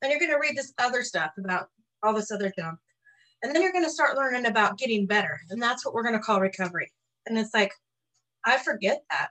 Then 0.00 0.10
you're 0.10 0.20
gonna 0.20 0.40
read 0.40 0.56
this 0.56 0.72
other 0.78 1.02
stuff 1.02 1.32
about 1.38 1.68
all 2.02 2.14
this 2.14 2.30
other 2.30 2.52
junk. 2.56 2.78
And 3.42 3.54
then 3.54 3.62
you're 3.62 3.72
going 3.72 3.84
to 3.84 3.90
start 3.90 4.16
learning 4.16 4.46
about 4.46 4.78
getting 4.78 5.06
better. 5.06 5.40
And 5.50 5.62
that's 5.62 5.84
what 5.84 5.94
we're 5.94 6.02
going 6.02 6.14
to 6.14 6.20
call 6.20 6.40
recovery. 6.40 6.90
And 7.26 7.38
it's 7.38 7.54
like, 7.54 7.72
I 8.44 8.58
forget 8.58 9.02
that. 9.10 9.28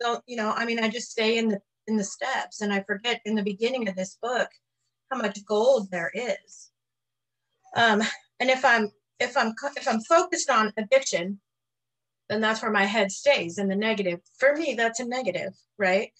Don't, 0.00 0.22
you 0.26 0.36
know, 0.36 0.52
I 0.52 0.64
mean, 0.64 0.78
I 0.78 0.88
just 0.88 1.10
stay 1.10 1.38
in 1.38 1.48
the 1.48 1.60
in 1.88 1.96
the 1.96 2.04
steps 2.04 2.60
and 2.60 2.72
I 2.72 2.82
forget 2.82 3.20
in 3.24 3.34
the 3.34 3.42
beginning 3.42 3.88
of 3.88 3.96
this 3.96 4.18
book 4.20 4.48
how 5.10 5.16
much 5.16 5.44
gold 5.46 5.90
there 5.90 6.12
is. 6.14 6.70
Um, 7.74 8.02
and 8.40 8.50
if 8.50 8.64
I'm 8.64 8.92
if 9.20 9.36
I'm 9.36 9.54
if 9.76 9.88
I'm 9.88 10.00
focused 10.00 10.50
on 10.50 10.72
addiction, 10.76 11.40
then 12.28 12.40
that's 12.40 12.62
where 12.62 12.70
my 12.70 12.84
head 12.84 13.10
stays 13.10 13.58
in 13.58 13.68
the 13.68 13.76
negative. 13.76 14.20
For 14.38 14.54
me, 14.54 14.74
that's 14.74 15.00
a 15.00 15.06
negative, 15.06 15.54
right? 15.78 16.12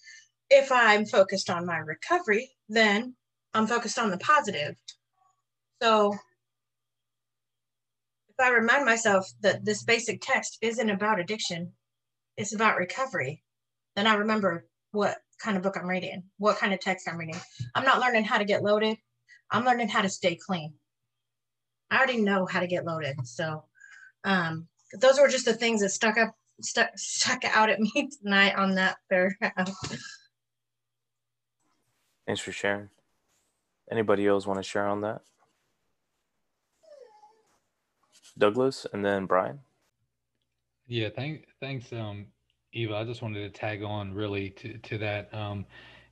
If 0.49 0.71
I'm 0.71 1.05
focused 1.05 1.49
on 1.49 1.65
my 1.65 1.77
recovery, 1.77 2.49
then 2.67 3.15
I'm 3.53 3.67
focused 3.67 3.99
on 3.99 4.09
the 4.09 4.17
positive. 4.17 4.75
So 5.81 6.13
if 8.29 8.35
I 8.39 8.49
remind 8.49 8.85
myself 8.85 9.29
that 9.41 9.63
this 9.63 9.83
basic 9.83 10.21
text 10.21 10.57
isn't 10.61 10.89
about 10.89 11.19
addiction, 11.19 11.71
it's 12.37 12.55
about 12.55 12.77
recovery, 12.77 13.43
then 13.95 14.07
I 14.07 14.15
remember 14.15 14.65
what 14.91 15.17
kind 15.39 15.57
of 15.57 15.63
book 15.63 15.77
I'm 15.77 15.87
reading, 15.87 16.23
what 16.37 16.57
kind 16.57 16.73
of 16.73 16.79
text 16.79 17.07
I'm 17.07 17.17
reading. 17.17 17.39
I'm 17.75 17.85
not 17.85 17.99
learning 17.99 18.25
how 18.25 18.37
to 18.37 18.45
get 18.45 18.63
loaded. 18.63 18.97
I'm 19.51 19.65
learning 19.65 19.89
how 19.89 20.01
to 20.01 20.09
stay 20.09 20.35
clean. 20.35 20.73
I 21.91 21.97
already 21.97 22.21
know 22.21 22.45
how 22.45 22.59
to 22.59 22.67
get 22.67 22.85
loaded. 22.85 23.15
So 23.25 23.63
um, 24.23 24.67
those 24.99 25.19
were 25.19 25.27
just 25.27 25.45
the 25.45 25.53
things 25.53 25.81
that 25.81 25.89
stuck 25.89 26.17
up 26.17 26.35
stuck 26.61 26.89
stuck 26.95 27.43
out 27.45 27.69
at 27.69 27.79
me 27.95 28.09
tonight 28.21 28.55
on 28.55 28.75
that 28.75 28.97
paragraph. 29.09 29.71
Thanks 32.25 32.41
for 32.41 32.51
sharing. 32.51 32.89
Anybody 33.91 34.27
else 34.27 34.45
want 34.45 34.59
to 34.59 34.63
share 34.63 34.87
on 34.87 35.01
that? 35.01 35.21
Douglas 38.37 38.85
and 38.93 39.03
then 39.03 39.25
Brian. 39.25 39.59
Yeah, 40.87 41.09
thank, 41.09 41.47
thanks, 41.59 41.91
um, 41.91 42.27
Eva. 42.73 42.95
I 42.95 43.03
just 43.03 43.21
wanted 43.21 43.51
to 43.51 43.59
tag 43.59 43.83
on 43.83 44.13
really 44.13 44.51
to, 44.51 44.77
to 44.77 44.97
that. 44.99 45.33
Um, 45.33 45.65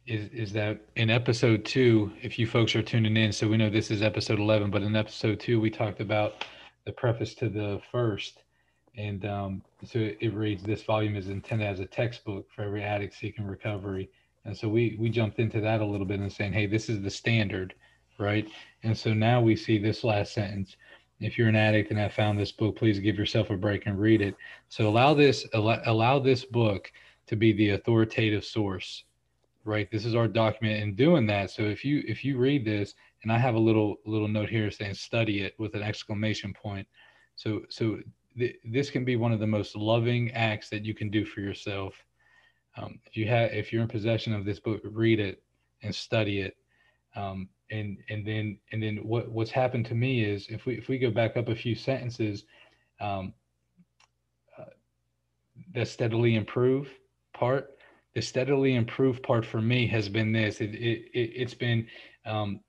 is, 0.08 0.30
is 0.32 0.54
that 0.54 0.82
in 0.96 1.10
episode 1.10 1.66
two, 1.66 2.12
if 2.22 2.40
you 2.40 2.48
folks 2.48 2.76
are 2.76 2.82
tuning 2.82 3.18
in, 3.18 3.32
so 3.32 3.48
we 3.48 3.58
know 3.58 3.70
this 3.70 3.92
is 3.92 4.02
episode 4.02 4.40
11, 4.40 4.72
but 4.72 4.82
in 4.82 4.96
episode 4.96 5.40
two, 5.40 5.60
we 5.60 5.70
talked 5.70 6.00
about 6.00 6.46
the 6.86 6.94
preface 6.94 7.36
to 7.36 7.50
the 7.50 7.82
first. 7.92 8.44
And 8.96 9.26
um, 9.26 9.62
so 9.86 10.00
it, 10.00 10.18
it 10.22 10.34
reads, 10.34 10.64
this 10.64 10.84
volume 10.84 11.16
is 11.16 11.28
intended 11.28 11.68
as 11.68 11.82
a 11.82 11.86
textbook 11.86 12.48
for 12.56 12.64
every 12.64 12.84
addict 12.84 13.14
seeking 13.16 13.46
recovery. 13.46 14.10
And 14.46 14.58
so 14.58 14.70
we, 14.70 14.96
we 14.98 15.10
jumped 15.10 15.40
into 15.40 15.60
that 15.62 15.82
a 15.82 15.86
little 15.86 16.08
bit 16.08 16.22
and 16.22 16.32
saying, 16.32 16.54
hey, 16.54 16.66
this 16.66 16.90
is 16.90 17.02
the 17.02 17.10
standard, 17.10 17.76
right? 18.18 18.48
And 18.84 18.98
so 18.98 19.14
now 19.14 19.42
we 19.42 19.56
see 19.56 19.78
this 19.78 20.04
last 20.04 20.34
sentence 20.34 20.78
if 21.20 21.38
you're 21.38 21.48
an 21.48 21.56
addict 21.56 21.90
and 21.90 22.00
have 22.00 22.14
found 22.14 22.40
this 22.40 22.52
book, 22.52 22.76
please 22.76 23.00
give 23.00 23.18
yourself 23.18 23.50
a 23.50 23.58
break 23.58 23.88
and 23.88 24.00
read 24.00 24.22
it. 24.22 24.36
So 24.70 24.88
allow 24.88 25.14
this 25.14 25.48
allow, 25.54 25.82
allow 25.86 26.20
this 26.20 26.46
book 26.46 26.92
to 27.28 27.36
be 27.36 27.54
the 27.54 27.72
authoritative 27.72 28.46
source, 28.46 29.04
right? 29.68 29.92
This 29.92 30.06
is 30.06 30.16
our 30.16 30.28
document 30.28 30.82
in 30.82 30.96
doing 30.96 31.28
that. 31.28 31.52
So 31.52 31.64
if 31.64 31.84
you 31.84 32.04
if 32.08 32.24
you 32.24 32.38
read 32.38 32.66
this, 32.66 32.96
and 33.24 33.32
I 33.32 33.38
have 33.38 33.56
a 33.56 33.60
little 33.60 33.98
little 34.06 34.28
note 34.28 34.50
here 34.50 34.72
saying 34.72 34.96
study 34.96 35.42
it 35.42 35.54
with 35.60 35.76
an 35.76 35.84
exclamation 35.84 36.54
point. 36.54 36.88
So 37.36 37.62
so 37.70 38.00
th- 38.38 38.56
this 38.64 38.90
can 38.90 39.06
be 39.06 39.18
one 39.18 39.32
of 39.32 39.40
the 39.40 39.48
most 39.48 39.76
loving 39.76 40.32
acts 40.32 40.70
that 40.70 40.86
you 40.86 40.94
can 40.94 41.10
do 41.10 41.26
for 41.26 41.42
yourself. 41.42 41.94
Um, 42.78 43.00
if 43.06 43.18
you 43.18 43.28
have 43.28 43.52
if 43.52 43.74
you're 43.74 43.82
in 43.82 43.88
possession 43.90 44.34
of 44.34 44.46
this 44.46 44.60
book, 44.60 44.82
read 44.84 45.20
it 45.20 45.44
and 45.84 45.94
study 45.94 46.40
it. 46.40 46.58
Um, 47.16 47.50
and 47.70 47.98
and 48.10 48.26
then 48.26 48.58
and 48.72 48.82
then 48.82 48.98
what 48.98 49.30
what's 49.30 49.52
happened 49.52 49.86
to 49.88 49.96
me 49.96 50.24
is 50.24 50.48
if 50.50 50.66
we 50.66 50.78
if 50.78 50.88
we 50.88 50.98
go 50.98 51.12
back 51.12 51.36
up 51.36 51.50
a 51.50 51.56
few 51.56 51.76
sentences 51.76 52.46
um, 53.02 53.34
uh, 54.58 54.64
the 55.74 55.86
steadily 55.86 56.36
improve 56.36 56.90
part 57.34 57.77
the 58.16 58.22
steadily 58.22 58.76
improved 58.76 59.24
part 59.24 59.46
for 59.46 59.62
me 59.62 59.88
has 59.88 60.10
been 60.10 60.32
this. 60.32 60.62
It, 60.62 60.74
it, 60.74 61.10
it 61.14 61.40
has 61.42 61.54
been 61.54 61.88
um, 62.26 62.62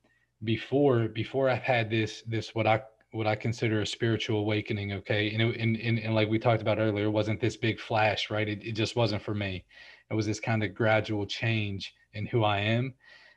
before 0.44 1.08
before 1.08 1.50
i've 1.50 1.62
had 1.62 1.90
this 1.90 2.22
this 2.26 2.54
what 2.54 2.66
i 2.66 2.80
what 3.12 3.26
i 3.26 3.34
consider 3.34 3.80
a 3.80 3.86
spiritual 3.86 4.40
awakening 4.40 4.92
okay? 4.92 5.28
You 5.28 5.38
know 5.38 5.50
and, 5.50 5.76
and, 5.76 5.98
and 5.98 6.14
like 6.14 6.28
we 6.28 6.38
talked 6.38 6.62
about 6.62 6.78
earlier 6.78 7.06
it 7.06 7.10
wasn't 7.10 7.40
this 7.40 7.56
big 7.56 7.80
flash 7.80 8.30
right? 8.30 8.48
It, 8.48 8.62
it 8.62 8.72
just 8.72 8.96
wasn't 8.96 9.22
for 9.22 9.34
me. 9.34 9.64
It 10.10 10.14
was 10.14 10.26
this 10.26 10.40
kind 10.40 10.62
of 10.62 10.74
gradual 10.74 11.26
change 11.26 11.92
in 12.14 12.26
who 12.26 12.44
i 12.44 12.58
am. 12.58 12.94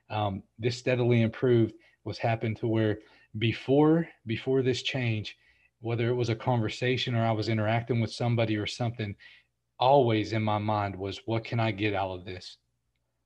Um, 0.10 0.44
this 0.60 0.78
steadily 0.78 1.22
improved 1.22 1.74
was 2.04 2.18
happened 2.18 2.58
to 2.58 2.68
where 2.68 3.00
before 3.40 4.08
before 4.28 4.62
this 4.62 4.84
change 4.84 5.38
whether 5.80 6.10
it 6.10 6.16
was 6.16 6.30
a 6.30 6.36
conversation 6.36 7.16
or 7.16 7.26
i 7.26 7.32
was 7.32 7.50
interacting 7.50 8.02
with 8.02 8.12
somebody 8.12 8.58
or 8.58 8.68
something 8.68 9.16
always 9.82 10.32
in 10.32 10.44
my 10.44 10.60
mind 10.60 10.96
was 10.96 11.22
what 11.26 11.44
can 11.44 11.60
i 11.60 11.72
get 11.72 11.94
out 11.94 12.12
of 12.12 12.24
this? 12.24 12.58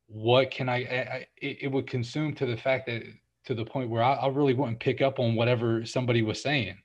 What 0.07 0.49
can 0.49 0.69
i, 0.69 0.77
I 0.77 1.27
it, 1.37 1.57
it, 1.61 1.71
would 1.71 1.87
consume 1.87 2.33
to 2.35 2.45
the 2.45 2.57
fact 2.57 2.87
that 2.87 3.03
to 3.45 3.53
the 3.53 3.65
point 3.65 3.89
where 3.89 4.01
I, 4.01 4.13
I, 4.13 4.27
really 4.29 4.53
wouldn't 4.53 4.79
pick 4.79 5.01
up 5.01 5.19
on 5.19 5.35
whatever 5.35 5.85
somebody 5.85 6.21
was 6.21 6.41
saying 6.41 6.77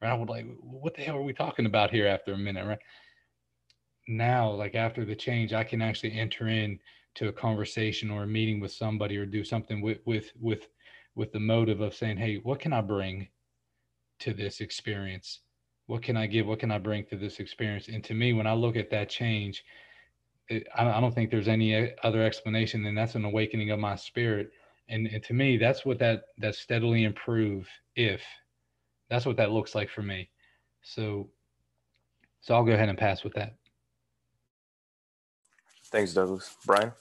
right? 0.00 0.10
I 0.10 0.14
would 0.14 0.28
like 0.28 0.46
what 0.62 0.94
the 0.94 1.02
hell 1.02 1.16
are 1.16 1.22
we 1.22 1.32
talking 1.32 1.66
about 1.66 1.90
here? 1.90 2.06
after 2.06 2.32
a 2.32 2.38
minute 2.38 2.66
right? 2.66 2.78
Now 4.06 4.50
like 4.50 4.74
after 4.74 5.04
the 5.04 5.16
change 5.16 5.52
i 5.52 5.64
can 5.64 5.82
actually 5.82 6.18
enter 6.18 6.48
in 6.48 6.78
to 7.16 7.28
a 7.28 7.32
conversation 7.32 8.10
or 8.10 8.22
a 8.22 8.26
meeting 8.26 8.60
with 8.60 8.72
somebody 8.72 9.16
or 9.16 9.26
do 9.26 9.42
something 9.44 9.80
with 9.80 9.98
with 10.06 10.30
with 10.40 10.68
with 11.16 11.32
the 11.32 11.40
motive 11.40 11.80
of 11.80 11.94
saying 11.94 12.16
hey 12.16 12.36
what 12.36 12.60
can 12.60 12.72
i 12.72 12.80
bring 12.80 13.28
to 14.20 14.32
this 14.32 14.60
experience 14.60 15.40
what 15.88 16.02
can 16.02 16.16
i 16.16 16.26
give 16.26 16.46
what 16.46 16.60
can 16.60 16.70
i 16.70 16.78
bring 16.78 17.04
to 17.04 17.16
this 17.16 17.40
experience 17.40 17.88
and 17.88 18.04
to 18.04 18.14
me 18.14 18.32
when 18.32 18.46
i 18.46 18.52
look 18.52 18.76
at 18.76 18.90
that 18.90 19.08
change 19.08 19.64
it, 20.48 20.66
I, 20.74 20.98
don't 21.00 21.14
think 21.14 21.30
there's 21.30 21.48
any 21.48 21.74
eh, 21.74 21.88
other 22.02 22.22
explanation 22.22 22.82
than 22.82 22.94
that's 22.94 23.16
an 23.16 23.26
awakening 23.26 23.70
of 23.70 23.78
my 23.78 23.96
spirit 23.96 24.50
and, 24.88 25.06
and 25.08 25.22
to 25.24 25.34
me 25.34 25.56
that's 25.56 25.84
what 25.84 25.98
that 25.98 26.22
that 26.38 26.54
steadily 26.54 27.04
improve 27.04 27.68
if 27.96 28.22
that's 29.10 29.26
what 29.26 29.36
that 29.36 29.50
looks 29.50 29.74
like 29.74 29.90
for 29.90 30.02
me 30.02 30.30
so 30.82 31.28
so 32.40 32.54
i'll 32.54 32.64
go 32.64 32.72
ahead 32.72 32.88
and 32.88 32.96
pass 32.96 33.24
with 33.24 33.34
that 33.34 33.54
Thanks, 35.90 36.12
Douglas. 36.12 36.56
Brian? 36.66 36.92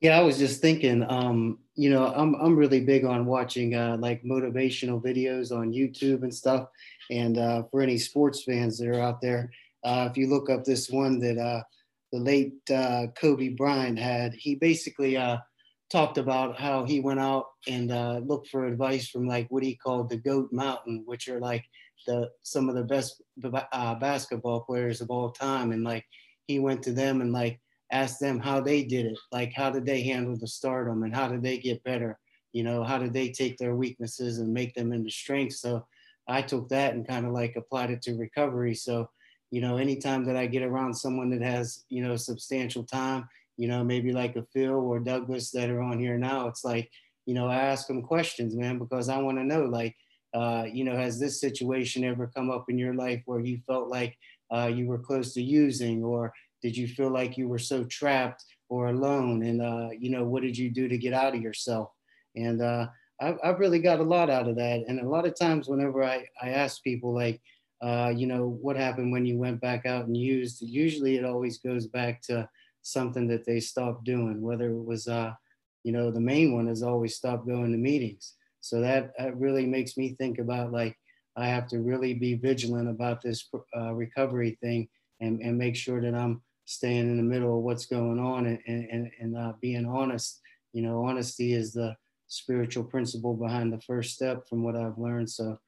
Yeah, 0.00 0.16
I 0.16 0.22
was 0.22 0.38
just 0.38 0.60
thinking, 0.60 1.04
um, 1.08 1.58
you 1.74 1.90
know, 1.90 2.06
I'm, 2.06 2.34
I'm 2.36 2.56
really 2.56 2.80
big 2.80 3.04
on 3.04 3.26
watching 3.26 3.74
uh, 3.74 3.96
like 3.98 4.22
motivational 4.22 5.02
videos 5.02 5.50
on 5.50 5.72
YouTube 5.72 6.22
and 6.22 6.32
stuff. 6.32 6.68
And 7.10 7.36
uh, 7.36 7.64
for 7.70 7.80
any 7.80 7.98
sports 7.98 8.44
fans 8.44 8.78
that 8.78 8.88
are 8.88 9.00
out 9.00 9.20
there, 9.20 9.50
uh, 9.82 10.08
if 10.08 10.16
you 10.16 10.28
look 10.28 10.50
up 10.50 10.64
this 10.64 10.88
one 10.88 11.18
that 11.20 11.36
uh, 11.36 11.62
the 12.12 12.18
late 12.20 12.54
uh, 12.70 13.08
Kobe 13.20 13.48
Bryant 13.48 13.98
had, 13.98 14.34
he 14.34 14.54
basically 14.54 15.16
uh, 15.16 15.38
talked 15.90 16.16
about 16.16 16.60
how 16.60 16.84
he 16.84 17.00
went 17.00 17.18
out 17.18 17.46
and 17.66 17.90
looked 18.28 18.48
for 18.48 18.66
advice 18.66 19.08
from 19.08 19.26
like 19.26 19.48
what 19.50 19.64
he 19.64 19.74
called 19.74 20.10
the 20.10 20.16
Goat 20.16 20.50
Mountain, 20.52 21.02
which 21.06 21.28
are 21.28 21.40
like 21.40 21.64
the 22.06 22.30
some 22.44 22.68
of 22.68 22.76
the 22.76 22.84
best 22.84 23.20
basketball 24.00 24.60
players 24.60 25.00
of 25.00 25.10
all 25.10 25.30
time, 25.30 25.72
and 25.72 25.82
like 25.82 26.04
he 26.46 26.60
went 26.60 26.82
to 26.84 26.92
them 26.92 27.20
and 27.20 27.32
like 27.32 27.60
asked 27.90 28.20
them 28.20 28.38
how 28.38 28.60
they 28.60 28.84
did 28.84 29.06
it, 29.06 29.18
like 29.32 29.52
how 29.54 29.70
did 29.70 29.86
they 29.86 30.02
handle 30.02 30.36
the 30.36 30.46
stardom 30.46 31.02
and 31.02 31.14
how 31.14 31.28
did 31.28 31.42
they 31.42 31.58
get 31.58 31.82
better, 31.84 32.18
you 32.52 32.62
know, 32.62 32.84
how 32.84 32.98
did 32.98 33.12
they 33.12 33.30
take 33.30 33.56
their 33.58 33.74
weaknesses 33.74 34.38
and 34.38 34.52
make 34.52 34.74
them 34.74 34.92
into 34.92 35.10
strengths. 35.10 35.60
So 35.60 35.86
I 36.28 36.42
took 36.42 36.68
that 36.68 36.94
and 36.94 37.08
kind 37.08 37.26
of 37.26 37.32
like 37.32 37.56
applied 37.56 37.90
it 37.90 38.02
to 38.02 38.14
recovery. 38.14 38.74
So 38.74 39.08
you 39.50 39.62
know, 39.62 39.78
anytime 39.78 40.24
that 40.26 40.36
I 40.36 40.46
get 40.46 40.62
around 40.62 40.92
someone 40.92 41.30
that 41.30 41.40
has 41.40 41.84
you 41.88 42.02
know 42.02 42.16
substantial 42.16 42.84
time 42.84 43.26
you 43.58 43.66
know, 43.66 43.84
maybe 43.84 44.12
like 44.12 44.36
a 44.36 44.46
Phil 44.54 44.72
or 44.72 45.00
Douglas 45.00 45.50
that 45.50 45.68
are 45.68 45.82
on 45.82 45.98
here 45.98 46.16
now. 46.16 46.46
It's 46.46 46.64
like, 46.64 46.90
you 47.26 47.34
know, 47.34 47.48
I 47.48 47.56
ask 47.56 47.88
them 47.88 48.02
questions, 48.02 48.54
man, 48.54 48.78
because 48.78 49.08
I 49.08 49.18
want 49.18 49.36
to 49.36 49.44
know, 49.44 49.64
like, 49.64 49.94
uh, 50.32 50.64
you 50.72 50.84
know, 50.84 50.96
has 50.96 51.18
this 51.18 51.40
situation 51.40 52.04
ever 52.04 52.30
come 52.34 52.50
up 52.50 52.66
in 52.68 52.78
your 52.78 52.94
life 52.94 53.20
where 53.26 53.40
you 53.40 53.60
felt 53.66 53.88
like 53.88 54.16
uh, 54.54 54.70
you 54.72 54.86
were 54.86 54.98
close 54.98 55.34
to 55.34 55.42
using, 55.42 56.04
or 56.04 56.32
did 56.62 56.76
you 56.76 56.88
feel 56.88 57.10
like 57.10 57.38
you 57.38 57.48
were 57.48 57.58
so 57.58 57.84
trapped 57.84 58.44
or 58.68 58.88
alone? 58.88 59.42
And, 59.42 59.62
uh, 59.62 59.88
you 59.98 60.10
know, 60.10 60.24
what 60.24 60.42
did 60.42 60.56
you 60.56 60.70
do 60.70 60.88
to 60.88 60.98
get 60.98 61.12
out 61.12 61.34
of 61.34 61.42
yourself? 61.42 61.90
And 62.36 62.60
uh, 62.62 62.86
I've, 63.20 63.38
I've 63.42 63.58
really 63.58 63.80
got 63.80 64.00
a 64.00 64.04
lot 64.04 64.30
out 64.30 64.48
of 64.48 64.56
that. 64.56 64.84
And 64.86 65.00
a 65.00 65.08
lot 65.08 65.26
of 65.26 65.38
times, 65.38 65.68
whenever 65.68 66.04
I, 66.04 66.26
I 66.42 66.50
ask 66.50 66.82
people, 66.82 67.14
like, 67.14 67.40
uh, 67.80 68.12
you 68.14 68.26
know, 68.26 68.58
what 68.60 68.76
happened 68.76 69.12
when 69.12 69.24
you 69.26 69.38
went 69.38 69.60
back 69.60 69.86
out 69.86 70.06
and 70.06 70.16
used, 70.16 70.60
usually 70.62 71.16
it 71.16 71.24
always 71.24 71.58
goes 71.58 71.86
back 71.86 72.20
to, 72.22 72.48
something 72.82 73.26
that 73.28 73.44
they 73.44 73.60
stopped 73.60 74.04
doing, 74.04 74.40
whether 74.40 74.70
it 74.70 74.84
was, 74.84 75.08
uh, 75.08 75.32
you 75.84 75.92
know, 75.92 76.10
the 76.10 76.20
main 76.20 76.54
one 76.54 76.68
is 76.68 76.82
always 76.82 77.16
stop 77.16 77.46
going 77.46 77.72
to 77.72 77.78
meetings. 77.78 78.34
So 78.60 78.80
that, 78.80 79.12
that 79.18 79.36
really 79.36 79.66
makes 79.66 79.96
me 79.96 80.14
think 80.14 80.38
about 80.38 80.72
like, 80.72 80.96
I 81.36 81.46
have 81.48 81.68
to 81.68 81.80
really 81.80 82.14
be 82.14 82.34
vigilant 82.34 82.88
about 82.88 83.22
this 83.22 83.48
uh, 83.76 83.92
recovery 83.92 84.58
thing 84.60 84.88
and, 85.20 85.40
and 85.40 85.56
make 85.56 85.76
sure 85.76 86.00
that 86.00 86.14
I'm 86.14 86.42
staying 86.68 87.10
in 87.10 87.16
the 87.16 87.22
middle 87.22 87.56
of 87.56 87.64
what's 87.64 87.86
going 87.86 88.18
on 88.18 88.44
and, 88.44 88.58
and, 88.66 89.10
and 89.18 89.36
uh, 89.36 89.54
being 89.58 89.86
honest. 89.86 90.42
You 90.74 90.82
know, 90.82 91.02
honesty 91.02 91.54
is 91.54 91.72
the 91.72 91.96
spiritual 92.26 92.84
principle 92.84 93.34
behind 93.34 93.72
the 93.72 93.80
first 93.80 94.14
step 94.14 94.46
from 94.46 94.62
what 94.62 94.76
I've 94.76 94.98
learned. 94.98 95.30
So, 95.30 95.58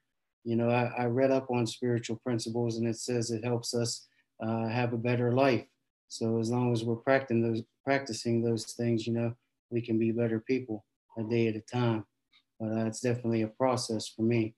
you 0.45 0.57
know, 0.57 0.69
I, 0.69 0.93
I 0.99 1.05
read 1.07 1.31
up 1.31 1.51
on 1.51 1.67
spiritual 1.67 2.21
principles 2.23 2.77
and 2.77 2.87
it 2.87 2.97
says 2.97 3.31
it 3.31 3.43
helps 3.43 3.73
us 3.73 4.09
uh, 4.47 4.69
have 4.69 4.93
a 4.93 4.99
better 4.99 5.33
life. 5.33 5.65
So 6.09 6.39
as 6.39 6.51
long 6.51 6.71
as 6.71 6.85
we're 6.85 6.97
practicing 6.97 7.43
those 7.43 7.63
practicing 7.83 8.43
those 8.43 8.75
things, 8.75 9.07
you 9.07 9.15
know, 9.15 9.33
we 9.71 9.81
can 9.81 9.99
be 9.99 10.13
better 10.13 10.41
people 10.41 10.85
a 11.17 11.23
day 11.23 11.49
at 11.49 11.57
a 11.57 11.63
time. 11.63 12.05
But 12.59 12.73
uh, 12.73 12.85
it's 12.85 13.01
definitely 13.01 13.41
a 13.41 13.49
process 13.49 14.07
for 14.07 14.23
me. 14.23 14.55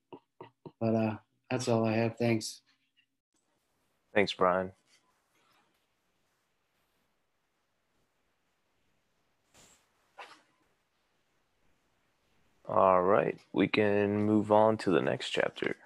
But 0.81 0.95
uh, 0.97 1.17
that's 1.49 1.69
all 1.69 1.87
I 1.87 1.93
have. 1.93 2.17
Thanks. 2.17 2.63
Thanks, 4.13 4.33
Brian. 4.33 4.73
All 12.69 13.03
right, 13.03 13.37
we 13.53 13.67
can 13.67 14.23
move 14.25 14.53
on 14.53 14.77
to 14.79 14.91
the 14.91 15.03
next 15.03 15.31
chapter. 15.31 15.77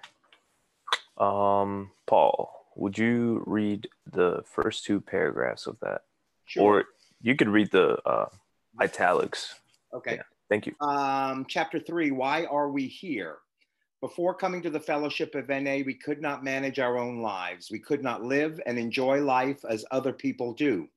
Um, 1.17 1.91
Paul, 2.05 2.51
would 2.75 2.97
you 2.97 3.43
read 3.47 3.89
the 4.11 4.43
first 4.45 4.85
two 4.85 5.01
paragraphs 5.01 5.65
of 5.65 5.79
that? 5.79 6.01
Sure. 6.45 6.63
Or 6.63 6.85
you 7.21 7.35
could 7.35 7.49
read 7.49 7.71
the 7.71 7.97
uh, 8.07 8.27
italics. 8.79 9.55
Okay. 9.93 10.15
Yeah, 10.15 10.21
thank 10.49 10.67
you. 10.67 10.75
Um, 10.79 11.45
chapter 11.49 11.79
three 11.79 12.11
Why 12.11 12.45
are 12.45 12.69
we 12.69 12.87
here? 12.87 13.37
Before 13.99 14.35
coming 14.35 14.61
to 14.61 14.69
the 14.69 14.79
fellowship 14.79 15.33
of 15.33 15.49
NA, 15.49 15.79
we 15.83 15.95
could 15.95 16.21
not 16.21 16.43
manage 16.43 16.77
our 16.77 16.99
own 16.99 17.21
lives. 17.23 17.71
We 17.71 17.79
could 17.79 18.03
not 18.03 18.23
live 18.23 18.61
and 18.67 18.77
enjoy 18.77 19.21
life 19.21 19.65
as 19.67 19.85
other 19.89 20.13
people 20.13 20.53
do. 20.53 20.87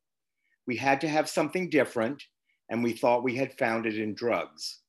We 0.67 0.77
had 0.77 1.01
to 1.01 1.09
have 1.09 1.27
something 1.27 1.71
different, 1.71 2.23
and 2.69 2.85
we 2.85 2.93
thought 2.93 3.25
we 3.25 3.37
had 3.37 3.57
found 3.57 3.87
it 3.87 3.99
in 3.99 4.13
drugs. 4.13 4.81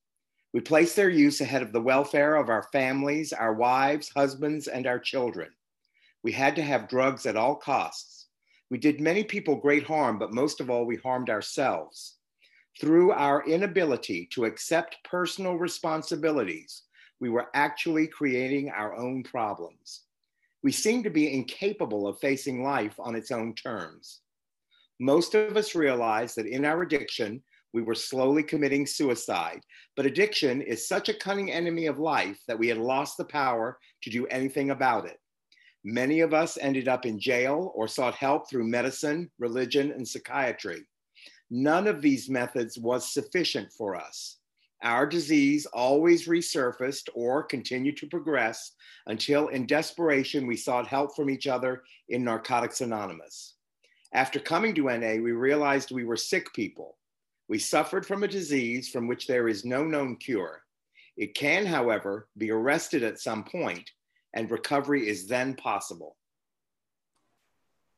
We 0.54 0.60
placed 0.60 0.96
their 0.96 1.10
use 1.10 1.40
ahead 1.40 1.62
of 1.62 1.72
the 1.72 1.82
welfare 1.82 2.36
of 2.36 2.50
our 2.50 2.64
families, 2.72 3.32
our 3.32 3.54
wives, 3.54 4.12
husbands, 4.16 4.68
and 4.68 4.86
our 4.86 5.00
children. 5.00 5.50
We 6.24 6.34
had 6.34 6.56
to 6.58 6.62
have 6.62 6.90
drugs 6.90 7.26
at 7.26 7.38
all 7.38 7.56
costs. 7.56 8.28
We 8.70 8.78
did 8.78 9.00
many 9.00 9.24
people 9.24 9.56
great 9.56 9.84
harm, 9.84 10.20
but 10.20 10.34
most 10.34 10.60
of 10.60 10.70
all, 10.70 10.86
we 10.86 10.98
harmed 10.98 11.30
ourselves. 11.30 12.18
Through 12.80 13.12
our 13.12 13.46
inability 13.46 14.28
to 14.34 14.46
accept 14.46 15.04
personal 15.04 15.56
responsibilities, 15.56 16.84
we 17.20 17.30
were 17.30 17.48
actually 17.54 18.08
creating 18.08 18.70
our 18.70 18.96
own 18.96 19.24
problems. 19.24 20.02
We 20.64 20.72
seemed 20.72 21.04
to 21.06 21.10
be 21.10 21.34
incapable 21.34 22.08
of 22.08 22.20
facing 22.20 22.64
life 22.64 22.96
on 23.00 23.16
its 23.16 23.32
own 23.32 23.56
terms. 23.56 24.22
Most 25.00 25.34
of 25.34 25.58
us 25.58 25.76
realize 25.76 26.36
that 26.36 26.46
in 26.46 26.66
our 26.66 26.82
addiction, 26.82 27.42
we 27.74 27.82
were 27.82 27.96
slowly 27.96 28.44
committing 28.44 28.86
suicide. 28.86 29.62
But 29.96 30.06
addiction 30.06 30.62
is 30.62 30.88
such 30.88 31.10
a 31.10 31.14
cunning 31.14 31.52
enemy 31.52 31.86
of 31.86 32.00
life 32.00 32.40
that 32.48 32.60
we 32.60 32.68
had 32.68 32.78
lost 32.78 33.18
the 33.18 33.26
power 33.26 33.78
to 34.04 34.10
do 34.10 34.28
anything 34.28 34.72
about 34.72 35.06
it. 35.06 35.18
Many 35.84 36.20
of 36.20 36.34
us 36.34 36.58
ended 36.62 36.88
up 36.88 37.06
in 37.06 37.20
jail 37.20 37.72
or 37.76 37.88
sought 37.88 38.16
help 38.16 38.50
through 38.50 38.68
medicine, 38.68 39.32
religion, 39.40 39.92
and 39.92 40.08
psychiatry. 40.08 40.86
None 41.50 41.88
of 41.88 42.02
these 42.02 42.30
methods 42.30 42.78
was 42.78 43.14
sufficient 43.14 43.72
for 43.74 43.96
us. 43.96 44.38
Our 44.84 45.06
disease 45.06 45.66
always 45.68 46.28
resurfaced 46.28 47.10
or 47.14 47.44
continued 47.44 47.98
to 47.98 48.08
progress 48.08 48.72
until, 49.06 49.50
in 49.50 49.68
desperation, 49.68 50.48
we 50.48 50.56
sought 50.56 50.88
help 50.88 51.16
from 51.16 51.30
each 51.30 51.48
other 51.48 51.84
in 52.10 52.24
Narcotics 52.24 52.82
Anonymous. 52.82 53.56
After 54.14 54.40
coming 54.40 54.74
to 54.76 54.86
NA, 54.86 55.22
we 55.22 55.32
realized 55.32 55.92
we 55.92 56.04
were 56.04 56.18
sick 56.18 56.52
people. 56.54 56.98
We 57.52 57.60
suffered 57.60 58.06
from 58.06 58.24
a 58.24 58.30
disease 58.30 58.88
from 58.88 59.10
which 59.10 59.28
there 59.28 59.50
is 59.50 59.66
no 59.66 59.84
known 59.84 60.16
cure. 60.16 60.64
It 61.18 61.36
can, 61.36 61.66
however, 61.66 62.30
be 62.38 62.50
arrested 62.50 63.04
at 63.04 63.20
some 63.20 63.44
point 63.44 63.92
and 64.34 64.50
recovery 64.50 65.10
is 65.10 65.28
then 65.28 65.56
possible. 65.56 66.16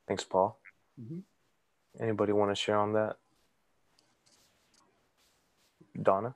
Thanks, 0.08 0.24
Paul. 0.24 0.60
Mm-hmm. 1.00 1.20
Anybody 2.02 2.34
want 2.34 2.50
to 2.50 2.56
share 2.56 2.80
on 2.80 2.94
that? 2.94 3.18
Donna? 6.02 6.34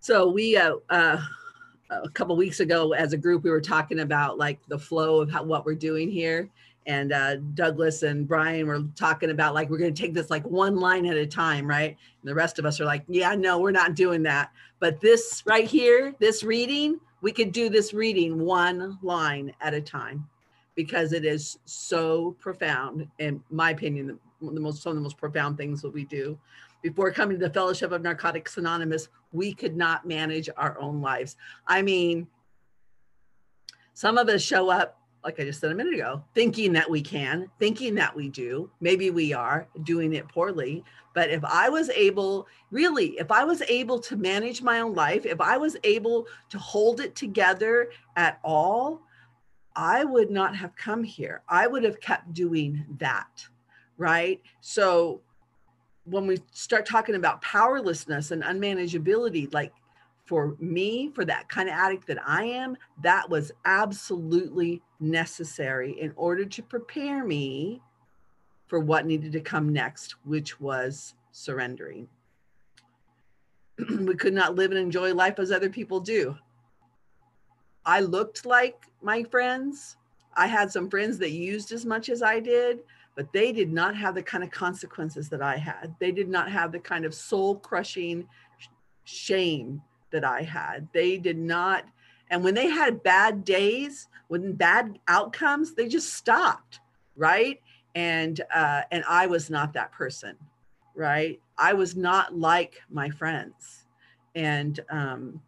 So 0.00 0.28
we 0.32 0.56
uh, 0.56 0.78
uh, 0.90 1.22
a 1.90 2.08
couple 2.08 2.34
weeks 2.34 2.58
ago, 2.58 2.92
as 2.92 3.12
a 3.12 3.16
group, 3.16 3.44
we 3.44 3.50
were 3.50 3.60
talking 3.60 4.00
about 4.00 4.36
like 4.36 4.58
the 4.66 4.80
flow 4.80 5.20
of 5.20 5.30
how, 5.30 5.44
what 5.44 5.64
we're 5.64 5.76
doing 5.76 6.10
here, 6.10 6.50
and 6.86 7.12
uh, 7.12 7.36
Douglas 7.54 8.02
and 8.02 8.26
Brian 8.26 8.66
were 8.66 8.82
talking 8.96 9.30
about 9.30 9.54
like 9.54 9.70
we're 9.70 9.78
going 9.78 9.94
to 9.94 10.02
take 10.02 10.14
this 10.14 10.30
like 10.30 10.44
one 10.44 10.76
line 10.76 11.06
at 11.06 11.16
a 11.16 11.26
time, 11.26 11.66
right? 11.66 11.90
And 11.90 12.28
the 12.28 12.34
rest 12.34 12.58
of 12.58 12.66
us 12.66 12.80
are 12.80 12.84
like, 12.84 13.04
yeah, 13.08 13.34
no, 13.34 13.58
we're 13.58 13.70
not 13.70 13.94
doing 13.94 14.22
that. 14.24 14.50
But 14.80 15.00
this 15.00 15.42
right 15.46 15.66
here, 15.66 16.14
this 16.18 16.42
reading, 16.42 16.98
we 17.20 17.32
could 17.32 17.52
do 17.52 17.68
this 17.68 17.94
reading 17.94 18.40
one 18.40 18.98
line 19.02 19.54
at 19.60 19.74
a 19.74 19.80
time 19.80 20.28
because 20.74 21.12
it 21.12 21.24
is 21.24 21.58
so 21.66 22.36
profound, 22.40 23.06
in 23.18 23.42
my 23.50 23.70
opinion, 23.70 24.18
the, 24.40 24.50
the 24.50 24.60
most 24.60 24.82
some 24.82 24.90
of 24.90 24.96
the 24.96 25.02
most 25.02 25.18
profound 25.18 25.56
things 25.56 25.82
that 25.82 25.90
we 25.92 26.04
do. 26.04 26.38
Before 26.82 27.12
coming 27.12 27.38
to 27.38 27.46
the 27.46 27.52
Fellowship 27.52 27.92
of 27.92 28.02
Narcotics 28.02 28.56
Anonymous, 28.56 29.08
we 29.30 29.54
could 29.54 29.76
not 29.76 30.04
manage 30.04 30.48
our 30.56 30.78
own 30.80 31.00
lives. 31.00 31.36
I 31.66 31.80
mean, 31.82 32.26
some 33.94 34.18
of 34.18 34.28
us 34.28 34.42
show 34.42 34.68
up 34.68 34.98
like 35.24 35.38
I 35.38 35.44
just 35.44 35.60
said 35.60 35.70
a 35.70 35.74
minute 35.74 35.94
ago, 35.94 36.22
thinking 36.34 36.72
that 36.72 36.90
we 36.90 37.00
can, 37.00 37.48
thinking 37.58 37.94
that 37.94 38.14
we 38.14 38.28
do. 38.28 38.70
Maybe 38.80 39.10
we 39.10 39.32
are 39.32 39.68
doing 39.84 40.14
it 40.14 40.28
poorly. 40.28 40.84
But 41.14 41.30
if 41.30 41.44
I 41.44 41.68
was 41.68 41.90
able, 41.90 42.48
really, 42.70 43.18
if 43.18 43.30
I 43.30 43.44
was 43.44 43.62
able 43.62 43.98
to 44.00 44.16
manage 44.16 44.62
my 44.62 44.80
own 44.80 44.94
life, 44.94 45.24
if 45.24 45.40
I 45.40 45.56
was 45.58 45.76
able 45.84 46.26
to 46.50 46.58
hold 46.58 47.00
it 47.00 47.14
together 47.14 47.90
at 48.16 48.40
all, 48.42 49.02
I 49.76 50.04
would 50.04 50.30
not 50.30 50.56
have 50.56 50.74
come 50.76 51.04
here. 51.04 51.42
I 51.48 51.66
would 51.66 51.84
have 51.84 52.00
kept 52.00 52.34
doing 52.34 52.84
that. 52.98 53.46
Right. 53.96 54.40
So 54.60 55.20
when 56.04 56.26
we 56.26 56.38
start 56.50 56.84
talking 56.84 57.14
about 57.14 57.42
powerlessness 57.42 58.32
and 58.32 58.42
unmanageability, 58.42 59.52
like 59.54 59.72
for 60.32 60.56
me, 60.60 61.10
for 61.14 61.26
that 61.26 61.46
kind 61.50 61.68
of 61.68 61.74
addict 61.74 62.06
that 62.06 62.16
I 62.26 62.44
am, 62.44 62.78
that 63.02 63.28
was 63.28 63.52
absolutely 63.66 64.80
necessary 64.98 66.00
in 66.00 66.10
order 66.16 66.46
to 66.46 66.62
prepare 66.62 67.22
me 67.22 67.82
for 68.66 68.80
what 68.80 69.04
needed 69.04 69.32
to 69.32 69.42
come 69.42 69.74
next, 69.74 70.14
which 70.24 70.58
was 70.58 71.16
surrendering. 71.32 72.08
we 73.90 74.14
could 74.14 74.32
not 74.32 74.54
live 74.54 74.70
and 74.70 74.80
enjoy 74.80 75.12
life 75.12 75.38
as 75.38 75.52
other 75.52 75.68
people 75.68 76.00
do. 76.00 76.34
I 77.84 78.00
looked 78.00 78.46
like 78.46 78.86
my 79.02 79.24
friends. 79.24 79.98
I 80.34 80.46
had 80.46 80.72
some 80.72 80.88
friends 80.88 81.18
that 81.18 81.32
used 81.32 81.72
as 81.72 81.84
much 81.84 82.08
as 82.08 82.22
I 82.22 82.40
did, 82.40 82.78
but 83.16 83.30
they 83.34 83.52
did 83.52 83.70
not 83.70 83.94
have 83.96 84.14
the 84.14 84.22
kind 84.22 84.42
of 84.42 84.50
consequences 84.50 85.28
that 85.28 85.42
I 85.42 85.58
had. 85.58 85.94
They 86.00 86.10
did 86.10 86.30
not 86.30 86.50
have 86.50 86.72
the 86.72 86.80
kind 86.80 87.04
of 87.04 87.12
soul 87.12 87.56
crushing 87.56 88.26
shame 89.04 89.82
that 90.12 90.24
I 90.24 90.42
had. 90.42 90.88
They 90.92 91.18
did 91.18 91.38
not, 91.38 91.84
and 92.30 92.42
when 92.42 92.54
they 92.54 92.68
had 92.68 93.02
bad 93.02 93.44
days, 93.44 94.08
when 94.28 94.52
bad 94.54 94.98
outcomes, 95.08 95.74
they 95.74 95.88
just 95.88 96.14
stopped, 96.14 96.80
right? 97.16 97.60
And 97.94 98.40
uh, 98.54 98.82
and 98.90 99.04
I 99.08 99.26
was 99.26 99.50
not 99.50 99.74
that 99.74 99.92
person, 99.92 100.36
right? 100.94 101.40
I 101.58 101.74
was 101.74 101.96
not 101.96 102.34
like 102.34 102.80
my 102.90 103.10
friends, 103.10 103.84
and 104.34 104.80
um, 104.90 105.40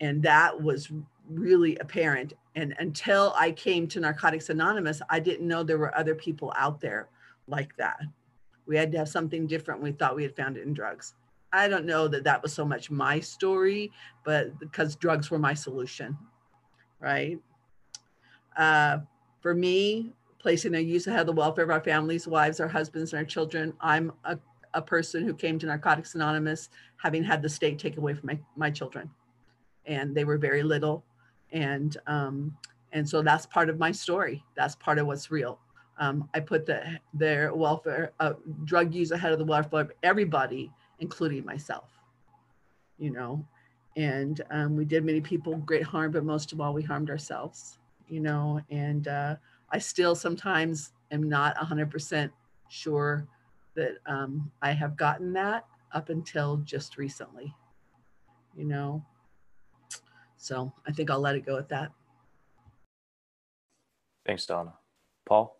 and 0.00 0.22
that 0.22 0.60
was 0.60 0.90
really 1.28 1.76
apparent. 1.76 2.32
And 2.54 2.74
until 2.78 3.34
I 3.36 3.52
came 3.52 3.86
to 3.88 4.00
Narcotics 4.00 4.48
Anonymous, 4.48 5.00
I 5.08 5.20
didn't 5.20 5.46
know 5.46 5.62
there 5.62 5.78
were 5.78 5.96
other 5.96 6.14
people 6.14 6.52
out 6.56 6.80
there 6.80 7.08
like 7.46 7.76
that. 7.76 8.00
We 8.66 8.76
had 8.76 8.92
to 8.92 8.98
have 8.98 9.08
something 9.08 9.46
different. 9.46 9.82
We 9.82 9.92
thought 9.92 10.16
we 10.16 10.22
had 10.22 10.36
found 10.36 10.56
it 10.56 10.66
in 10.66 10.72
drugs. 10.72 11.14
I 11.52 11.68
don't 11.68 11.84
know 11.84 12.06
that 12.08 12.24
that 12.24 12.42
was 12.42 12.52
so 12.52 12.64
much 12.64 12.90
my 12.90 13.20
story, 13.20 13.90
but 14.24 14.58
because 14.58 14.94
drugs 14.96 15.30
were 15.30 15.38
my 15.38 15.54
solution, 15.54 16.16
right? 17.00 17.38
Uh, 18.56 18.98
for 19.40 19.54
me, 19.54 20.12
placing 20.38 20.74
a 20.74 20.78
use 20.78 21.06
ahead 21.06 21.20
of 21.20 21.26
the 21.26 21.32
welfare 21.32 21.64
of 21.64 21.70
our 21.70 21.80
families, 21.80 22.26
wives, 22.26 22.60
our 22.60 22.68
husbands, 22.68 23.12
and 23.12 23.18
our 23.18 23.24
children, 23.24 23.72
I'm 23.80 24.12
a, 24.24 24.38
a 24.74 24.82
person 24.82 25.24
who 25.24 25.34
came 25.34 25.58
to 25.58 25.66
Narcotics 25.66 26.14
Anonymous 26.14 26.68
having 26.96 27.24
had 27.24 27.42
the 27.42 27.48
state 27.48 27.78
take 27.78 27.96
away 27.96 28.14
from 28.14 28.26
my, 28.28 28.38
my 28.56 28.70
children. 28.70 29.10
And 29.86 30.14
they 30.14 30.24
were 30.24 30.38
very 30.38 30.62
little. 30.62 31.04
And, 31.52 31.96
um, 32.06 32.56
and 32.92 33.08
so 33.08 33.22
that's 33.22 33.46
part 33.46 33.68
of 33.68 33.78
my 33.78 33.92
story. 33.92 34.44
That's 34.56 34.76
part 34.76 34.98
of 34.98 35.06
what's 35.06 35.30
real. 35.30 35.58
Um, 35.98 36.28
I 36.32 36.40
put 36.40 36.64
the, 36.64 36.98
their 37.12 37.54
welfare, 37.54 38.12
uh, 38.20 38.34
drug 38.64 38.94
use 38.94 39.10
ahead 39.10 39.32
of 39.32 39.38
the 39.38 39.44
welfare 39.44 39.80
of 39.80 39.92
everybody 40.02 40.70
including 41.00 41.44
myself, 41.44 41.90
you 42.98 43.10
know. 43.10 43.44
And 43.96 44.40
um, 44.50 44.76
we 44.76 44.84
did 44.84 45.04
many 45.04 45.20
people 45.20 45.56
great 45.56 45.82
harm, 45.82 46.12
but 46.12 46.24
most 46.24 46.52
of 46.52 46.60
all, 46.60 46.72
we 46.72 46.82
harmed 46.82 47.10
ourselves, 47.10 47.78
you 48.08 48.20
know. 48.20 48.60
And 48.70 49.08
uh, 49.08 49.36
I 49.70 49.78
still 49.78 50.14
sometimes 50.14 50.92
am 51.10 51.28
not 51.28 51.56
100% 51.56 52.30
sure 52.68 53.26
that 53.74 53.98
um, 54.06 54.50
I 54.62 54.72
have 54.72 54.96
gotten 54.96 55.32
that 55.32 55.66
up 55.92 56.08
until 56.08 56.58
just 56.58 56.96
recently, 56.96 57.54
you 58.56 58.64
know. 58.64 59.04
So 60.36 60.72
I 60.86 60.92
think 60.92 61.10
I'll 61.10 61.20
let 61.20 61.34
it 61.36 61.44
go 61.44 61.58
at 61.58 61.68
that. 61.70 61.90
Thanks, 64.24 64.46
Donna. 64.46 64.74
Paul? 65.26 65.59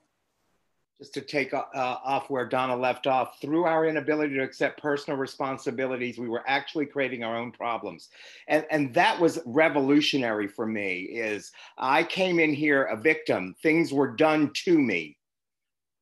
Just 1.01 1.15
to 1.15 1.23
take 1.23 1.55
uh, 1.55 1.65
off 1.75 2.29
where 2.29 2.47
Donna 2.47 2.77
left 2.77 3.07
off, 3.07 3.41
through 3.41 3.65
our 3.65 3.87
inability 3.87 4.35
to 4.35 4.43
accept 4.43 4.83
personal 4.83 5.19
responsibilities, 5.19 6.19
we 6.19 6.29
were 6.29 6.45
actually 6.47 6.85
creating 6.85 7.25
our 7.25 7.39
own 7.39 7.51
problems. 7.51 8.11
And, 8.49 8.67
and 8.71 8.93
that 8.93 9.19
was 9.19 9.41
revolutionary 9.47 10.47
for 10.47 10.67
me 10.67 11.01
is 11.01 11.53
I 11.79 12.05
came 12.05 12.39
in 12.39 12.53
here 12.53 12.85
a 12.85 13.01
victim. 13.01 13.57
Things 13.63 13.95
were 13.95 14.15
done 14.15 14.51
to 14.67 14.79
me. 14.79 15.17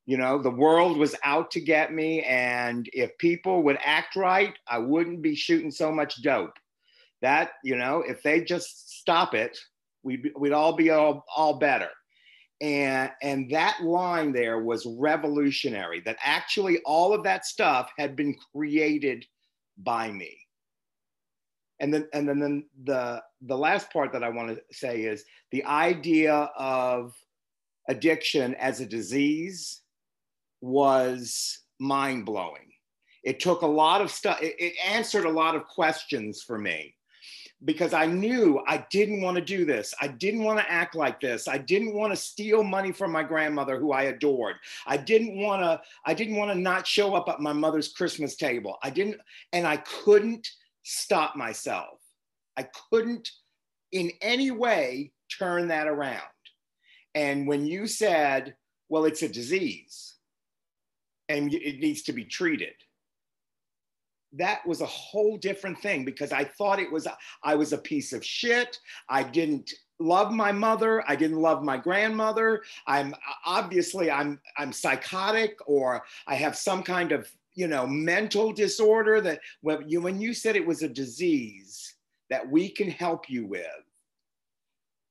You 0.05 0.16
know, 0.16 0.42
the 0.42 0.51
world 0.51 0.96
was 0.96 1.14
out 1.22 1.53
to 1.53 1.61
get 1.61 1.92
me. 1.92 2.22
And 2.22 2.90
if 2.92 3.16
people 3.18 3.62
would 3.62 3.78
act 3.84 4.16
right, 4.16 4.55
I 4.66 4.78
wouldn't 4.78 5.22
be 5.22 5.36
shooting 5.36 5.70
so 5.70 5.92
much 5.92 6.22
dope. 6.22 6.59
That, 7.22 7.51
you 7.62 7.76
know, 7.76 8.03
if 8.07 8.22
they 8.24 8.40
just 8.40 8.99
stop 8.99 9.34
it, 9.34 9.57
we'd, 10.03 10.32
we'd 10.36 10.53
all 10.53 10.72
be 10.72 10.90
all, 10.90 11.24
all 11.36 11.59
better 11.59 11.90
and 12.61 13.11
and 13.22 13.50
that 13.50 13.82
line 13.82 14.32
there 14.32 14.59
was 14.59 14.84
revolutionary 14.98 16.00
that 16.00 16.16
actually 16.22 16.80
all 16.84 17.12
of 17.12 17.22
that 17.22 17.46
stuff 17.46 17.90
had 17.98 18.16
been 18.16 18.34
created 18.52 19.24
by 19.78 20.11
me. 20.11 20.36
And 21.80 21.94
then 21.94 22.09
and 22.12 22.28
then, 22.28 22.40
then 22.40 22.64
the 22.84 23.22
the 23.42 23.56
last 23.56 23.92
part 23.92 24.12
that 24.12 24.24
i 24.24 24.28
want 24.28 24.48
to 24.48 24.61
say 24.72 25.02
is 25.02 25.24
the 25.52 25.64
idea 25.64 26.50
of 26.59 27.14
addiction 27.88 28.54
as 28.56 28.80
a 28.80 28.86
disease 28.86 29.82
was 30.61 31.61
mind-blowing. 31.78 32.72
It 33.22 33.38
took 33.38 33.62
a 33.62 33.66
lot 33.66 34.00
of 34.00 34.11
stuff 34.11 34.42
it, 34.42 34.56
it 34.59 34.74
answered 34.84 35.24
a 35.24 35.30
lot 35.30 35.54
of 35.54 35.66
questions 35.66 36.42
for 36.42 36.59
me 36.59 36.96
because 37.64 37.92
I 37.92 38.06
knew 38.06 38.62
I 38.68 38.86
didn't 38.90 39.20
want 39.20 39.36
to 39.36 39.44
do 39.44 39.64
this. 39.64 39.92
I 40.00 40.09
didn't 40.09 40.44
want 40.44 40.61
to 40.61 40.70
act 40.70 40.94
like 40.94 41.20
this. 41.20 41.48
I 41.48 41.59
didn't 41.59 41.94
want 41.94 42.12
to 42.12 42.16
steal 42.16 42.62
money 42.62 42.92
from 42.92 43.11
my 43.11 43.24
grandmother 43.24 43.78
who 43.78 43.92
I 43.92 44.04
adored. 44.04 44.56
I 44.86 44.96
didn't 44.96 45.36
want 45.36 45.62
to 45.62 45.80
I 46.06 46.14
didn't 46.14 46.36
want 46.36 46.52
to 46.52 46.59
not 46.59 46.86
show 46.86 47.14
up 47.14 47.28
at 47.28 47.40
my 47.40 47.52
mother's 47.52 47.92
Christmas 47.92 48.36
table. 48.36 48.78
I 48.82 48.90
didn't 48.90 49.16
and 49.52 49.66
I 49.66 49.78
couldn't 49.78 50.48
stop 50.84 51.34
myself. 51.34 51.98
I 52.56 52.68
couldn't 52.90 53.28
in 53.90 54.12
any 54.20 54.50
way 54.50 55.12
turn 55.38 55.68
that 55.68 55.88
around. 55.88 56.22
And 57.14 57.48
when 57.48 57.66
you 57.66 57.88
said, 57.88 58.54
well 58.88 59.04
it's 59.04 59.22
a 59.22 59.28
disease 59.28 60.14
and 61.28 61.52
it 61.52 61.80
needs 61.80 62.02
to 62.02 62.12
be 62.12 62.24
treated 62.24 62.74
that 64.33 64.66
was 64.66 64.81
a 64.81 64.87
whole 64.87 65.37
different 65.39 65.79
thing 65.79 66.05
because 66.05 66.33
I 66.33 66.45
thought 66.45 66.79
it 66.79 66.91
was, 66.93 67.07
I 67.43 67.55
was 67.55 67.72
a 67.72 67.79
piece 67.79 68.12
of 68.12 68.24
shit. 68.24 68.79
I 69.09 69.22
didn't 69.22 69.72
love 69.99 70.33
my 70.33 70.53
mother. 70.53 71.03
I 71.09 71.16
didn't 71.16 71.41
love 71.41 71.62
my 71.62 71.76
grandmother. 71.76 72.62
I'm 72.87 73.14
obviously 73.45 74.11
I'm, 74.11 74.41
I'm 74.57 74.72
psychotic 74.72 75.57
or 75.66 76.05
I 76.26 76.35
have 76.35 76.57
some 76.57 76.83
kind 76.83 77.12
of, 77.12 77.31
you 77.55 77.66
know, 77.66 77.87
mental 77.87 78.53
disorder 78.53 79.20
that 79.22 79.41
when 79.62 79.89
you, 79.89 80.01
when 80.01 80.20
you 80.20 80.35
said 80.35 80.57
it 80.57 80.66
was 80.66 80.83
a 80.83 80.89
disease 80.89 81.95
that 82.31 82.49
we 82.49 82.68
can 82.68 82.91
help 82.91 83.29
you 83.29 83.47
with, 83.47 83.66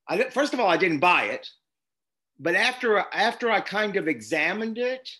I, 0.08 0.30
first 0.30 0.54
of 0.54 0.60
all, 0.60 0.70
I 0.70 0.78
didn't 0.78 1.00
buy 1.00 1.24
it, 1.24 1.46
but 2.38 2.54
after, 2.54 2.98
after 3.12 3.50
I 3.50 3.60
kind 3.60 3.96
of 3.96 4.08
examined 4.08 4.78
it, 4.78 5.10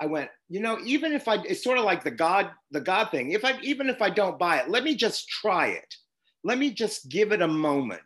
I 0.00 0.06
went, 0.06 0.30
you 0.48 0.60
know, 0.60 0.78
even 0.84 1.12
if 1.12 1.28
I, 1.28 1.36
it's 1.42 1.62
sort 1.62 1.78
of 1.78 1.84
like 1.84 2.02
the 2.02 2.10
God, 2.10 2.50
the 2.70 2.80
God 2.80 3.10
thing. 3.10 3.32
If 3.32 3.44
I, 3.44 3.58
even 3.62 3.90
if 3.90 4.00
I 4.00 4.08
don't 4.08 4.38
buy 4.38 4.58
it, 4.58 4.70
let 4.70 4.82
me 4.82 4.94
just 4.94 5.28
try 5.28 5.68
it. 5.68 5.94
Let 6.42 6.56
me 6.56 6.70
just 6.70 7.10
give 7.10 7.32
it 7.32 7.42
a 7.42 7.48
moment. 7.48 8.00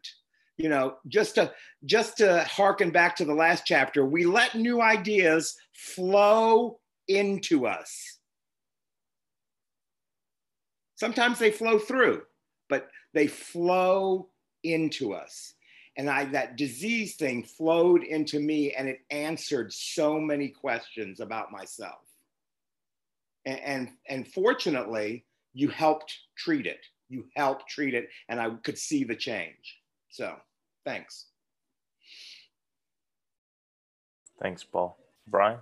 You 0.56 0.68
know, 0.68 0.96
just 1.08 1.36
to, 1.36 1.52
just 1.84 2.18
to 2.18 2.44
harken 2.44 2.90
back 2.90 3.16
to 3.16 3.24
the 3.24 3.34
last 3.34 3.64
chapter, 3.64 4.04
we 4.04 4.24
let 4.24 4.54
new 4.56 4.80
ideas 4.80 5.56
flow 5.72 6.78
into 7.06 7.66
us. 7.66 8.18
Sometimes 10.96 11.38
they 11.38 11.50
flow 11.50 11.78
through, 11.78 12.22
but 12.68 12.88
they 13.12 13.26
flow 13.26 14.28
into 14.62 15.12
us 15.12 15.54
and 15.96 16.10
I 16.10 16.24
that 16.26 16.56
disease 16.56 17.16
thing 17.16 17.44
flowed 17.44 18.02
into 18.02 18.40
me 18.40 18.72
and 18.72 18.88
it 18.88 19.00
answered 19.10 19.72
so 19.72 20.18
many 20.18 20.48
questions 20.48 21.20
about 21.20 21.52
myself. 21.52 22.00
And, 23.46 23.60
and, 23.60 23.88
and 24.08 24.28
fortunately, 24.28 25.24
you 25.52 25.68
helped 25.68 26.16
treat 26.36 26.66
it. 26.66 26.80
You 27.08 27.26
helped 27.36 27.68
treat 27.68 27.94
it, 27.94 28.08
and 28.28 28.40
I 28.40 28.50
could 28.62 28.78
see 28.78 29.04
the 29.04 29.14
change. 29.14 29.78
So 30.10 30.34
thanks. 30.84 31.26
Thanks, 34.40 34.64
Paul. 34.64 34.96
Brian? 35.28 35.58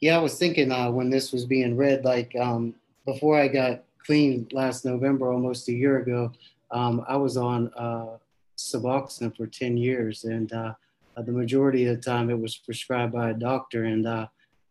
Yeah, 0.00 0.16
I 0.16 0.20
was 0.20 0.38
thinking 0.38 0.72
uh, 0.72 0.90
when 0.90 1.10
this 1.10 1.32
was 1.32 1.44
being 1.44 1.76
read, 1.76 2.04
like 2.04 2.34
um, 2.36 2.74
before 3.04 3.38
I 3.38 3.48
got 3.48 3.84
clean 4.04 4.48
last 4.52 4.84
November, 4.84 5.30
almost 5.30 5.68
a 5.68 5.72
year 5.72 5.98
ago, 5.98 6.32
um, 6.72 7.04
I 7.06 7.16
was 7.16 7.36
on 7.36 7.70
uh, 7.76 8.16
Suboxone 8.56 9.36
for 9.36 9.46
10 9.46 9.76
years, 9.76 10.24
and 10.24 10.52
uh, 10.52 10.72
the 11.16 11.32
majority 11.32 11.86
of 11.86 11.96
the 11.96 12.02
time 12.02 12.30
it 12.30 12.38
was 12.38 12.56
prescribed 12.56 13.12
by 13.12 13.30
a 13.30 13.34
doctor. 13.34 13.84
And, 13.84 14.06
uh, 14.06 14.26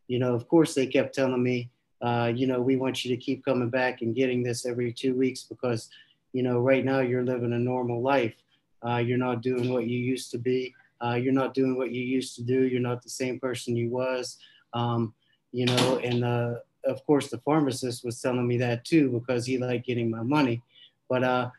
you 0.08 0.20
know, 0.20 0.34
of 0.34 0.48
course, 0.48 0.74
they 0.74 0.88
kept 0.88 1.14
telling 1.14 1.42
me, 1.42 1.70
uh, 2.02 2.32
you 2.36 2.48
know, 2.48 2.60
we 2.60 2.76
want 2.76 3.06
you 3.06 3.16
to 3.16 3.22
keep 3.22 3.46
coming 3.46 3.70
back 3.70 4.02
and 4.02 4.16
getting 4.16 4.42
this 4.42 4.66
every 4.66 4.92
two 4.92 5.14
weeks 5.14 5.44
because, 5.44 5.90
you 6.34 6.42
know, 6.42 6.60
right 6.60 6.84
now 6.84 7.00
you're 7.00 7.24
living 7.24 7.54
a 7.54 7.60
normal 7.60 8.02
life. 8.02 8.34
Uh, 8.84 8.98
you're 8.98 9.18
not 9.20 9.44
doing 9.44 9.72
what 9.72 9.86
you 9.86 10.00
used 10.00 10.32
to 10.32 10.40
be. 10.40 10.74
Uh, 11.04 11.14
you're 11.14 11.34
not 11.34 11.54
doing 11.54 11.78
what 11.78 11.92
you 11.92 12.02
used 12.02 12.36
to 12.36 12.44
do. 12.44 12.68
You're 12.68 12.82
not 12.82 13.04
the 13.04 13.10
same 13.10 13.40
person 13.40 13.76
you 13.76 13.90
was. 13.90 14.38
Um, 14.74 15.14
you 15.52 15.66
know, 15.66 16.00
and 16.00 16.24
of 16.24 17.06
course, 17.06 17.28
the 17.28 17.38
pharmacist 17.40 18.04
was 18.04 18.20
telling 18.20 18.48
me 18.48 18.58
that 18.58 18.86
too 18.86 19.12
because 19.12 19.46
he 19.46 19.60
liked 19.60 19.86
getting 19.86 20.10
my 20.10 20.24
money. 20.24 20.64
But 21.08 21.52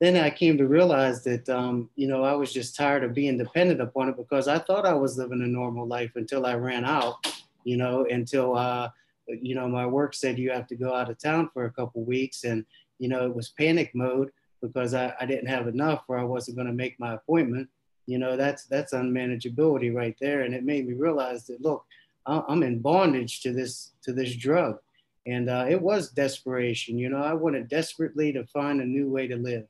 then 0.00 0.16
I 0.16 0.30
came 0.30 0.56
to 0.58 0.66
realize 0.66 1.22
that, 1.24 1.48
um, 1.48 1.90
you 1.94 2.08
know, 2.08 2.24
I 2.24 2.32
was 2.32 2.52
just 2.52 2.74
tired 2.74 3.04
of 3.04 3.14
being 3.14 3.36
dependent 3.38 3.80
upon 3.80 4.08
it 4.08 4.16
because 4.16 4.48
I 4.48 4.58
thought 4.58 4.86
I 4.86 4.94
was 4.94 5.18
living 5.18 5.42
a 5.42 5.46
normal 5.46 5.86
life 5.86 6.12
until 6.16 6.46
I 6.46 6.54
ran 6.54 6.84
out, 6.84 7.26
you 7.64 7.76
know, 7.76 8.06
until, 8.10 8.56
uh, 8.56 8.88
you 9.28 9.54
know, 9.54 9.68
my 9.68 9.86
work 9.86 10.14
said 10.14 10.38
you 10.38 10.50
have 10.50 10.66
to 10.68 10.76
go 10.76 10.94
out 10.94 11.10
of 11.10 11.18
town 11.18 11.50
for 11.52 11.66
a 11.66 11.72
couple 11.72 12.02
weeks. 12.02 12.44
And, 12.44 12.64
you 12.98 13.08
know, 13.08 13.26
it 13.26 13.34
was 13.34 13.50
panic 13.50 13.90
mode 13.94 14.30
because 14.62 14.94
I, 14.94 15.14
I 15.20 15.26
didn't 15.26 15.48
have 15.48 15.68
enough 15.68 16.04
or 16.08 16.18
I 16.18 16.24
wasn't 16.24 16.56
going 16.56 16.66
to 16.66 16.72
make 16.72 16.98
my 16.98 17.14
appointment, 17.14 17.68
you 18.06 18.18
know, 18.18 18.36
that's 18.36 18.64
that's 18.64 18.92
unmanageability 18.92 19.94
right 19.94 20.16
there. 20.20 20.42
And 20.42 20.54
it 20.54 20.64
made 20.64 20.86
me 20.86 20.94
realize 20.94 21.46
that 21.46 21.60
look, 21.60 21.84
I'm 22.26 22.62
in 22.62 22.80
bondage 22.80 23.40
to 23.42 23.52
this 23.52 23.92
to 24.02 24.12
this 24.12 24.34
drug, 24.36 24.78
and 25.26 25.48
uh, 25.48 25.66
it 25.68 25.80
was 25.80 26.10
desperation. 26.10 26.98
You 26.98 27.08
know, 27.08 27.22
I 27.22 27.34
wanted 27.34 27.68
desperately 27.68 28.32
to 28.32 28.44
find 28.46 28.80
a 28.80 28.84
new 28.84 29.08
way 29.08 29.26
to 29.26 29.36
live, 29.36 29.66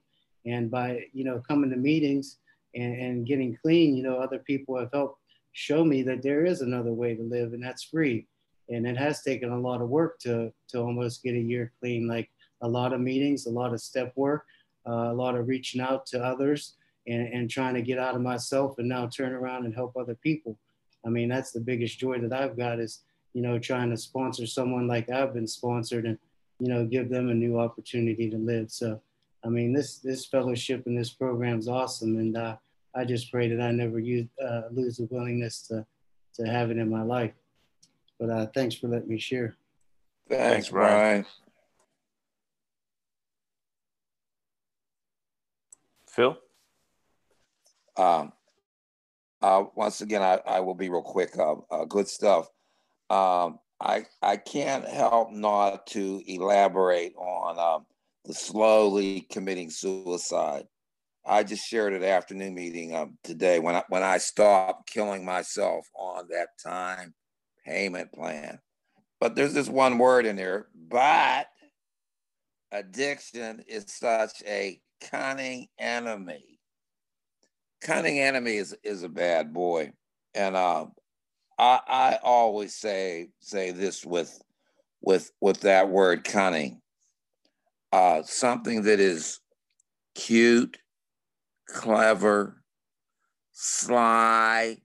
and 0.46 0.70
by 0.70 1.04
you 1.12 1.24
know 1.24 1.42
coming 1.46 1.70
to 1.70 1.76
meetings 1.76 2.38
and, 2.74 2.94
and 2.96 3.26
getting 3.26 3.58
clean, 3.62 3.96
you 3.96 4.02
know, 4.02 4.16
other 4.16 4.38
people 4.38 4.78
have 4.78 4.90
helped 4.92 5.20
show 5.52 5.84
me 5.84 6.02
that 6.02 6.22
there 6.22 6.44
is 6.44 6.60
another 6.60 6.92
way 6.92 7.14
to 7.14 7.22
live, 7.22 7.52
and 7.52 7.62
that's 7.62 7.82
free. 7.82 8.26
And 8.68 8.86
it 8.86 8.96
has 8.96 9.22
taken 9.22 9.50
a 9.50 9.58
lot 9.58 9.82
of 9.82 9.88
work 9.88 10.18
to 10.20 10.52
to 10.68 10.80
almost 10.80 11.22
get 11.22 11.34
a 11.34 11.40
year 11.40 11.72
clean, 11.80 12.06
like 12.06 12.30
a 12.62 12.68
lot 12.68 12.92
of 12.92 13.00
meetings, 13.00 13.46
a 13.46 13.50
lot 13.50 13.72
of 13.72 13.80
step 13.80 14.12
work, 14.16 14.44
uh, 14.86 15.10
a 15.10 15.14
lot 15.14 15.34
of 15.34 15.48
reaching 15.48 15.80
out 15.80 16.06
to 16.06 16.22
others 16.22 16.74
and, 17.06 17.28
and 17.32 17.50
trying 17.50 17.74
to 17.74 17.82
get 17.82 17.98
out 17.98 18.14
of 18.14 18.20
myself 18.20 18.78
and 18.78 18.88
now 18.88 19.06
turn 19.06 19.32
around 19.32 19.64
and 19.64 19.74
help 19.74 19.96
other 19.96 20.14
people. 20.14 20.56
I 21.04 21.08
mean, 21.08 21.28
that's 21.28 21.52
the 21.52 21.60
biggest 21.60 21.98
joy 21.98 22.18
that 22.20 22.32
I've 22.32 22.56
got 22.56 22.78
is, 22.78 23.02
you 23.32 23.42
know, 23.42 23.58
trying 23.58 23.90
to 23.90 23.96
sponsor 23.96 24.46
someone 24.46 24.86
like 24.86 25.10
I've 25.10 25.32
been 25.32 25.46
sponsored 25.46 26.04
and, 26.04 26.18
you 26.58 26.68
know, 26.68 26.84
give 26.84 27.08
them 27.08 27.30
a 27.30 27.34
new 27.34 27.58
opportunity 27.58 28.28
to 28.30 28.36
live. 28.36 28.70
So, 28.70 29.00
I 29.44 29.48
mean, 29.48 29.72
this 29.72 29.98
this 29.98 30.26
fellowship 30.26 30.86
and 30.86 30.98
this 30.98 31.10
program 31.10 31.58
is 31.58 31.68
awesome, 31.68 32.18
and 32.18 32.36
uh, 32.36 32.56
I 32.94 33.04
just 33.04 33.30
pray 33.30 33.48
that 33.48 33.60
I 33.60 33.70
never 33.70 33.98
use, 33.98 34.28
uh, 34.44 34.62
lose 34.70 34.98
the 34.98 35.08
willingness 35.10 35.62
to 35.68 35.86
to 36.34 36.46
have 36.46 36.70
it 36.70 36.76
in 36.76 36.90
my 36.90 37.02
life. 37.02 37.32
But 38.18 38.30
uh, 38.30 38.46
thanks 38.54 38.74
for 38.74 38.88
letting 38.88 39.08
me 39.08 39.18
share. 39.18 39.56
Thanks, 40.28 40.68
Brian. 40.68 41.24
Phil? 46.06 46.36
Um, 47.96 48.32
uh, 49.42 49.64
once 49.74 50.00
again, 50.00 50.22
I, 50.22 50.40
I 50.46 50.60
will 50.60 50.74
be 50.74 50.90
real 50.90 51.02
quick. 51.02 51.36
Uh, 51.38 51.56
uh, 51.70 51.84
good 51.84 52.08
stuff. 52.08 52.48
Um, 53.08 53.58
I 53.80 54.04
I 54.20 54.36
can't 54.36 54.86
help 54.86 55.32
not 55.32 55.86
to 55.88 56.22
elaborate 56.26 57.14
on 57.16 57.58
um, 57.58 57.86
the 57.88 57.89
slowly 58.30 59.26
committing 59.30 59.70
suicide. 59.70 60.64
I 61.26 61.42
just 61.42 61.66
shared 61.66 61.92
at 61.92 62.02
afternoon 62.02 62.54
meeting 62.54 62.94
um, 62.94 63.18
today 63.22 63.58
when 63.58 63.76
I 63.76 63.84
when 63.88 64.02
I 64.02 64.18
stopped 64.18 64.90
killing 64.90 65.24
myself 65.24 65.86
on 65.94 66.28
that 66.30 66.48
time 66.62 67.14
payment 67.64 68.12
plan. 68.12 68.58
But 69.20 69.34
there's 69.34 69.54
this 69.54 69.68
one 69.68 69.98
word 69.98 70.24
in 70.24 70.36
there, 70.36 70.68
but 70.88 71.46
addiction 72.72 73.62
is 73.68 73.84
such 73.88 74.42
a 74.46 74.80
cunning 75.00 75.68
enemy 75.78 76.60
cunning 77.80 78.18
enemy 78.18 78.56
is 78.56 78.76
is 78.82 79.02
a 79.02 79.08
bad 79.08 79.52
boy, 79.52 79.92
and 80.34 80.56
uh, 80.56 80.86
I 81.58 81.80
I 81.86 82.18
always 82.22 82.74
say 82.76 83.28
say 83.40 83.70
this 83.70 84.04
with 84.04 84.40
with 85.00 85.30
with 85.40 85.60
that 85.60 85.88
word 85.88 86.24
cunning. 86.24 86.79
Uh, 87.92 88.22
something 88.22 88.82
that 88.82 89.00
is 89.00 89.40
cute, 90.14 90.78
clever, 91.66 92.62
sly, 93.52 94.78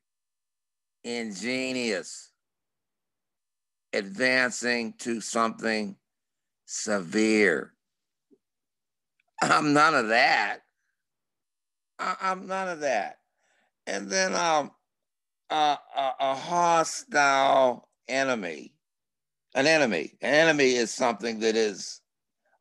ingenious, 1.04 2.32
advancing 3.94 4.94
to 4.98 5.22
something 5.22 5.96
severe. 6.66 7.74
I'm 9.42 9.74
none 9.74 9.96
of 9.96 10.08
that. 10.10 10.62
I, 12.00 12.16
am 12.22 12.48
none 12.48 12.70
of 12.70 12.80
that. 12.82 13.20
And 13.88 14.10
then 14.10 14.34
um, 14.34 14.72
uh, 15.50 15.78
a, 15.96 16.12
a 16.20 16.36
hostile 16.36 17.88
enemy, 18.08 18.74
an 19.54 19.68
enemy. 19.68 20.18
An 20.22 20.34
enemy 20.34 20.72
is 20.74 20.92
something 20.92 21.40
that 21.40 21.56
is 21.56 22.02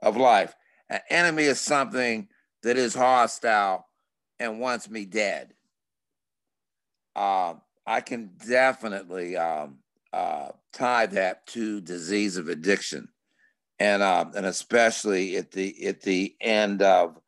of 0.05 0.17
life. 0.17 0.55
An 0.89 1.01
enemy 1.11 1.45
is 1.45 1.61
something 1.61 2.29
that 2.63 2.77
is 2.77 2.95
hostile 2.95 3.89
and 4.39 4.61
wants 4.61 4.89
me 4.89 5.05
dead. 5.05 5.55
Uh, 7.17 7.55
I 7.87 8.01
can 8.01 8.31
definitely 8.47 9.37
um, 9.37 9.79
uh, 10.13 10.49
tie 10.73 11.07
that 11.07 11.47
to 11.49 11.81
disease 11.81 12.37
of 12.37 12.49
addiction, 12.49 13.09
and 13.79 14.03
uh, 14.03 14.27
and 14.37 14.47
especially 14.47 15.37
at 15.37 15.53
the 15.53 15.87
at 15.87 16.03
the 16.03 16.35
end 16.41 16.83
of 16.83 17.19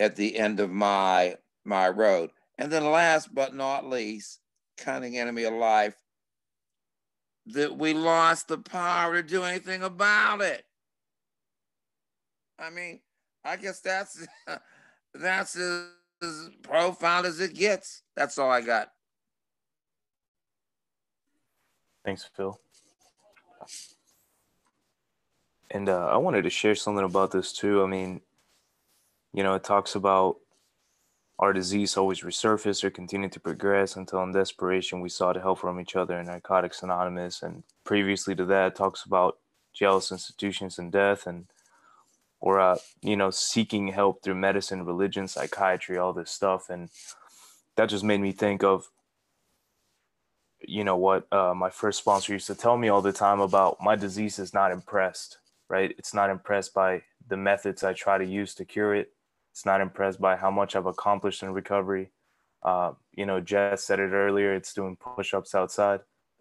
at 0.00 0.16
the 0.16 0.36
end 0.36 0.60
of 0.60 0.70
my 0.70 1.36
my 1.64 1.88
road. 1.88 2.30
And 2.58 2.70
then 2.70 2.84
last 2.90 3.34
but 3.34 3.54
not 3.54 3.84
least, 3.84 4.38
cunning 4.78 5.18
enemy 5.18 5.42
of 5.44 5.54
life, 5.54 5.96
that 7.46 7.76
we 7.76 7.92
lost 7.92 8.48
the 8.48 8.58
power 8.58 9.14
to 9.14 9.22
do 9.28 9.42
anything 9.42 9.82
about 9.82 10.40
it. 10.40 10.63
I 12.58 12.70
mean, 12.70 13.00
I 13.44 13.56
guess 13.56 13.80
that's 13.80 14.26
that's 15.14 15.56
as, 15.56 15.86
as 16.22 16.50
profound 16.62 17.26
as 17.26 17.40
it 17.40 17.54
gets. 17.54 18.02
That's 18.16 18.38
all 18.38 18.50
I 18.50 18.60
got. 18.60 18.90
Thanks, 22.04 22.28
Phil. 22.36 22.58
And 25.70 25.88
uh, 25.88 26.06
I 26.06 26.18
wanted 26.18 26.42
to 26.42 26.50
share 26.50 26.74
something 26.74 27.04
about 27.04 27.30
this 27.30 27.52
too. 27.52 27.82
I 27.82 27.86
mean, 27.86 28.20
you 29.32 29.42
know, 29.42 29.54
it 29.54 29.64
talks 29.64 29.94
about 29.94 30.36
our 31.38 31.52
disease 31.52 31.96
always 31.96 32.20
resurfaced 32.20 32.84
or 32.84 32.90
continue 32.90 33.28
to 33.28 33.40
progress 33.40 33.96
until 33.96 34.22
in 34.22 34.32
desperation 34.32 35.00
we 35.00 35.08
sought 35.08 35.34
help 35.34 35.58
from 35.58 35.80
each 35.80 35.96
other 35.96 36.18
in 36.20 36.26
Narcotics 36.26 36.82
Anonymous. 36.82 37.42
And 37.42 37.64
previously 37.82 38.36
to 38.36 38.44
that, 38.46 38.76
talks 38.76 39.04
about 39.04 39.38
jealous 39.72 40.12
institutions 40.12 40.78
and 40.78 40.92
death 40.92 41.26
and 41.26 41.46
or 42.44 42.60
uh, 42.60 42.76
you 43.02 43.16
know 43.16 43.30
seeking 43.30 43.88
help 43.88 44.22
through 44.22 44.34
medicine, 44.34 44.84
religion, 44.84 45.26
psychiatry, 45.26 45.98
all 45.98 46.12
this 46.12 46.30
stuff. 46.30 46.70
And 46.70 46.90
that 47.76 47.88
just 47.88 48.04
made 48.04 48.20
me 48.20 48.32
think 48.32 48.62
of 48.62 48.84
you 50.66 50.84
know 50.84 50.96
what 50.96 51.26
uh, 51.32 51.54
my 51.54 51.70
first 51.70 51.98
sponsor 51.98 52.32
used 52.32 52.46
to 52.46 52.54
tell 52.54 52.76
me 52.76 52.88
all 52.88 53.02
the 53.02 53.12
time 53.12 53.40
about 53.40 53.76
my 53.82 53.96
disease 53.96 54.38
is 54.38 54.54
not 54.54 54.72
impressed 54.72 55.36
right 55.68 55.94
it's 55.98 56.14
not 56.14 56.30
impressed 56.30 56.72
by 56.72 57.02
the 57.28 57.36
methods 57.36 57.84
i 57.84 57.92
try 57.92 58.16
to 58.16 58.24
use 58.24 58.54
to 58.54 58.64
cure 58.64 58.94
it 58.94 59.12
it's 59.54 59.64
not 59.64 59.80
impressed 59.80 60.20
by 60.20 60.34
how 60.34 60.50
much 60.50 60.74
I've 60.74 60.86
accomplished 60.86 61.44
in 61.44 61.52
recovery. 61.52 62.10
Uh, 62.64 62.94
you 63.12 63.24
know, 63.24 63.40
Jess 63.40 63.84
said 63.84 64.00
it 64.00 64.10
earlier. 64.10 64.52
It's 64.52 64.74
doing 64.74 64.96
push-ups 64.96 65.54
outside, 65.54 66.00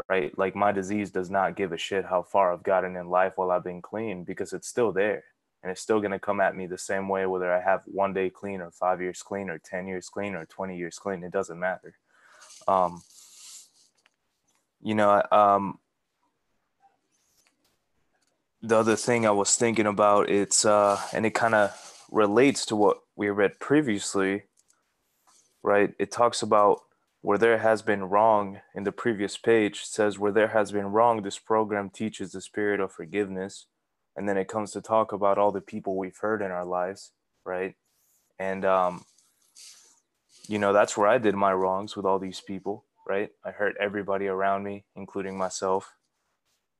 right? 0.09 0.35
Like 0.35 0.55
my 0.55 0.71
disease 0.71 1.11
does 1.11 1.29
not 1.29 1.55
give 1.55 1.73
a 1.73 1.77
shit 1.77 2.05
how 2.05 2.23
far 2.23 2.51
I've 2.51 2.63
gotten 2.63 2.95
in 2.95 3.09
life 3.11 3.33
while 3.35 3.51
I've 3.51 3.63
been 3.63 3.83
clean 3.83 4.23
because 4.23 4.51
it's 4.51 4.67
still 4.67 4.91
there, 4.91 5.23
and 5.63 5.71
it's 5.71 5.81
still 5.81 6.01
gonna 6.01 6.19
come 6.19 6.41
at 6.41 6.55
me 6.55 6.67
the 6.67 6.77
same 6.77 7.07
way 7.07 7.25
whether 7.25 7.51
I 7.51 7.61
have 7.61 7.81
one 7.85 8.13
day 8.13 8.29
clean 8.29 8.61
or 8.61 8.69
five 8.69 9.01
years 9.01 9.23
clean 9.23 9.49
or 9.49 9.57
ten 9.57 9.87
years 9.87 10.09
clean 10.09 10.35
or 10.35 10.45
twenty 10.45 10.77
years 10.77 10.99
clean. 10.99 11.23
It 11.23 11.31
doesn't 11.31 11.59
matter. 11.59 11.95
Um, 12.67 13.01
you 14.81 14.93
know, 14.93 15.23
um, 15.31 15.79
the 18.61 18.77
other 18.77 18.97
thing 18.97 19.25
I 19.25 19.31
was 19.31 19.55
thinking 19.55 19.87
about, 19.87 20.29
it's 20.29 20.65
uh, 20.65 20.99
and 21.13 21.25
it 21.25 21.33
kind 21.33 21.55
of 21.55 22.05
relates 22.11 22.65
to 22.67 22.75
what 22.75 22.97
we 23.15 23.29
read 23.29 23.59
previously, 23.59 24.43
right? 25.63 25.93
It 25.97 26.11
talks 26.11 26.41
about 26.41 26.81
where 27.23 27.37
there 27.37 27.57
has 27.57 27.81
been 27.81 28.03
wrong 28.03 28.59
in 28.75 28.83
the 28.83 28.91
previous 28.91 29.37
page 29.37 29.85
says 29.85 30.19
where 30.19 30.33
there 30.33 30.49
has 30.49 30.73
been 30.73 30.87
wrong 30.87 31.21
this 31.21 31.39
program 31.39 31.89
teaches 31.89 32.33
the 32.33 32.41
spirit 32.41 32.81
of 32.81 32.91
forgiveness 32.91 33.67
and 34.15 34.27
then 34.27 34.37
it 34.37 34.47
comes 34.47 34.71
to 34.71 34.81
talk 34.81 35.11
about 35.11 35.37
all 35.37 35.51
the 35.51 35.61
people 35.61 35.95
we've 35.95 36.17
hurt 36.17 36.41
in 36.41 36.51
our 36.51 36.65
lives 36.65 37.11
right? 37.45 37.75
And 38.39 38.65
um 38.65 39.05
you 40.47 40.59
know 40.59 40.73
that's 40.73 40.97
where 40.97 41.07
i 41.07 41.17
did 41.17 41.35
my 41.35 41.53
wrongs 41.53 41.95
with 41.95 42.05
all 42.05 42.19
these 42.19 42.41
people 42.41 42.85
right? 43.07 43.31
I 43.43 43.51
hurt 43.51 43.75
everybody 43.79 44.27
around 44.27 44.63
me 44.63 44.85
including 44.95 45.37
myself. 45.37 45.93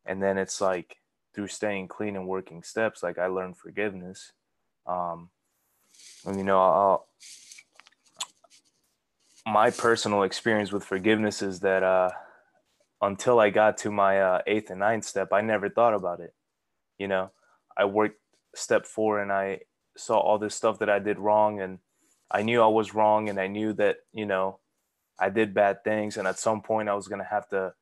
And 0.06 0.22
then 0.22 0.38
it's 0.38 0.60
like 0.62 0.98
through 1.34 1.48
staying 1.48 1.88
clean 1.88 2.16
and 2.16 2.28
working 2.28 2.64
steps 2.64 3.04
like 3.04 3.18
i 3.18 3.28
learned 3.28 3.58
forgiveness. 3.58 4.32
Um 4.86 5.30
and 6.26 6.38
you 6.38 6.44
know, 6.44 6.60
I'll, 6.60 7.08
my 9.46 9.72
personal 9.72 10.24
experience 10.24 10.72
with 10.72 10.86
forgiveness 10.86 11.42
is 11.42 11.60
that 11.62 11.84
uh, 11.84 12.12
until 13.02 13.40
I 13.40 13.50
got 13.50 13.78
to 13.80 13.92
my 13.92 14.22
uh, 14.22 14.42
eighth 14.48 14.70
and 14.70 14.80
ninth 14.80 15.06
step, 15.06 15.34
I 15.34 15.42
never 15.42 15.70
thought 15.70 15.94
about 15.94 16.22
it. 16.22 16.34
You 17.00 17.08
know, 17.08 17.32
I 17.78 17.86
worked 17.86 18.20
step 18.56 18.86
four 18.86 19.22
and 19.22 19.32
I 19.32 19.62
saw 19.98 20.20
all 20.20 20.40
this 20.40 20.56
stuff 20.56 20.80
that 20.80 20.90
I 20.90 21.00
did 21.00 21.20
wrong, 21.20 21.62
and 21.62 21.80
I 22.32 22.44
knew 22.44 22.62
I 22.62 22.68
was 22.68 22.94
wrong, 22.96 23.30
and 23.30 23.40
I 23.40 23.48
knew 23.48 23.74
that 23.74 23.98
you 24.14 24.26
know 24.26 24.60
I 25.20 25.30
did 25.30 25.54
bad 25.54 25.84
things, 25.84 26.18
and 26.18 26.28
at 26.28 26.40
some 26.40 26.62
point 26.62 26.90
I 26.90 26.96
was 26.96 27.08
gonna 27.10 27.24
have 27.30 27.50
to 27.50 27.74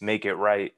make 0.00 0.24
it 0.26 0.34
right. 0.34 0.74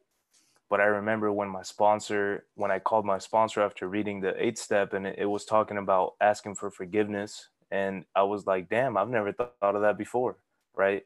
But 0.70 0.80
I 0.80 0.84
remember 0.86 1.32
when 1.32 1.48
my 1.48 1.62
sponsor, 1.62 2.46
when 2.56 2.70
I 2.72 2.78
called 2.80 3.04
my 3.06 3.18
sponsor 3.18 3.62
after 3.62 3.88
reading 3.88 4.20
the 4.20 4.34
eight 4.44 4.58
step, 4.58 4.92
and 4.94 5.06
it, 5.06 5.16
it 5.20 5.26
was 5.26 5.44
talking 5.44 5.78
about 5.78 6.14
asking 6.20 6.56
for 6.56 6.70
forgiveness. 6.70 7.50
And 7.70 8.04
I 8.16 8.24
was 8.24 8.46
like, 8.46 8.68
damn, 8.70 8.96
I've 8.96 9.10
never 9.10 9.32
thought 9.32 9.54
of 9.76 9.82
that 9.82 9.98
before. 9.98 10.38
right? 10.74 11.04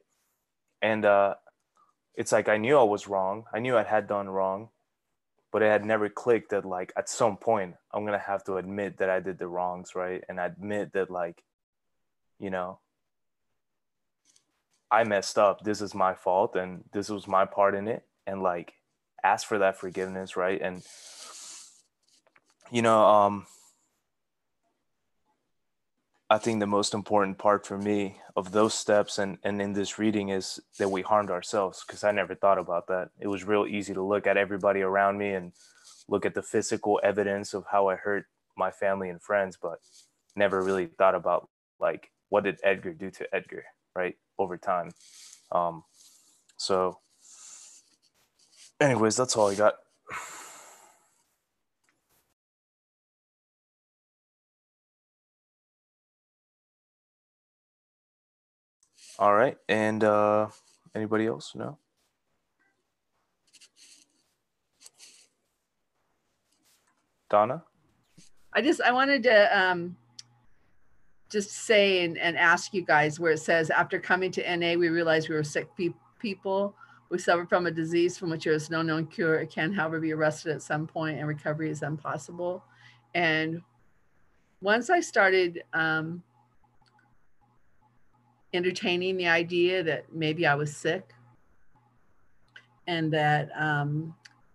And 0.82 1.04
uh, 1.04 1.34
it's 2.14 2.32
like 2.32 2.48
I 2.48 2.58
knew 2.58 2.78
I 2.78 2.84
was 2.84 3.08
wrong. 3.08 3.44
I 3.52 3.60
knew 3.60 3.76
I 3.76 3.84
had 3.84 4.08
done 4.08 4.28
wrong, 4.28 4.70
but 5.52 5.62
it 5.62 5.70
had 5.70 5.84
never 5.84 6.08
clicked 6.08 6.50
that 6.50 6.64
like 6.64 6.92
at 6.96 7.08
some 7.08 7.36
point 7.36 7.74
I'm 7.92 8.04
gonna 8.04 8.18
have 8.18 8.44
to 8.44 8.56
admit 8.56 8.98
that 8.98 9.10
I 9.10 9.20
did 9.20 9.38
the 9.38 9.48
wrongs, 9.48 9.94
right? 9.94 10.22
And 10.28 10.38
admit 10.38 10.92
that 10.92 11.10
like, 11.10 11.42
you 12.38 12.50
know, 12.50 12.80
I 14.90 15.04
messed 15.04 15.38
up. 15.38 15.62
This 15.62 15.80
is 15.80 15.94
my 15.94 16.14
fault, 16.14 16.56
and 16.56 16.84
this 16.92 17.08
was 17.08 17.28
my 17.28 17.44
part 17.44 17.74
in 17.74 17.88
it, 17.88 18.04
and 18.26 18.42
like 18.42 18.72
ask 19.22 19.46
for 19.46 19.58
that 19.58 19.78
forgiveness, 19.78 20.36
right? 20.36 20.60
And 20.60 20.82
you 22.70 22.82
know, 22.82 23.04
um, 23.04 23.46
I 26.30 26.36
think 26.36 26.60
the 26.60 26.66
most 26.66 26.92
important 26.92 27.38
part 27.38 27.66
for 27.66 27.78
me 27.78 28.16
of 28.36 28.52
those 28.52 28.74
steps 28.74 29.18
and, 29.18 29.38
and 29.44 29.62
in 29.62 29.72
this 29.72 29.98
reading 29.98 30.28
is 30.28 30.60
that 30.78 30.90
we 30.90 31.00
harmed 31.00 31.30
ourselves 31.30 31.82
because 31.86 32.04
I 32.04 32.12
never 32.12 32.34
thought 32.34 32.58
about 32.58 32.86
that. 32.88 33.08
It 33.18 33.28
was 33.28 33.44
real 33.44 33.66
easy 33.66 33.94
to 33.94 34.02
look 34.02 34.26
at 34.26 34.36
everybody 34.36 34.82
around 34.82 35.16
me 35.16 35.30
and 35.30 35.52
look 36.06 36.26
at 36.26 36.34
the 36.34 36.42
physical 36.42 37.00
evidence 37.02 37.54
of 37.54 37.64
how 37.70 37.88
I 37.88 37.96
hurt 37.96 38.26
my 38.58 38.70
family 38.70 39.08
and 39.08 39.22
friends, 39.22 39.56
but 39.60 39.78
never 40.36 40.62
really 40.62 40.86
thought 40.86 41.14
about 41.14 41.48
like 41.80 42.10
what 42.28 42.44
did 42.44 42.58
Edgar 42.62 42.92
do 42.92 43.10
to 43.10 43.34
Edgar, 43.34 43.64
right? 43.96 44.16
Over 44.38 44.58
time. 44.58 44.90
Um, 45.50 45.84
so 46.58 46.98
anyways, 48.82 49.16
that's 49.16 49.34
all 49.34 49.48
I 49.48 49.54
got. 49.54 49.76
All 59.18 59.34
right. 59.34 59.58
And 59.68 60.04
uh, 60.04 60.48
anybody 60.94 61.26
else? 61.26 61.54
No? 61.54 61.78
Donna? 67.28 67.64
I 68.52 68.62
just 68.62 68.80
I 68.80 68.92
wanted 68.92 69.24
to 69.24 69.58
um, 69.58 69.96
just 71.28 71.50
say 71.50 72.04
and, 72.04 72.16
and 72.16 72.36
ask 72.38 72.72
you 72.72 72.82
guys 72.82 73.20
where 73.20 73.32
it 73.32 73.40
says 73.40 73.70
after 73.70 73.98
coming 73.98 74.30
to 74.32 74.56
NA 74.56 74.74
we 74.74 74.88
realized 74.88 75.28
we 75.28 75.34
were 75.34 75.44
sick 75.44 75.68
pe- 75.76 75.90
people. 76.18 76.74
We 77.10 77.18
suffered 77.18 77.48
from 77.48 77.66
a 77.66 77.70
disease 77.70 78.18
from 78.18 78.30
which 78.30 78.44
there 78.44 78.52
is 78.52 78.70
no 78.70 78.82
known 78.82 79.06
cure. 79.06 79.36
It 79.36 79.50
can, 79.50 79.72
however, 79.72 79.98
be 79.98 80.12
arrested 80.12 80.52
at 80.54 80.62
some 80.62 80.86
point, 80.86 81.18
and 81.18 81.26
recovery 81.26 81.70
is 81.70 81.82
impossible. 81.82 82.62
And 83.14 83.62
once 84.60 84.90
I 84.90 85.00
started 85.00 85.62
um, 85.72 86.22
entertaining 88.58 89.16
the 89.16 89.28
idea 89.28 89.82
that 89.84 90.12
maybe 90.12 90.44
I 90.46 90.54
was 90.56 90.76
sick, 90.76 91.14
and 92.86 93.12
that 93.12 93.50
um, 93.56 94.14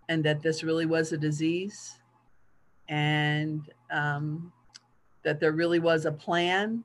and 0.09 0.23
that 0.25 0.41
this 0.41 0.63
really 0.63 0.85
was 0.85 1.13
a 1.13 1.17
disease, 1.17 1.99
and 2.89 3.61
um, 3.91 4.51
that 5.23 5.39
there 5.39 5.53
really 5.53 5.79
was 5.79 6.05
a 6.05 6.11
plan 6.11 6.83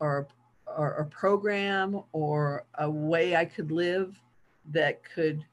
or, 0.00 0.28
or 0.66 0.92
a 0.94 1.04
program 1.06 2.02
or 2.12 2.64
a 2.78 2.88
way 2.88 3.34
I 3.34 3.44
could 3.44 3.72
live 3.72 4.20
that 4.70 5.02
could 5.14 5.44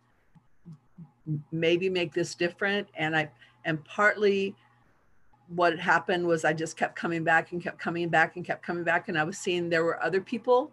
maybe 1.52 1.90
make 1.90 2.14
this 2.14 2.36
different. 2.36 2.88
And 2.96 3.18
I 3.18 3.32
and 3.66 3.84
partly 3.86 4.56
what 5.48 5.80
happened 5.80 6.26
was 6.26 6.44
I 6.44 6.54
just 6.54 6.78
kept 6.78 6.96
coming 6.96 7.24
back 7.24 7.52
and 7.52 7.62
kept 7.62 7.80
coming 7.80 8.10
back 8.10 8.36
and 8.36 8.46
kept 8.46 8.64
coming 8.64 8.84
back. 8.84 9.10
And 9.10 9.18
I 9.18 9.24
was 9.24 9.38
seeing 9.38 9.70
there 9.70 9.84
were 9.84 10.02
other 10.04 10.22
people 10.22 10.72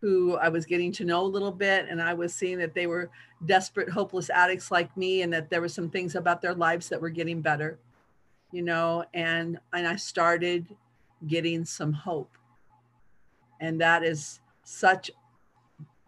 who 0.00 0.36
I 0.36 0.48
was 0.48 0.66
getting 0.66 0.92
to 0.92 1.04
know 1.04 1.22
a 1.22 1.26
little 1.26 1.50
bit. 1.50 1.86
And 1.88 2.00
I 2.00 2.14
was 2.14 2.34
seeing 2.34 2.58
that 2.58 2.74
they 2.74 2.86
were 2.86 3.10
desperate, 3.46 3.88
hopeless 3.88 4.30
addicts 4.30 4.70
like 4.70 4.94
me, 4.96 5.22
and 5.22 5.32
that 5.32 5.50
there 5.50 5.60
were 5.60 5.68
some 5.68 5.90
things 5.90 6.14
about 6.14 6.40
their 6.42 6.54
lives 6.54 6.88
that 6.90 7.00
were 7.00 7.10
getting 7.10 7.40
better 7.40 7.78
you 8.54 8.62
know, 8.62 9.04
and 9.12 9.58
and 9.72 9.86
I 9.86 9.96
started 9.96 10.64
getting 11.26 11.64
some 11.64 11.92
hope. 11.92 12.30
And 13.60 13.80
that 13.80 14.04
is 14.04 14.38
such 14.62 15.10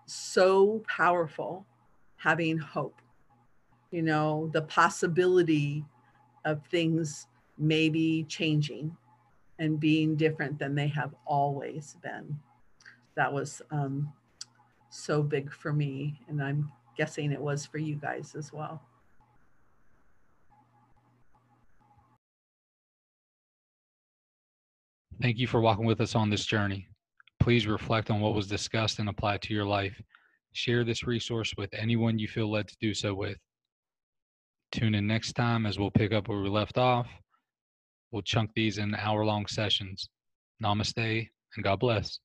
so 0.06 0.80
powerful 0.86 1.66
having 2.18 2.56
hope. 2.56 3.02
You 3.90 4.02
know, 4.02 4.48
the 4.52 4.62
possibility 4.62 5.84
of 6.44 6.64
things 6.66 7.26
maybe 7.58 8.24
changing 8.28 8.96
and 9.58 9.80
being 9.80 10.16
different 10.16 10.58
than 10.58 10.74
they 10.74 10.88
have 10.88 11.14
always 11.26 11.96
been. 12.02 12.38
That 13.16 13.32
was 13.32 13.62
um, 13.70 14.12
so 14.90 15.22
big 15.22 15.52
for 15.52 15.72
me, 15.72 16.20
and 16.28 16.42
I'm 16.42 16.70
guessing 16.96 17.32
it 17.32 17.40
was 17.40 17.64
for 17.64 17.78
you 17.78 17.96
guys 17.96 18.34
as 18.36 18.52
well. 18.52 18.82
Thank 25.22 25.38
you 25.38 25.46
for 25.46 25.62
walking 25.62 25.86
with 25.86 26.02
us 26.02 26.14
on 26.14 26.28
this 26.28 26.44
journey. 26.44 26.88
Please 27.40 27.66
reflect 27.66 28.10
on 28.10 28.20
what 28.20 28.34
was 28.34 28.46
discussed 28.46 28.98
and 28.98 29.08
apply 29.08 29.38
to 29.38 29.54
your 29.54 29.64
life. 29.64 30.00
Share 30.52 30.84
this 30.84 31.06
resource 31.06 31.54
with 31.56 31.72
anyone 31.72 32.18
you 32.18 32.28
feel 32.28 32.50
led 32.50 32.68
to 32.68 32.76
do 32.80 32.92
so 32.92 33.14
with. 33.14 33.38
Tune 34.72 34.94
in 34.94 35.06
next 35.06 35.32
time 35.32 35.64
as 35.64 35.78
we'll 35.78 35.90
pick 35.90 36.12
up 36.12 36.28
where 36.28 36.40
we 36.40 36.50
left 36.50 36.76
off. 36.76 37.08
We'll 38.10 38.22
chunk 38.22 38.50
these 38.54 38.78
in 38.78 38.94
hour 38.94 39.24
long 39.24 39.46
sessions. 39.46 40.08
Namaste 40.62 41.28
and 41.56 41.64
God 41.64 41.80
bless. 41.80 42.18